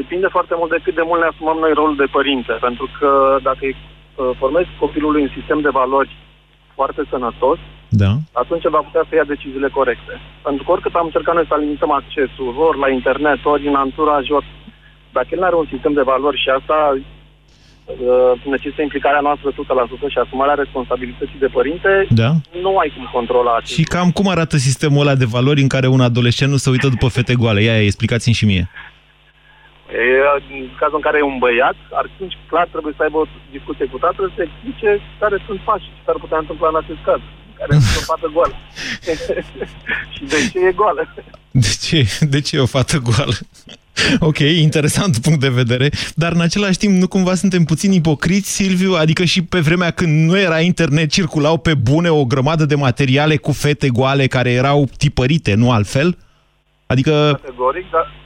Depinde 0.00 0.28
foarte 0.36 0.54
mult 0.58 0.70
de 0.70 0.80
cât 0.84 0.94
de 0.94 1.04
mult 1.08 1.20
ne 1.20 1.30
asumăm 1.32 1.58
noi 1.64 1.72
rolul 1.80 1.96
de 1.96 2.08
părinte, 2.16 2.52
pentru 2.66 2.86
că 2.98 3.10
dacă 3.42 3.58
îi 3.68 3.76
uh, 3.76 4.30
formezi 4.38 4.70
copilului 4.78 5.22
un 5.22 5.32
sistem 5.36 5.60
de 5.60 5.76
valori 5.80 6.10
foarte 6.74 7.02
sănătos, 7.12 7.58
Da. 8.02 8.12
atunci 8.32 8.64
va 8.76 8.78
putea 8.88 9.04
să 9.08 9.14
ia 9.14 9.24
deciziile 9.24 9.68
corecte. 9.68 10.14
Pentru 10.46 10.64
că 10.64 10.70
oricât 10.70 10.94
am 10.94 11.08
încercat 11.08 11.34
noi 11.34 11.46
să 11.48 11.56
limităm 11.58 11.90
accesul, 11.90 12.48
ori 12.68 12.78
la 12.78 12.88
internet, 12.98 13.40
ori 13.44 13.66
în 13.66 13.74
anturaj, 13.74 14.30
ori 14.30 14.46
dacă 15.12 15.28
el 15.30 15.38
nu 15.38 15.44
are 15.44 15.54
un 15.54 15.68
sistem 15.72 15.92
de 15.92 16.08
valori 16.12 16.42
și 16.42 16.48
asta 16.48 16.78
uh, 16.94 18.32
necesită 18.44 18.82
implicarea 18.82 19.20
noastră 19.20 19.48
100% 19.50 19.54
și 20.12 20.18
asumarea 20.18 20.54
responsabilității 20.54 21.38
de 21.44 21.46
părinte, 21.46 22.06
Da. 22.10 22.30
nu 22.62 22.76
ai 22.76 22.92
cum 22.96 23.08
controla 23.12 23.56
acest 23.56 23.72
Și 23.72 23.82
cam 23.82 24.10
cum 24.10 24.28
arată 24.28 24.56
sistemul 24.56 25.00
ăla 25.00 25.14
de 25.14 25.24
valori 25.36 25.60
în 25.60 25.68
care 25.68 25.86
un 25.86 26.00
adolescent 26.00 26.50
nu 26.50 26.56
se 26.56 26.70
uită 26.70 26.88
după 26.88 27.08
fete 27.08 27.34
goale? 27.34 27.62
Ia, 27.62 27.82
explicați-mi 27.82 28.34
și 28.34 28.44
mie. 28.44 28.70
E, 29.92 30.04
în 30.54 30.60
cazul 30.80 30.98
în 31.00 31.06
care 31.06 31.18
e 31.18 31.32
un 31.32 31.38
băiat, 31.44 31.78
atunci 32.02 32.34
clar 32.50 32.66
trebuie 32.74 32.94
să 32.96 33.02
aibă 33.02 33.18
o 33.18 33.26
discuție 33.56 33.86
cu 33.92 33.98
tatăl 33.98 34.32
să 34.36 34.42
explice 34.42 34.90
care 35.22 35.36
sunt 35.46 35.60
pașii 35.68 35.94
ce 35.96 36.02
s-ar 36.06 36.18
putea 36.24 36.38
întâmpla 36.38 36.68
în 36.72 36.80
acest 36.82 37.02
caz. 37.08 37.20
Care 37.60 37.72
sunt 37.72 37.96
o 37.96 38.12
fată 38.12 38.30
goală. 38.32 38.54
și 40.14 40.24
de 40.24 40.36
ce 40.52 40.58
e 40.68 40.72
goală. 40.72 41.14
De 41.50 41.76
ce, 41.82 42.08
de 42.20 42.40
ce 42.40 42.56
e 42.56 42.60
o 42.60 42.66
fată 42.66 42.98
goală? 42.98 43.34
Ok, 44.18 44.38
interesant 44.38 45.18
punct 45.18 45.40
de 45.40 45.48
vedere, 45.48 45.90
dar 46.14 46.32
în 46.32 46.40
același 46.40 46.78
timp 46.78 47.00
nu 47.00 47.08
cumva 47.08 47.34
suntem 47.34 47.64
puțin 47.64 47.92
ipocriți, 47.92 48.52
Silviu? 48.52 48.94
Adică 48.94 49.24
și 49.24 49.42
pe 49.42 49.58
vremea 49.58 49.90
când 49.90 50.28
nu 50.28 50.38
era 50.38 50.60
internet, 50.60 51.10
circulau 51.10 51.58
pe 51.58 51.74
bune 51.74 52.08
o 52.08 52.24
grămadă 52.24 52.64
de 52.64 52.74
materiale 52.74 53.36
cu 53.36 53.52
fete 53.52 53.88
goale 53.88 54.26
care 54.26 54.50
erau 54.50 54.88
tipărite, 54.96 55.54
nu 55.54 55.70
altfel? 55.70 56.18
Adică, 56.86 57.38
Categoric, 57.42 57.90
dar 57.90 58.19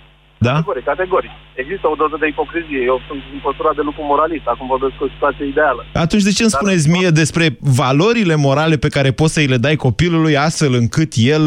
da? 0.49 0.53
categoric, 0.53 0.84
categoric. 0.92 1.30
Există 1.62 1.86
o 1.92 1.95
doză 2.03 2.16
de 2.20 2.26
ipocrizie. 2.34 2.80
Eu 2.90 2.97
sunt 3.09 3.20
în 3.34 3.40
postura 3.47 3.72
de 3.78 3.82
lupu 3.88 4.03
moralist. 4.12 4.47
Acum 4.53 4.66
vorbesc 4.74 4.97
o 5.07 5.09
situație 5.14 5.45
ideală. 5.53 5.80
Atunci 6.07 6.22
de 6.28 6.32
ce 6.36 6.42
îmi 6.42 6.51
Dar- 6.53 6.61
spuneți 6.61 6.90
mie 6.97 7.11
despre 7.22 7.47
valorile 7.82 8.34
morale 8.47 8.76
pe 8.84 8.88
care 8.97 9.11
poți 9.20 9.34
să-i 9.36 9.53
le 9.53 9.59
dai 9.66 9.76
copilului 9.86 10.36
astfel 10.49 10.72
încât 10.82 11.12
el 11.34 11.45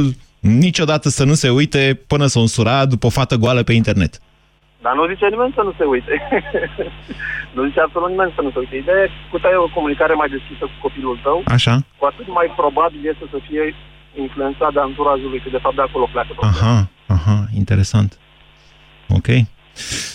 niciodată 0.66 1.08
să 1.18 1.24
nu 1.30 1.34
se 1.44 1.50
uite 1.50 1.82
până 2.12 2.26
să 2.32 2.38
o 2.40 2.42
însura 2.48 2.86
după 2.94 3.06
o 3.06 3.16
fată 3.18 3.36
goală 3.44 3.64
pe 3.64 3.74
internet? 3.82 4.14
Dar 4.82 4.94
nu 4.96 5.04
zice 5.14 5.26
nimeni 5.34 5.54
să 5.58 5.62
nu 5.68 5.74
se 5.80 5.84
uite. 5.94 6.14
nu 7.56 7.62
zice 7.68 7.80
absolut 7.82 8.10
nimeni 8.10 8.34
să 8.38 8.42
nu 8.46 8.52
se 8.54 8.60
uite. 8.64 8.76
Ideea 8.76 9.04
e 9.04 9.10
cu 9.32 9.38
ai 9.50 9.58
o 9.66 9.74
comunicare 9.78 10.14
mai 10.22 10.30
deschisă 10.36 10.64
cu 10.72 10.78
copilul 10.86 11.20
tău, 11.26 11.38
Așa? 11.58 11.74
cu 12.00 12.06
atât 12.12 12.28
mai 12.40 12.48
probabil 12.62 13.02
este 13.12 13.26
să 13.34 13.38
fie 13.48 13.64
influențat 14.24 14.72
de 14.74 14.80
anturajul 14.80 15.30
lui, 15.30 15.42
că 15.44 15.50
de 15.58 15.64
fapt 15.66 15.76
de 15.76 15.86
acolo 15.88 16.06
pleacă. 16.14 16.32
Aha, 16.52 16.76
aha, 17.16 17.38
interesant. 17.62 18.10
Ok. 19.08 19.28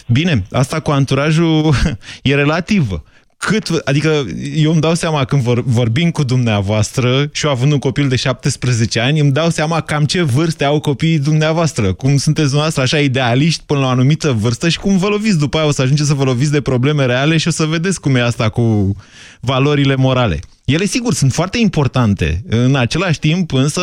Bine, 0.07 0.45
asta 0.51 0.80
cu 0.80 0.90
anturajul 0.90 1.74
e 2.22 2.34
relativă. 2.34 3.05
Cât, 3.49 3.68
adică 3.84 4.24
eu 4.55 4.72
îmi 4.72 4.80
dau 4.80 4.95
seama 4.95 5.24
când 5.24 5.43
vor, 5.43 5.62
vorbim 5.64 6.11
cu 6.11 6.22
dumneavoastră 6.22 7.28
și 7.32 7.45
eu 7.47 7.51
având 7.51 7.72
un 7.72 7.78
copil 7.78 8.09
de 8.09 8.16
17 8.16 9.01
ani, 9.01 9.20
îmi 9.20 9.32
dau 9.32 9.51
seama 9.51 9.80
cam 9.80 10.05
ce 10.05 10.22
vârste 10.22 10.64
au 10.64 10.80
copiii 10.80 11.18
dumneavoastră. 11.18 11.93
Cum 11.93 12.16
sunteți 12.16 12.47
dumneavoastră 12.47 12.82
așa 12.82 12.99
idealiști 12.99 13.62
până 13.66 13.80
la 13.80 13.86
o 13.86 13.88
anumită 13.88 14.32
vârstă 14.32 14.68
și 14.68 14.78
cum 14.78 14.97
vă 14.97 15.07
loviți 15.07 15.38
după 15.38 15.59
aia 15.59 15.66
o 15.66 15.70
să 15.70 15.82
ajungeți 15.82 16.09
să 16.09 16.14
vă 16.14 16.24
loviți 16.24 16.51
de 16.51 16.61
probleme 16.61 17.07
reale 17.07 17.36
și 17.36 17.49
o 17.49 17.51
să 17.51 17.64
vedeți 17.64 18.01
cum 18.01 18.14
e 18.14 18.22
asta 18.22 18.49
cu 18.49 18.97
valorile 19.40 19.95
morale. 19.95 20.40
Ele, 20.64 20.84
sigur, 20.84 21.14
sunt 21.14 21.32
foarte 21.32 21.59
importante. 21.59 22.43
În 22.49 22.76
același 22.76 23.18
timp, 23.18 23.53
însă, 23.53 23.82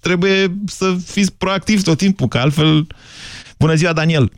trebuie 0.00 0.56
să 0.66 0.96
fiți 1.06 1.32
proactivi 1.32 1.82
tot 1.82 1.98
timpul, 1.98 2.28
că 2.28 2.38
altfel... 2.38 2.86
Bună 3.58 3.74
ziua, 3.74 3.92
Daniel! 3.92 4.30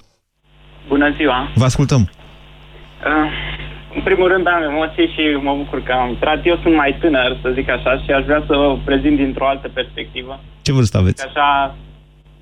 Bună 0.88 1.08
ziua! 1.16 1.50
Vă 1.54 1.64
ascultăm! 1.64 2.00
Uh, 2.00 3.30
în 3.96 4.02
primul 4.02 4.28
rând 4.32 4.46
am 4.46 4.62
emoții 4.72 5.06
și 5.14 5.22
mă 5.42 5.54
bucur 5.56 5.82
că 5.82 5.92
am 5.92 6.08
intrat. 6.08 6.38
Eu 6.46 6.58
sunt 6.62 6.74
mai 6.74 6.96
tânăr, 7.00 7.38
să 7.42 7.48
zic 7.54 7.68
așa, 7.70 7.92
și 8.04 8.10
aș 8.10 8.24
vrea 8.24 8.42
să 8.46 8.52
vă 8.62 8.78
prezint 8.84 9.16
dintr-o 9.16 9.48
altă 9.48 9.68
perspectivă. 9.74 10.40
Ce 10.62 10.72
vârstă 10.72 10.96
aveți? 10.98 11.24
Așa, 11.26 11.76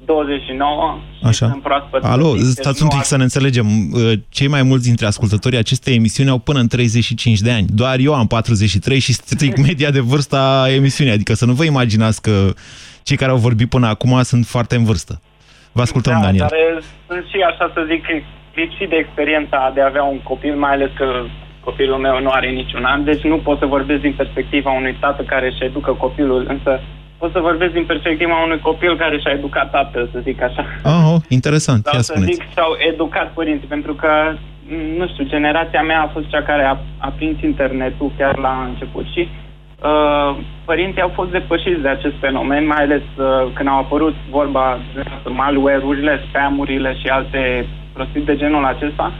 29 0.04 0.98
și 1.18 1.24
Așa. 1.26 1.48
sunt 1.50 1.62
proaspăt. 1.62 2.04
Alo, 2.04 2.28
pregătit, 2.30 2.46
stați 2.52 2.66
deci 2.72 2.80
un 2.80 2.84
nu 2.86 2.88
pic 2.92 2.98
aș- 3.00 3.06
să 3.06 3.16
ne 3.16 3.22
înțelegem. 3.22 3.66
Uh, 3.92 4.12
Cei 4.28 4.48
mai 4.48 4.62
mulți 4.62 4.86
dintre 4.86 5.06
ascultătorii 5.06 5.58
acestei 5.58 5.94
emisiuni 5.94 6.30
au 6.30 6.38
până 6.38 6.58
în 6.58 6.66
35 6.68 7.38
de 7.40 7.50
ani. 7.50 7.66
Doar 7.70 7.98
eu 7.98 8.14
am 8.14 8.26
43 8.26 8.98
și 8.98 9.12
stric 9.12 9.56
media 9.66 9.90
de 9.90 10.00
vârstă 10.00 10.36
a 10.36 10.70
emisiunii. 10.70 11.12
Adică 11.12 11.34
să 11.34 11.44
nu 11.46 11.52
vă 11.52 11.64
imaginați 11.64 12.22
că 12.22 12.52
cei 13.02 13.16
care 13.16 13.30
au 13.30 13.36
vorbit 13.36 13.68
până 13.68 13.86
acum 13.86 14.22
sunt 14.22 14.46
foarte 14.46 14.76
în 14.76 14.84
vârstă. 14.84 15.20
Vă 15.78 15.82
ascultăm, 15.88 16.16
da, 16.18 16.24
Daniel. 16.26 16.46
Dar 16.48 16.58
eh, 16.58 16.82
sunt 17.08 17.24
și, 17.30 17.38
așa 17.50 17.66
să 17.74 17.80
zic, 17.92 18.02
lipsit 18.60 18.88
de 18.92 18.98
experiența 19.04 19.70
de 19.74 19.80
a 19.80 19.90
avea 19.92 20.04
un 20.14 20.20
copil, 20.30 20.54
mai 20.64 20.72
ales 20.76 20.90
că 21.00 21.08
copilul 21.68 21.98
meu 22.06 22.16
nu 22.20 22.30
are 22.38 22.48
niciun 22.60 22.84
an, 22.84 23.04
deci 23.04 23.22
nu 23.32 23.38
pot 23.46 23.58
să 23.58 23.66
vorbesc 23.76 24.00
din 24.00 24.14
perspectiva 24.22 24.70
unui 24.70 24.96
tată 25.00 25.22
care 25.22 25.46
își 25.46 25.64
educă 25.64 25.92
copilul, 25.92 26.42
însă 26.48 26.80
pot 27.18 27.30
să 27.32 27.40
vorbesc 27.48 27.72
din 27.72 27.86
perspectiva 27.92 28.44
unui 28.44 28.60
copil 28.68 28.96
care 28.96 29.18
și-a 29.18 29.36
educat 29.38 29.70
tatăl, 29.70 30.08
să 30.12 30.18
zic 30.28 30.42
așa. 30.42 30.64
Ah, 30.82 31.02
oh, 31.12 31.20
interesant. 31.28 31.84
Sau 31.84 31.94
Ia 31.94 32.00
să 32.00 32.12
spuneți. 32.12 32.32
zic, 32.32 32.42
și-au 32.52 32.72
educat 32.90 33.28
părinții, 33.38 33.68
pentru 33.74 33.94
că, 33.94 34.10
m, 34.68 34.74
nu 34.98 35.06
știu, 35.08 35.24
generația 35.24 35.82
mea 35.82 36.00
a 36.02 36.12
fost 36.14 36.26
cea 36.28 36.42
care 36.42 36.64
a, 36.64 36.76
a 36.98 37.10
prins 37.16 37.36
internetul 37.42 38.12
chiar 38.18 38.36
la 38.38 38.54
început 38.70 39.04
și 39.14 39.22
uh, 39.28 39.45
părinții 40.64 41.00
au 41.00 41.12
fost 41.14 41.30
depășiți 41.30 41.80
de 41.80 41.88
acest 41.88 42.14
fenomen, 42.20 42.66
mai 42.66 42.82
ales 42.82 43.02
uh, 43.16 43.52
când 43.54 43.68
au 43.68 43.78
apărut 43.78 44.14
vorba 44.30 44.78
de 44.94 45.02
malware-urile, 45.30 46.24
spamurile 46.28 46.96
și 47.00 47.06
alte 47.06 47.66
prostii 47.92 48.20
de 48.24 48.36
genul 48.36 48.64
acesta. 48.64 49.12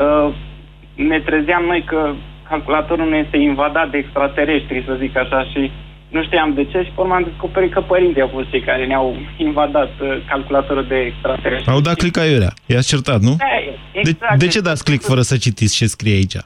Uh, 0.00 0.34
ne 0.94 1.20
trezeam 1.20 1.64
noi 1.64 1.84
că 1.86 2.12
calculatorul 2.48 3.08
nu 3.08 3.16
este 3.16 3.36
invadat 3.36 3.90
de 3.90 3.98
extraterestri, 3.98 4.84
să 4.86 4.96
zic 5.00 5.16
așa, 5.16 5.44
și 5.44 5.70
nu 6.08 6.22
știam 6.22 6.54
de 6.54 6.64
ce 6.64 6.78
și 6.82 6.90
pe 6.94 7.00
urmă 7.00 7.14
am 7.14 7.22
descoperit 7.22 7.72
că 7.72 7.80
părinții 7.80 8.20
au 8.20 8.30
fost 8.32 8.48
cei 8.50 8.60
care 8.60 8.86
ne-au 8.86 9.16
invadat 9.36 9.90
uh, 10.00 10.16
calculatorul 10.28 10.86
de 10.88 10.96
extraterestri. 10.96 11.72
Au 11.72 11.80
dat 11.80 11.94
click 11.96 12.18
aiurea. 12.18 12.52
I-ați 12.66 12.88
certat, 12.88 13.20
nu? 13.20 13.34
Da, 13.38 13.44
De, 13.92 14.00
exact. 14.10 14.38
de 14.38 14.46
ce 14.46 14.60
dați 14.60 14.84
click 14.84 15.04
fără 15.04 15.20
să 15.20 15.36
citiți 15.36 15.76
ce 15.76 15.86
scrie 15.86 16.14
aici? 16.14 16.36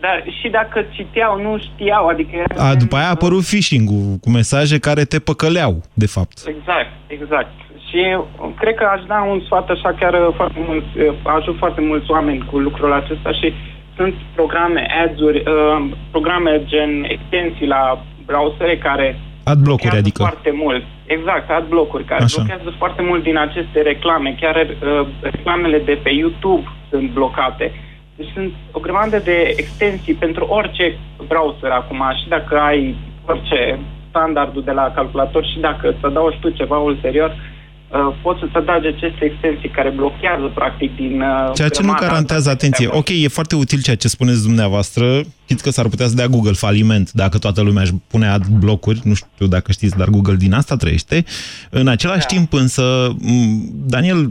Dar 0.00 0.24
și 0.40 0.48
dacă 0.48 0.86
citeau, 0.90 1.40
nu 1.42 1.58
știau, 1.58 2.06
adică... 2.06 2.30
era- 2.36 2.68
A, 2.68 2.74
după 2.74 2.96
aia 2.96 3.06
a 3.06 3.10
apărut 3.10 3.44
phishing-ul 3.44 4.16
cu 4.20 4.30
mesaje 4.30 4.78
care 4.78 5.04
te 5.04 5.18
păcăleau, 5.18 5.80
de 5.94 6.06
fapt. 6.06 6.36
Exact, 6.54 6.90
exact. 7.06 7.52
Și 7.88 8.00
uh, 8.18 8.48
cred 8.60 8.74
că 8.74 8.84
aș 8.84 9.02
da 9.06 9.22
un 9.32 9.40
sfat 9.44 9.68
așa 9.70 9.90
chiar 10.00 10.12
uh, 10.14 10.34
foarte 10.36 10.60
mulți, 10.68 10.86
uh, 10.98 11.14
ajut 11.38 11.56
foarte 11.58 11.80
mulți 11.80 12.10
oameni 12.10 12.44
cu 12.50 12.58
lucrul 12.58 12.92
acesta 12.92 13.32
și 13.32 13.52
sunt 13.96 14.14
programe, 14.34 14.86
ads-uri, 15.04 15.38
uh, 15.38 15.88
programe 16.10 16.62
gen 16.64 17.04
extensii 17.08 17.66
la 17.66 18.04
browsere 18.26 18.76
care 18.78 19.06
Adblock-uri, 19.44 19.64
blochează 19.64 19.96
adică. 19.96 20.22
foarte 20.22 20.50
mult. 20.62 20.84
Exact, 21.06 21.50
adblock-uri 21.50 22.04
care 22.04 22.22
Așa. 22.22 22.34
blochează 22.42 22.74
foarte 22.78 23.02
mult 23.02 23.22
din 23.22 23.36
aceste 23.38 23.78
reclame. 23.82 24.36
Chiar 24.40 24.56
uh, 24.56 25.06
reclamele 25.20 25.78
de 25.78 26.00
pe 26.02 26.10
YouTube 26.10 26.66
sunt 26.90 27.10
blocate. 27.10 27.72
Deci 28.16 28.30
sunt 28.34 28.52
o 28.70 28.80
grămadă 28.80 29.18
de 29.24 29.54
extensii 29.56 30.14
pentru 30.14 30.44
orice 30.44 30.98
browser 31.26 31.70
acum 31.70 32.02
și 32.22 32.28
dacă 32.28 32.58
ai 32.58 32.96
orice 33.26 33.78
standardul 34.08 34.62
de 34.64 34.70
la 34.70 34.92
calculator 34.94 35.44
și 35.44 35.58
dacă 35.60 35.88
îți 35.88 36.04
adaugi 36.04 36.38
tu 36.40 36.50
ceva 36.50 36.78
ulterior, 36.78 37.30
uh, 37.30 38.14
poți 38.22 38.40
să-ți 38.40 38.56
adagi 38.56 38.86
aceste 38.86 39.24
extensii 39.24 39.68
care 39.68 39.90
blochează 39.90 40.46
practic 40.54 40.96
din... 40.96 41.20
Uh, 41.20 41.52
Ceea 41.54 41.68
ce 41.68 41.82
nu 41.82 41.86
grămada 41.86 42.06
garantează 42.06 42.50
asta. 42.50 42.66
atenție. 42.66 42.88
Ok, 42.90 43.08
e 43.08 43.28
foarte 43.28 43.56
util 43.56 43.80
ceea 43.82 43.96
ce 43.96 44.08
spuneți 44.08 44.42
dumneavoastră. 44.42 45.04
Știți 45.44 45.62
că 45.62 45.70
s-ar 45.70 45.88
putea 45.88 46.06
să 46.06 46.14
dea 46.14 46.26
Google 46.26 46.52
faliment 46.52 47.12
dacă 47.12 47.38
toată 47.38 47.60
lumea 47.62 47.82
își 47.82 47.94
pune 48.06 48.26
ad 48.28 48.46
blocuri. 48.46 49.00
Nu 49.04 49.14
știu 49.14 49.46
dacă 49.46 49.72
știți, 49.72 49.96
dar 49.96 50.08
Google 50.08 50.36
din 50.36 50.52
asta 50.52 50.76
trăiește. 50.76 51.24
În 51.70 51.88
același 51.88 52.26
timp 52.26 52.52
însă, 52.52 53.14
m, 53.20 53.60
Daniel, 53.86 54.30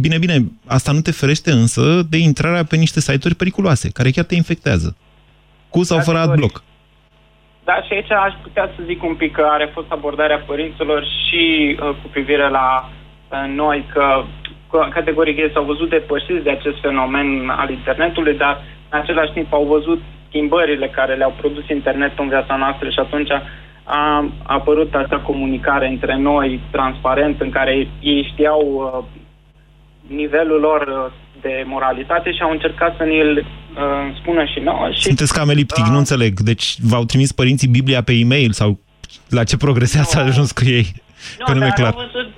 bine, 0.00 0.18
bine, 0.18 0.36
asta 0.66 0.92
nu 0.92 1.00
te 1.00 1.10
ferește 1.10 1.50
însă 1.50 2.02
de 2.10 2.16
intrarea 2.16 2.64
pe 2.64 2.76
niște 2.76 3.00
site-uri 3.00 3.34
periculoase, 3.34 3.90
care 3.90 4.10
chiar 4.10 4.24
te 4.24 4.34
infectează. 4.34 4.96
Cu 5.68 5.82
sau 5.82 5.98
fără 6.00 6.18
adblock. 6.18 6.62
Da, 7.64 7.82
și 7.82 7.92
aici 7.92 8.10
aș 8.10 8.34
putea 8.42 8.70
să 8.76 8.82
zic 8.86 9.02
un 9.02 9.14
pic 9.14 9.32
că 9.32 9.46
are 9.50 9.70
fost 9.72 9.86
abordarea 9.90 10.38
părinților 10.38 11.04
și 11.04 11.76
uh, 11.80 11.88
cu 11.88 12.08
privire 12.10 12.48
la 12.48 12.90
uh, 13.30 13.54
noi 13.54 13.86
că 13.92 14.24
că 14.70 14.88
categoric 14.90 15.36
ei 15.38 15.50
s-au 15.52 15.64
văzut 15.64 15.88
depășiți 15.88 16.42
de 16.42 16.50
acest 16.50 16.80
fenomen 16.80 17.48
al 17.48 17.70
internetului, 17.70 18.36
dar 18.36 18.62
în 18.90 18.98
același 18.98 19.32
timp 19.32 19.52
au 19.52 19.64
văzut 19.64 20.02
schimbările 20.28 20.88
care 20.88 21.14
le-au 21.14 21.34
produs 21.40 21.68
internetul 21.68 22.24
în 22.24 22.28
viața 22.28 22.56
noastră 22.56 22.88
și 22.88 22.98
atunci 22.98 23.30
a, 23.30 23.42
a 23.84 24.28
apărut 24.42 24.94
această 24.94 25.22
comunicare 25.26 25.88
între 25.88 26.16
noi, 26.16 26.60
transparent, 26.70 27.40
în 27.40 27.50
care 27.50 27.88
ei 28.00 28.28
știau 28.32 28.60
uh, 28.62 29.04
nivelul 30.06 30.60
lor 30.60 30.80
uh, 30.80 31.12
de 31.40 31.64
moralitate 31.66 32.32
și 32.32 32.42
au 32.42 32.50
încercat 32.50 32.94
să 32.96 33.04
ne-l 33.04 33.36
uh, 33.36 34.16
spună 34.20 34.44
și 34.44 34.58
nouă. 34.60 34.90
Și, 34.90 35.00
Sunteți 35.00 35.32
cam 35.32 35.48
eliptic, 35.48 35.84
uh, 35.84 35.90
nu 35.90 35.98
înțeleg. 35.98 36.40
Deci 36.40 36.76
v-au 36.80 37.04
trimis 37.04 37.32
părinții 37.32 37.68
Biblia 37.68 38.02
pe 38.02 38.12
e-mail 38.12 38.52
sau 38.52 38.78
la 39.28 39.44
ce 39.44 39.56
progrese 39.56 39.98
ați 39.98 40.18
ajuns 40.18 40.52
cu 40.52 40.64
ei? 40.64 40.86
Nu, 41.38 41.44
că 41.44 41.52
nu 41.52 41.64
e 41.64 41.68
dar 41.68 41.72
clar. 41.72 41.92
Au 41.92 42.08
văzut, 42.12 42.28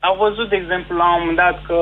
au 0.00 0.16
văzut, 0.28 0.48
de 0.48 0.56
exemplu, 0.56 0.96
la 0.96 1.14
un 1.14 1.16
moment 1.18 1.36
dat 1.36 1.62
că 1.66 1.78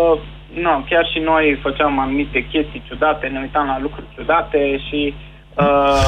nu, 0.55 0.87
chiar 0.89 1.07
și 1.13 1.19
noi 1.19 1.59
făceam 1.63 1.99
anumite 1.99 2.47
chestii 2.51 2.83
ciudate, 2.87 3.27
ne 3.27 3.41
uitam 3.41 3.67
la 3.67 3.81
lucruri 3.81 4.07
ciudate 4.15 4.79
și 4.89 5.15
uh, 5.55 6.07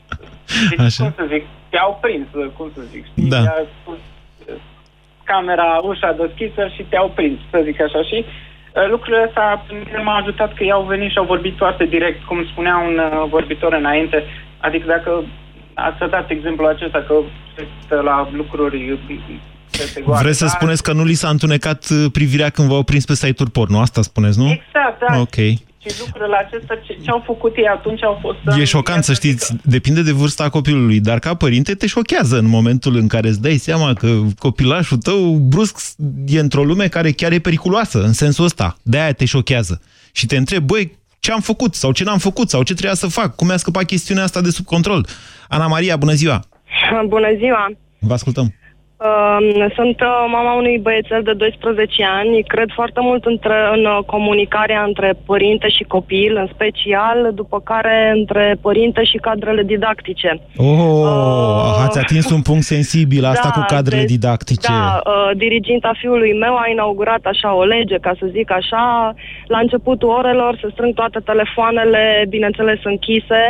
deci, 0.70 0.80
Așa. 0.80 1.02
cum 1.02 1.12
să 1.16 1.24
zic, 1.32 1.44
te-au 1.68 1.98
prins, 2.00 2.26
cum 2.56 2.70
să 2.74 2.80
zic, 2.92 3.04
știi? 3.10 3.28
Da. 3.28 3.42
Te-a 3.42 3.66
pus, 3.84 3.96
uh, 3.96 4.54
camera, 5.24 5.78
ușa 5.82 6.12
deschisă 6.12 6.62
și 6.74 6.82
te-au 6.82 7.08
prins, 7.14 7.38
să 7.50 7.60
zic 7.64 7.80
așa 7.80 8.02
și 8.02 8.18
uh, 8.26 8.30
lucrurile 8.90 9.24
astea 9.26 9.64
pe 9.66 9.72
mine 9.74 10.02
m-a 10.02 10.16
ajutat 10.16 10.54
că 10.54 10.62
ei 10.64 10.72
au 10.72 10.84
venit 10.84 11.10
și 11.10 11.18
au 11.18 11.24
vorbit 11.24 11.56
foarte 11.56 11.84
direct, 11.84 12.24
cum 12.24 12.46
spunea 12.52 12.76
un 12.76 12.98
uh, 12.98 13.28
vorbitor 13.28 13.72
înainte, 13.72 14.24
adică 14.58 14.86
dacă 14.86 15.24
ați 15.74 16.10
dat 16.10 16.30
exemplul 16.30 16.68
acesta 16.68 17.04
că 17.06 17.14
se 17.54 17.66
uită 17.80 18.00
la 18.00 18.28
lucruri 18.32 18.98
peste 19.70 20.00
goare, 20.00 20.22
Vreți 20.22 20.38
să 20.38 20.44
da? 20.44 20.50
spuneți 20.50 20.82
că 20.82 20.92
nu 20.92 21.04
li 21.04 21.12
s-a 21.12 21.28
întunecat 21.28 21.86
uh, 21.90 22.10
privirea 22.12 22.48
când 22.48 22.68
v-au 22.68 22.82
prins 22.82 23.04
pe 23.04 23.14
site-uri 23.14 23.50
porno? 23.50 23.80
Asta 23.80 24.02
spuneți, 24.02 24.38
nu? 24.38 24.50
Exact, 24.50 24.98
da. 25.08 25.18
Ok. 25.20 25.36
Și 25.86 25.94
lucrurile 26.00 26.36
acestea, 26.36 26.76
ce, 26.76 26.98
ce 27.02 27.10
au 27.10 27.22
făcut 27.26 27.56
ei 27.56 27.66
atunci 27.66 28.02
au 28.04 28.18
fost... 28.22 28.38
să- 28.44 28.60
E 28.60 28.64
șocant 28.64 29.04
să 29.04 29.12
știți, 29.12 29.56
depinde 29.64 30.02
de 30.02 30.12
vârsta 30.12 30.48
copilului, 30.48 31.00
dar 31.00 31.18
ca 31.18 31.34
părinte 31.34 31.74
te 31.74 31.86
șochează 31.86 32.38
în 32.38 32.46
momentul 32.48 32.96
în 32.96 33.06
care 33.08 33.28
îți 33.28 33.42
dai 33.42 33.56
seama 33.56 33.94
că 33.94 34.18
copilașul 34.38 34.96
tău 34.96 35.32
brusc 35.34 35.78
e 36.26 36.38
într-o 36.40 36.64
lume 36.64 36.88
care 36.88 37.10
chiar 37.12 37.32
e 37.32 37.38
periculoasă, 37.38 38.02
în 38.02 38.12
sensul 38.12 38.44
ăsta. 38.44 38.76
De-aia 38.82 39.12
te 39.12 39.24
șochează. 39.24 39.80
Și 40.12 40.26
te 40.26 40.36
întrebi, 40.36 40.64
băi, 40.64 40.98
ce 41.20 41.32
am 41.32 41.40
făcut 41.40 41.74
sau 41.74 41.92
ce 41.92 42.04
n-am 42.04 42.18
făcut 42.18 42.48
sau 42.48 42.62
ce 42.62 42.72
trebuia 42.72 42.94
să 42.94 43.06
fac, 43.06 43.34
cum 43.34 43.46
mi-a 43.46 43.56
scăpat 43.56 43.84
chestiunea 43.84 44.24
asta 44.24 44.40
de 44.40 44.50
sub 44.50 44.64
control. 44.64 45.06
Ana 45.48 45.66
Maria, 45.66 45.96
bună 45.96 46.12
ziua! 46.12 46.44
Bună 47.06 47.28
ziua! 47.38 47.70
Vă 47.98 48.12
ascultăm. 48.12 48.54
Uh, 49.02 49.66
Sunt 49.74 50.00
uh, 50.00 50.24
mama 50.36 50.52
unui 50.52 50.78
băiețel 50.78 51.22
de 51.22 51.32
12 51.32 52.04
ani. 52.20 52.42
Cred 52.42 52.70
foarte 52.74 53.00
mult 53.02 53.24
între, 53.24 53.56
în 53.74 53.84
uh, 53.84 53.98
comunicarea 54.06 54.82
între 54.82 55.14
părinte 55.26 55.68
și 55.68 55.82
copil, 55.82 56.36
în 56.36 56.48
special, 56.54 57.30
după 57.34 57.60
care 57.60 58.12
între 58.16 58.56
părinte 58.60 59.04
și 59.04 59.16
cadrele 59.16 59.62
didactice. 59.62 60.40
Oh, 60.56 61.84
ați 61.84 61.98
atins 61.98 62.30
un 62.30 62.42
punct 62.42 62.62
sensibil, 62.62 63.24
asta 63.24 63.50
Da, 63.54 63.60
cu 63.60 63.64
cadrele 63.74 64.00
deci- 64.00 64.10
didactice. 64.10 64.72
Da, 64.72 65.00
uh, 65.04 65.30
diriginta 65.36 65.92
fiului 66.00 66.32
meu 66.38 66.54
a 66.56 66.66
inaugurat 66.70 67.22
așa 67.24 67.54
o 67.54 67.64
lege, 67.64 67.96
ca 67.98 68.12
să 68.18 68.26
zic 68.30 68.50
așa, 68.50 69.14
la 69.46 69.58
începutul 69.58 70.08
orelor 70.08 70.58
se 70.60 70.68
strâng 70.72 70.94
toate 70.94 71.18
telefoanele, 71.24 72.24
bineînțeles 72.28 72.80
închise, 72.84 73.42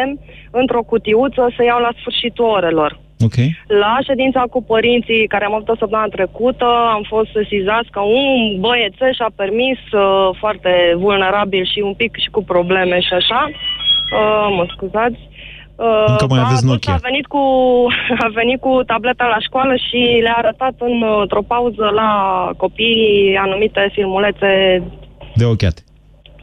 într-o 0.50 0.82
cutiuță, 0.82 1.52
se 1.56 1.64
iau 1.64 1.80
la 1.80 1.92
sfârșitul 1.98 2.44
orelor. 2.44 3.00
Ok. 3.28 3.38
La 3.82 3.94
ședința 4.08 4.42
cu 4.50 4.62
părinții 4.62 5.26
care 5.26 5.44
am 5.44 5.54
avut-o 5.54 5.76
săptămâna 5.78 6.14
trecută, 6.16 6.68
am 6.96 7.02
fost 7.12 7.28
sesizați 7.38 7.90
că 7.90 8.00
un 8.00 8.60
băiețel 8.60 9.12
și-a 9.14 9.30
permis 9.42 9.78
uh, 9.92 10.28
foarte 10.42 10.72
vulnerabil 11.04 11.64
și 11.72 11.80
un 11.88 11.94
pic 11.94 12.12
și 12.22 12.30
cu 12.30 12.42
probleme 12.52 13.00
și 13.00 13.12
așa. 13.20 13.40
Uh, 13.50 14.46
mă 14.56 14.64
scuzați. 14.74 15.20
Uh, 15.76 16.04
Încă 16.06 16.26
mai 16.28 16.38
a 16.38 16.44
aveți 16.44 16.60
dus- 16.62 16.70
Nokia. 16.70 16.94
A 16.94 17.06
venit, 17.08 17.26
cu, 17.26 17.42
a 18.26 18.28
venit 18.40 18.60
cu 18.60 18.72
tableta 18.86 19.26
la 19.34 19.40
școală 19.46 19.74
și 19.86 20.20
le-a 20.22 20.36
arătat 20.36 20.74
în, 20.78 21.02
uh, 21.02 21.18
într-o 21.20 21.42
pauză 21.42 21.90
la 21.94 22.10
copii 22.56 23.36
anumite 23.40 23.90
filmulețe 23.92 24.82
De 25.34 25.44
ochiate. 25.44 25.82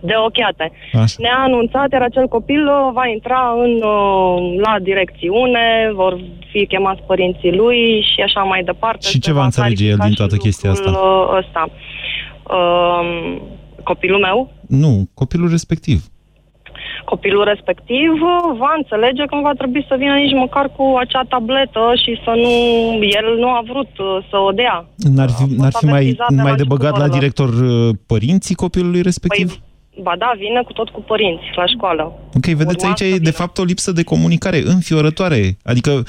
De 0.02 0.14
ochiate. 0.26 0.72
Așa. 0.94 1.16
Ne-a 1.18 1.40
anunțat, 1.44 1.92
iar 1.92 2.02
acel 2.02 2.28
copil 2.28 2.68
uh, 2.68 2.90
va 2.94 3.08
intra 3.08 3.54
în, 3.64 3.74
uh, 3.84 4.60
la 4.66 4.80
direcțiune, 4.82 5.92
vor 5.94 6.20
fi 6.52 6.66
chemați 6.68 7.02
părinții 7.08 7.56
lui 7.56 8.06
și 8.14 8.22
așa 8.22 8.42
mai 8.42 8.64
departe. 8.64 9.06
Și 9.06 9.12
Se 9.12 9.18
ce 9.20 9.34
va 9.34 9.44
înțelege 9.44 9.86
el 9.86 9.96
clarifica 9.96 10.04
din 10.04 10.12
și 10.14 10.18
toată 10.18 10.36
chestia 10.36 10.70
lucrul, 10.70 10.94
asta? 10.94 11.08
uh, 11.08 11.38
ăsta. 11.38 11.70
Um, 12.56 13.42
copilul 13.84 14.20
meu, 14.20 14.52
Nu, 14.68 15.10
copilul 15.14 15.50
respectiv. 15.50 16.04
copilul 17.06 17.44
respectiv 17.44 18.12
uh, 18.12 18.58
va 18.58 18.74
înțelege 18.78 19.24
că 19.26 19.36
nu 19.36 19.42
va 19.42 19.54
trebui 19.58 19.86
să 19.88 19.96
vină 19.98 20.14
nici 20.16 20.34
măcar 20.34 20.70
cu 20.78 20.96
acea 21.00 21.24
tabletă 21.30 21.84
și 22.04 22.22
să 22.24 22.32
nu... 22.44 22.50
El 23.04 23.28
nu 23.38 23.48
a 23.48 23.62
vrut 23.68 23.98
uh, 23.98 24.18
să 24.30 24.38
o 24.38 24.52
dea. 24.52 24.86
N-ar 25.16 25.30
fi, 25.30 25.44
n-ar 25.58 25.72
fi 25.80 25.86
mai, 25.86 25.94
avertizat 25.94 26.30
de 26.30 26.36
la 26.36 26.44
mai 26.44 26.56
de 26.56 26.64
băgat 26.68 26.98
la 26.98 27.04
începutul 27.04 27.20
director 27.20 27.50
uh, 27.50 27.96
părinții 28.08 28.56
copilului 28.56 29.02
respectiv? 29.02 29.48
Păi, 29.48 29.62
ba 30.02 30.16
da, 30.18 30.32
vine 30.38 30.62
cu 30.62 30.74
tot 30.74 30.90
cu 30.90 31.02
părinți 31.02 31.44
la 31.56 31.66
școală. 31.66 32.14
Ok, 32.36 32.46
vedeți, 32.46 32.86
urma 32.86 32.88
aici 32.88 33.14
e 33.14 33.18
de 33.18 33.32
fapt 33.32 33.58
o 33.58 33.64
lipsă 33.64 33.92
de 33.92 34.04
comunicare 34.04 34.62
înfiorătoare. 34.66 35.58
Adică, 35.64 36.04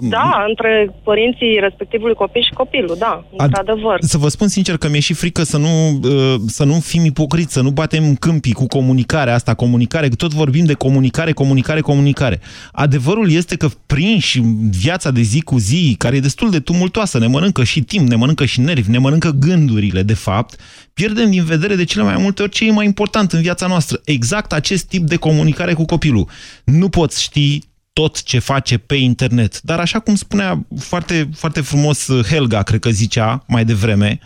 Da, 0.00 0.44
între 0.48 0.94
părinții 1.04 1.58
respectivului 1.60 2.14
copil 2.14 2.42
și 2.42 2.52
copilul, 2.52 2.96
da, 2.98 3.24
într-adevăr. 3.36 3.98
să 4.00 4.18
vă 4.18 4.28
spun 4.28 4.48
sincer 4.48 4.76
că 4.76 4.88
mi-e 4.88 5.00
și 5.00 5.12
frică 5.12 5.42
să 5.42 5.56
nu, 5.56 6.00
uh, 6.02 6.40
să 6.46 6.64
nu 6.64 6.74
fim 6.74 7.04
ipocriți, 7.04 7.52
să 7.52 7.62
nu 7.62 7.70
batem 7.70 8.14
câmpii 8.14 8.52
cu 8.52 8.66
comunicarea 8.66 9.34
asta, 9.34 9.54
comunicare, 9.54 10.08
că 10.08 10.14
tot 10.14 10.32
vorbim 10.32 10.64
de 10.64 10.72
comunicare, 10.72 11.32
comunicare, 11.32 11.80
comunicare. 11.80 12.40
Adevărul 12.72 13.30
este 13.30 13.56
că 13.56 13.68
prinși 13.86 14.38
în 14.38 14.70
viața 14.70 15.10
de 15.10 15.20
zi 15.20 15.40
cu 15.40 15.58
zi, 15.58 15.94
care 15.98 16.16
e 16.16 16.20
destul 16.20 16.50
de 16.50 16.60
tumultoasă, 16.60 17.18
ne 17.18 17.26
mănâncă 17.26 17.64
și 17.64 17.80
timp, 17.82 18.08
ne 18.08 18.16
mănâncă 18.16 18.44
și 18.44 18.60
nervi, 18.60 18.90
ne 18.90 18.98
mănâncă 18.98 19.30
gândurile, 19.38 20.02
de 20.02 20.14
fapt, 20.14 20.60
pierdem 20.94 21.30
din 21.30 21.44
vedere 21.44 21.74
de 21.74 21.84
cele 21.84 22.04
mai 22.04 22.16
multe 22.18 22.42
ori 22.42 22.50
ce 22.50 22.66
e 22.66 22.70
mai 22.70 22.84
important 22.84 23.32
în 23.32 23.40
viața 23.40 23.66
noastră. 23.66 24.00
Exact 24.04 24.52
acest 24.52 24.84
tip 24.84 25.02
de 25.02 25.16
comunicare 25.16 25.61
cu 25.70 25.84
copilul. 25.84 26.28
Nu 26.64 26.88
poți 26.88 27.22
ști 27.22 27.60
tot 27.92 28.22
ce 28.22 28.38
face 28.38 28.78
pe 28.78 28.94
internet. 28.94 29.60
Dar 29.60 29.78
așa 29.78 29.98
cum 29.98 30.14
spunea 30.14 30.66
foarte, 30.78 31.28
foarte 31.34 31.60
frumos 31.60 32.08
Helga, 32.22 32.62
cred 32.62 32.80
că 32.80 32.90
zicea 32.90 33.44
mai 33.46 33.64
devreme, 33.64 34.18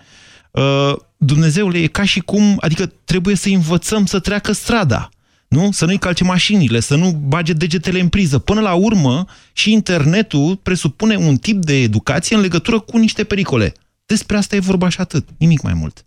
uh, 0.50 0.96
Dumnezeule, 1.16 1.78
e 1.78 1.86
ca 1.86 2.04
și 2.04 2.20
cum, 2.20 2.56
adică 2.60 2.92
trebuie 3.04 3.36
să 3.36 3.48
învățăm 3.48 4.06
să 4.06 4.18
treacă 4.18 4.52
strada. 4.52 5.08
Nu? 5.48 5.72
Să 5.72 5.84
nu-i 5.84 5.98
calce 5.98 6.24
mașinile, 6.24 6.80
să 6.80 6.96
nu 6.96 7.10
bage 7.10 7.52
degetele 7.52 8.00
în 8.00 8.08
priză. 8.08 8.38
Până 8.38 8.60
la 8.60 8.74
urmă, 8.74 9.24
și 9.52 9.72
internetul 9.72 10.56
presupune 10.56 11.16
un 11.16 11.36
tip 11.36 11.64
de 11.64 11.74
educație 11.74 12.36
în 12.36 12.42
legătură 12.42 12.78
cu 12.78 12.96
niște 12.96 13.24
pericole. 13.24 13.74
Despre 14.06 14.36
asta 14.36 14.56
e 14.56 14.58
vorba 14.58 14.88
și 14.88 15.00
atât, 15.00 15.28
nimic 15.38 15.62
mai 15.62 15.74
mult. 15.74 16.04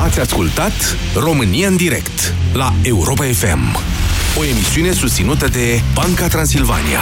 Ați 0.00 0.20
ascultat 0.20 0.72
România 1.14 1.68
în 1.68 1.76
direct 1.76 2.34
la 2.52 2.72
Europa 2.82 3.24
FM. 3.24 3.76
O 4.38 4.44
emisiune 4.44 4.92
susținută 4.92 5.48
de 5.48 5.80
Banca 5.94 6.28
Transilvania. 6.28 7.00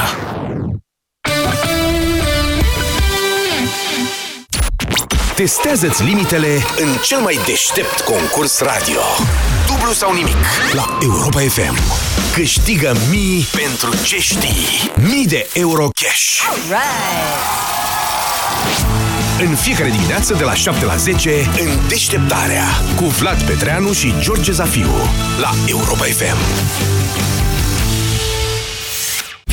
Testează-ți 5.34 6.04
limitele 6.04 6.54
în 6.76 6.88
cel 7.02 7.18
mai 7.18 7.38
deștept 7.46 8.00
concurs 8.00 8.60
radio. 8.60 9.00
Dublu 9.66 9.92
sau 9.92 10.14
nimic 10.14 10.36
la 10.72 10.98
Europa 11.02 11.40
FM. 11.40 11.78
Câștigă 12.34 12.96
mii 13.10 13.46
pentru 13.52 14.04
ce 14.04 14.20
știi. 14.20 14.92
Mii 14.96 15.26
de 15.26 15.48
euro 15.52 15.88
cash. 15.88 16.40
În 19.38 19.54
fiecare 19.54 19.90
dimineață 19.90 20.34
de 20.34 20.44
la 20.44 20.54
7 20.54 20.84
la 20.84 20.96
10 20.96 21.30
în 21.60 21.88
deșteptarea 21.88 22.64
cu 22.96 23.04
Vlad 23.04 23.42
Petreanu 23.42 23.92
și 23.92 24.14
George 24.20 24.52
Zafiu 24.52 24.90
la 25.40 25.50
Europa 25.66 26.04
FM. 26.04 27.33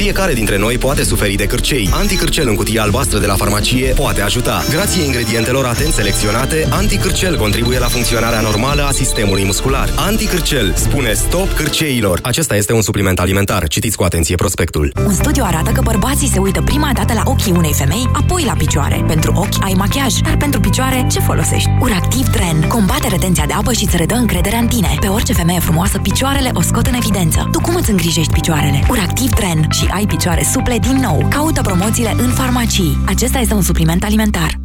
Fiecare 0.01 0.33
dintre 0.33 0.57
noi 0.57 0.77
poate 0.77 1.03
suferi 1.03 1.35
de 1.35 1.45
cârcei. 1.45 1.89
Anticârcel 1.91 2.47
în 2.47 2.55
cutie 2.55 2.79
albastră 2.79 3.19
de 3.19 3.25
la 3.25 3.35
farmacie 3.35 3.93
poate 3.93 4.21
ajuta. 4.21 4.63
Grație 4.69 5.03
ingredientelor 5.03 5.65
atent 5.65 5.93
selecționate, 5.93 6.67
anticârcel 6.69 7.37
contribuie 7.37 7.79
la 7.79 7.85
funcționarea 7.87 8.39
normală 8.39 8.83
a 8.83 8.91
sistemului 8.91 9.45
muscular. 9.45 9.89
Anticârcel 9.95 10.73
spune 10.75 11.13
stop 11.13 11.53
cârceilor. 11.53 12.19
Acesta 12.21 12.55
este 12.55 12.73
un 12.73 12.81
supliment 12.81 13.19
alimentar. 13.19 13.67
Citiți 13.67 13.97
cu 13.97 14.03
atenție 14.03 14.35
prospectul. 14.35 14.91
Un 15.05 15.13
studiu 15.13 15.43
arată 15.45 15.71
că 15.71 15.81
bărbații 15.81 16.29
se 16.29 16.39
uită 16.39 16.61
prima 16.61 16.89
dată 16.93 17.13
la 17.13 17.23
ochii 17.25 17.51
unei 17.51 17.73
femei, 17.73 18.09
apoi 18.13 18.43
la 18.45 18.53
picioare. 18.53 19.03
Pentru 19.07 19.33
ochi 19.35 19.63
ai 19.63 19.73
machiaj, 19.77 20.13
dar 20.13 20.37
pentru 20.37 20.59
picioare 20.59 21.07
ce 21.11 21.19
folosești? 21.19 21.69
Uractiv 21.79 22.27
Tren 22.27 22.67
combate 22.67 23.07
retenția 23.07 23.45
de 23.45 23.53
apă 23.53 23.73
și 23.73 23.83
îți 23.83 23.97
redă 23.97 24.15
încrederea 24.15 24.59
în 24.59 24.67
tine. 24.67 24.97
Pe 24.99 25.07
orice 25.07 25.33
femeie 25.33 25.59
frumoasă, 25.59 25.97
picioarele 25.97 26.49
o 26.53 26.61
scot 26.61 26.87
în 26.87 26.93
evidență. 26.93 27.49
Tu 27.51 27.59
cum 27.59 27.75
îți 27.75 27.89
îngrijești 27.89 28.33
picioarele? 28.33 28.83
Uractiv 28.89 29.29
Tren 29.29 29.67
și 29.71 29.89
ai 29.93 30.05
picioare 30.05 30.43
suple 30.51 30.77
din 30.77 30.95
nou. 30.95 31.25
Caută 31.29 31.61
promoțiile 31.61 32.15
în 32.17 32.29
farmacii. 32.29 32.97
Acesta 33.05 33.39
este 33.39 33.53
un 33.53 33.61
supliment 33.61 34.03
alimentar. 34.03 34.59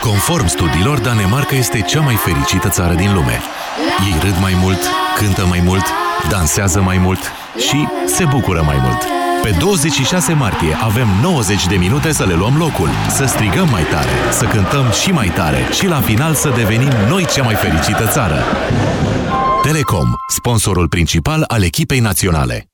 Conform 0.00 0.46
studiilor, 0.46 0.98
Danemarca 1.00 1.56
este 1.56 1.80
cea 1.80 2.00
mai 2.00 2.14
fericită 2.14 2.68
țară 2.68 2.94
din 2.94 3.14
lume. 3.14 3.40
Ei 4.06 4.20
râd 4.20 4.34
mai 4.40 4.52
mult, 4.62 4.78
cântă 5.16 5.46
mai 5.46 5.60
mult, 5.64 5.84
dansează 6.28 6.80
mai 6.80 6.98
mult 6.98 7.20
și 7.58 7.88
se 8.06 8.24
bucură 8.24 8.62
mai 8.66 8.76
mult. 8.82 9.02
Pe 9.42 9.56
26 9.58 10.32
martie 10.32 10.76
avem 10.80 11.08
90 11.22 11.66
de 11.66 11.76
minute 11.76 12.12
să 12.12 12.24
le 12.24 12.34
luăm 12.34 12.56
locul, 12.56 12.88
să 13.10 13.24
strigăm 13.24 13.68
mai 13.68 13.82
tare, 13.82 14.32
să 14.32 14.44
cântăm 14.44 14.90
și 15.02 15.10
mai 15.10 15.28
tare 15.28 15.68
și 15.72 15.86
la 15.86 16.00
final 16.00 16.34
să 16.34 16.52
devenim 16.56 16.92
noi 17.08 17.26
cea 17.26 17.42
mai 17.42 17.54
fericită 17.54 18.06
țară. 18.06 18.44
Telecom, 19.62 20.08
sponsorul 20.28 20.88
principal 20.88 21.44
al 21.46 21.62
echipei 21.62 21.98
naționale. 21.98 22.69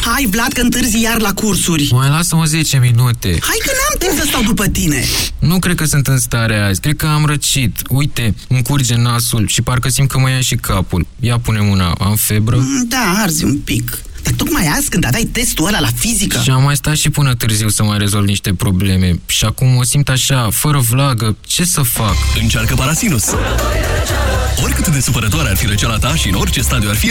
Hai, 0.00 0.26
Vlad, 0.30 0.52
că 0.52 0.60
întârzi 0.60 1.00
iar 1.02 1.20
la 1.20 1.32
cursuri. 1.32 1.88
Mai 1.92 2.08
lasă-mă 2.08 2.44
10 2.44 2.78
minute. 2.78 3.28
Hai 3.28 3.58
că 3.64 3.70
n-am 3.70 3.98
timp 4.08 4.20
să 4.20 4.26
stau 4.28 4.42
după 4.42 4.66
tine. 4.66 5.04
Nu 5.38 5.58
cred 5.58 5.76
că 5.76 5.84
sunt 5.84 6.06
în 6.06 6.18
stare 6.18 6.58
azi. 6.58 6.80
Cred 6.80 6.96
că 6.96 7.06
am 7.06 7.24
răcit. 7.24 7.78
Uite, 7.88 8.34
îmi 8.48 8.62
curge 8.62 8.94
nasul 8.96 9.46
și 9.48 9.62
parcă 9.62 9.88
simt 9.88 10.08
că 10.10 10.18
mă 10.18 10.30
ia 10.30 10.40
și 10.40 10.54
capul. 10.54 11.06
Ia 11.20 11.38
pune 11.38 11.60
mâna. 11.60 11.94
Am 12.00 12.14
febră? 12.16 12.56
Mm, 12.56 12.86
Da, 12.88 13.14
arzi 13.22 13.44
un 13.44 13.58
pic. 13.58 13.98
Dar 14.22 14.32
tocmai 14.32 14.66
azi, 14.76 14.88
când 14.88 15.04
aveai 15.06 15.24
testul 15.32 15.66
ăla 15.66 15.80
la 15.80 15.88
fizică... 15.94 16.40
Și 16.42 16.50
am 16.50 16.62
mai 16.62 16.76
stat 16.76 16.96
și 16.96 17.10
până 17.10 17.34
târziu 17.34 17.68
să 17.68 17.82
mai 17.84 17.98
rezolv 17.98 18.26
niște 18.26 18.54
probleme. 18.54 19.20
Și 19.26 19.44
acum 19.44 19.76
o 19.76 19.82
simt 19.82 20.08
așa, 20.08 20.48
fără 20.52 20.78
vlagă. 20.78 21.36
Ce 21.46 21.64
să 21.64 21.82
fac? 21.82 22.14
Încearcă 22.40 22.74
Parasinus! 22.74 23.24
Oricât 24.62 24.88
de 24.88 25.00
supărătoare 25.00 25.48
ar 25.48 25.56
fi 25.56 25.66
răceala 25.66 25.98
ta 25.98 26.14
și 26.14 26.28
în 26.28 26.34
orice 26.34 26.60
stadiu 26.60 26.88
ar 26.88 26.94
fi 26.96 27.10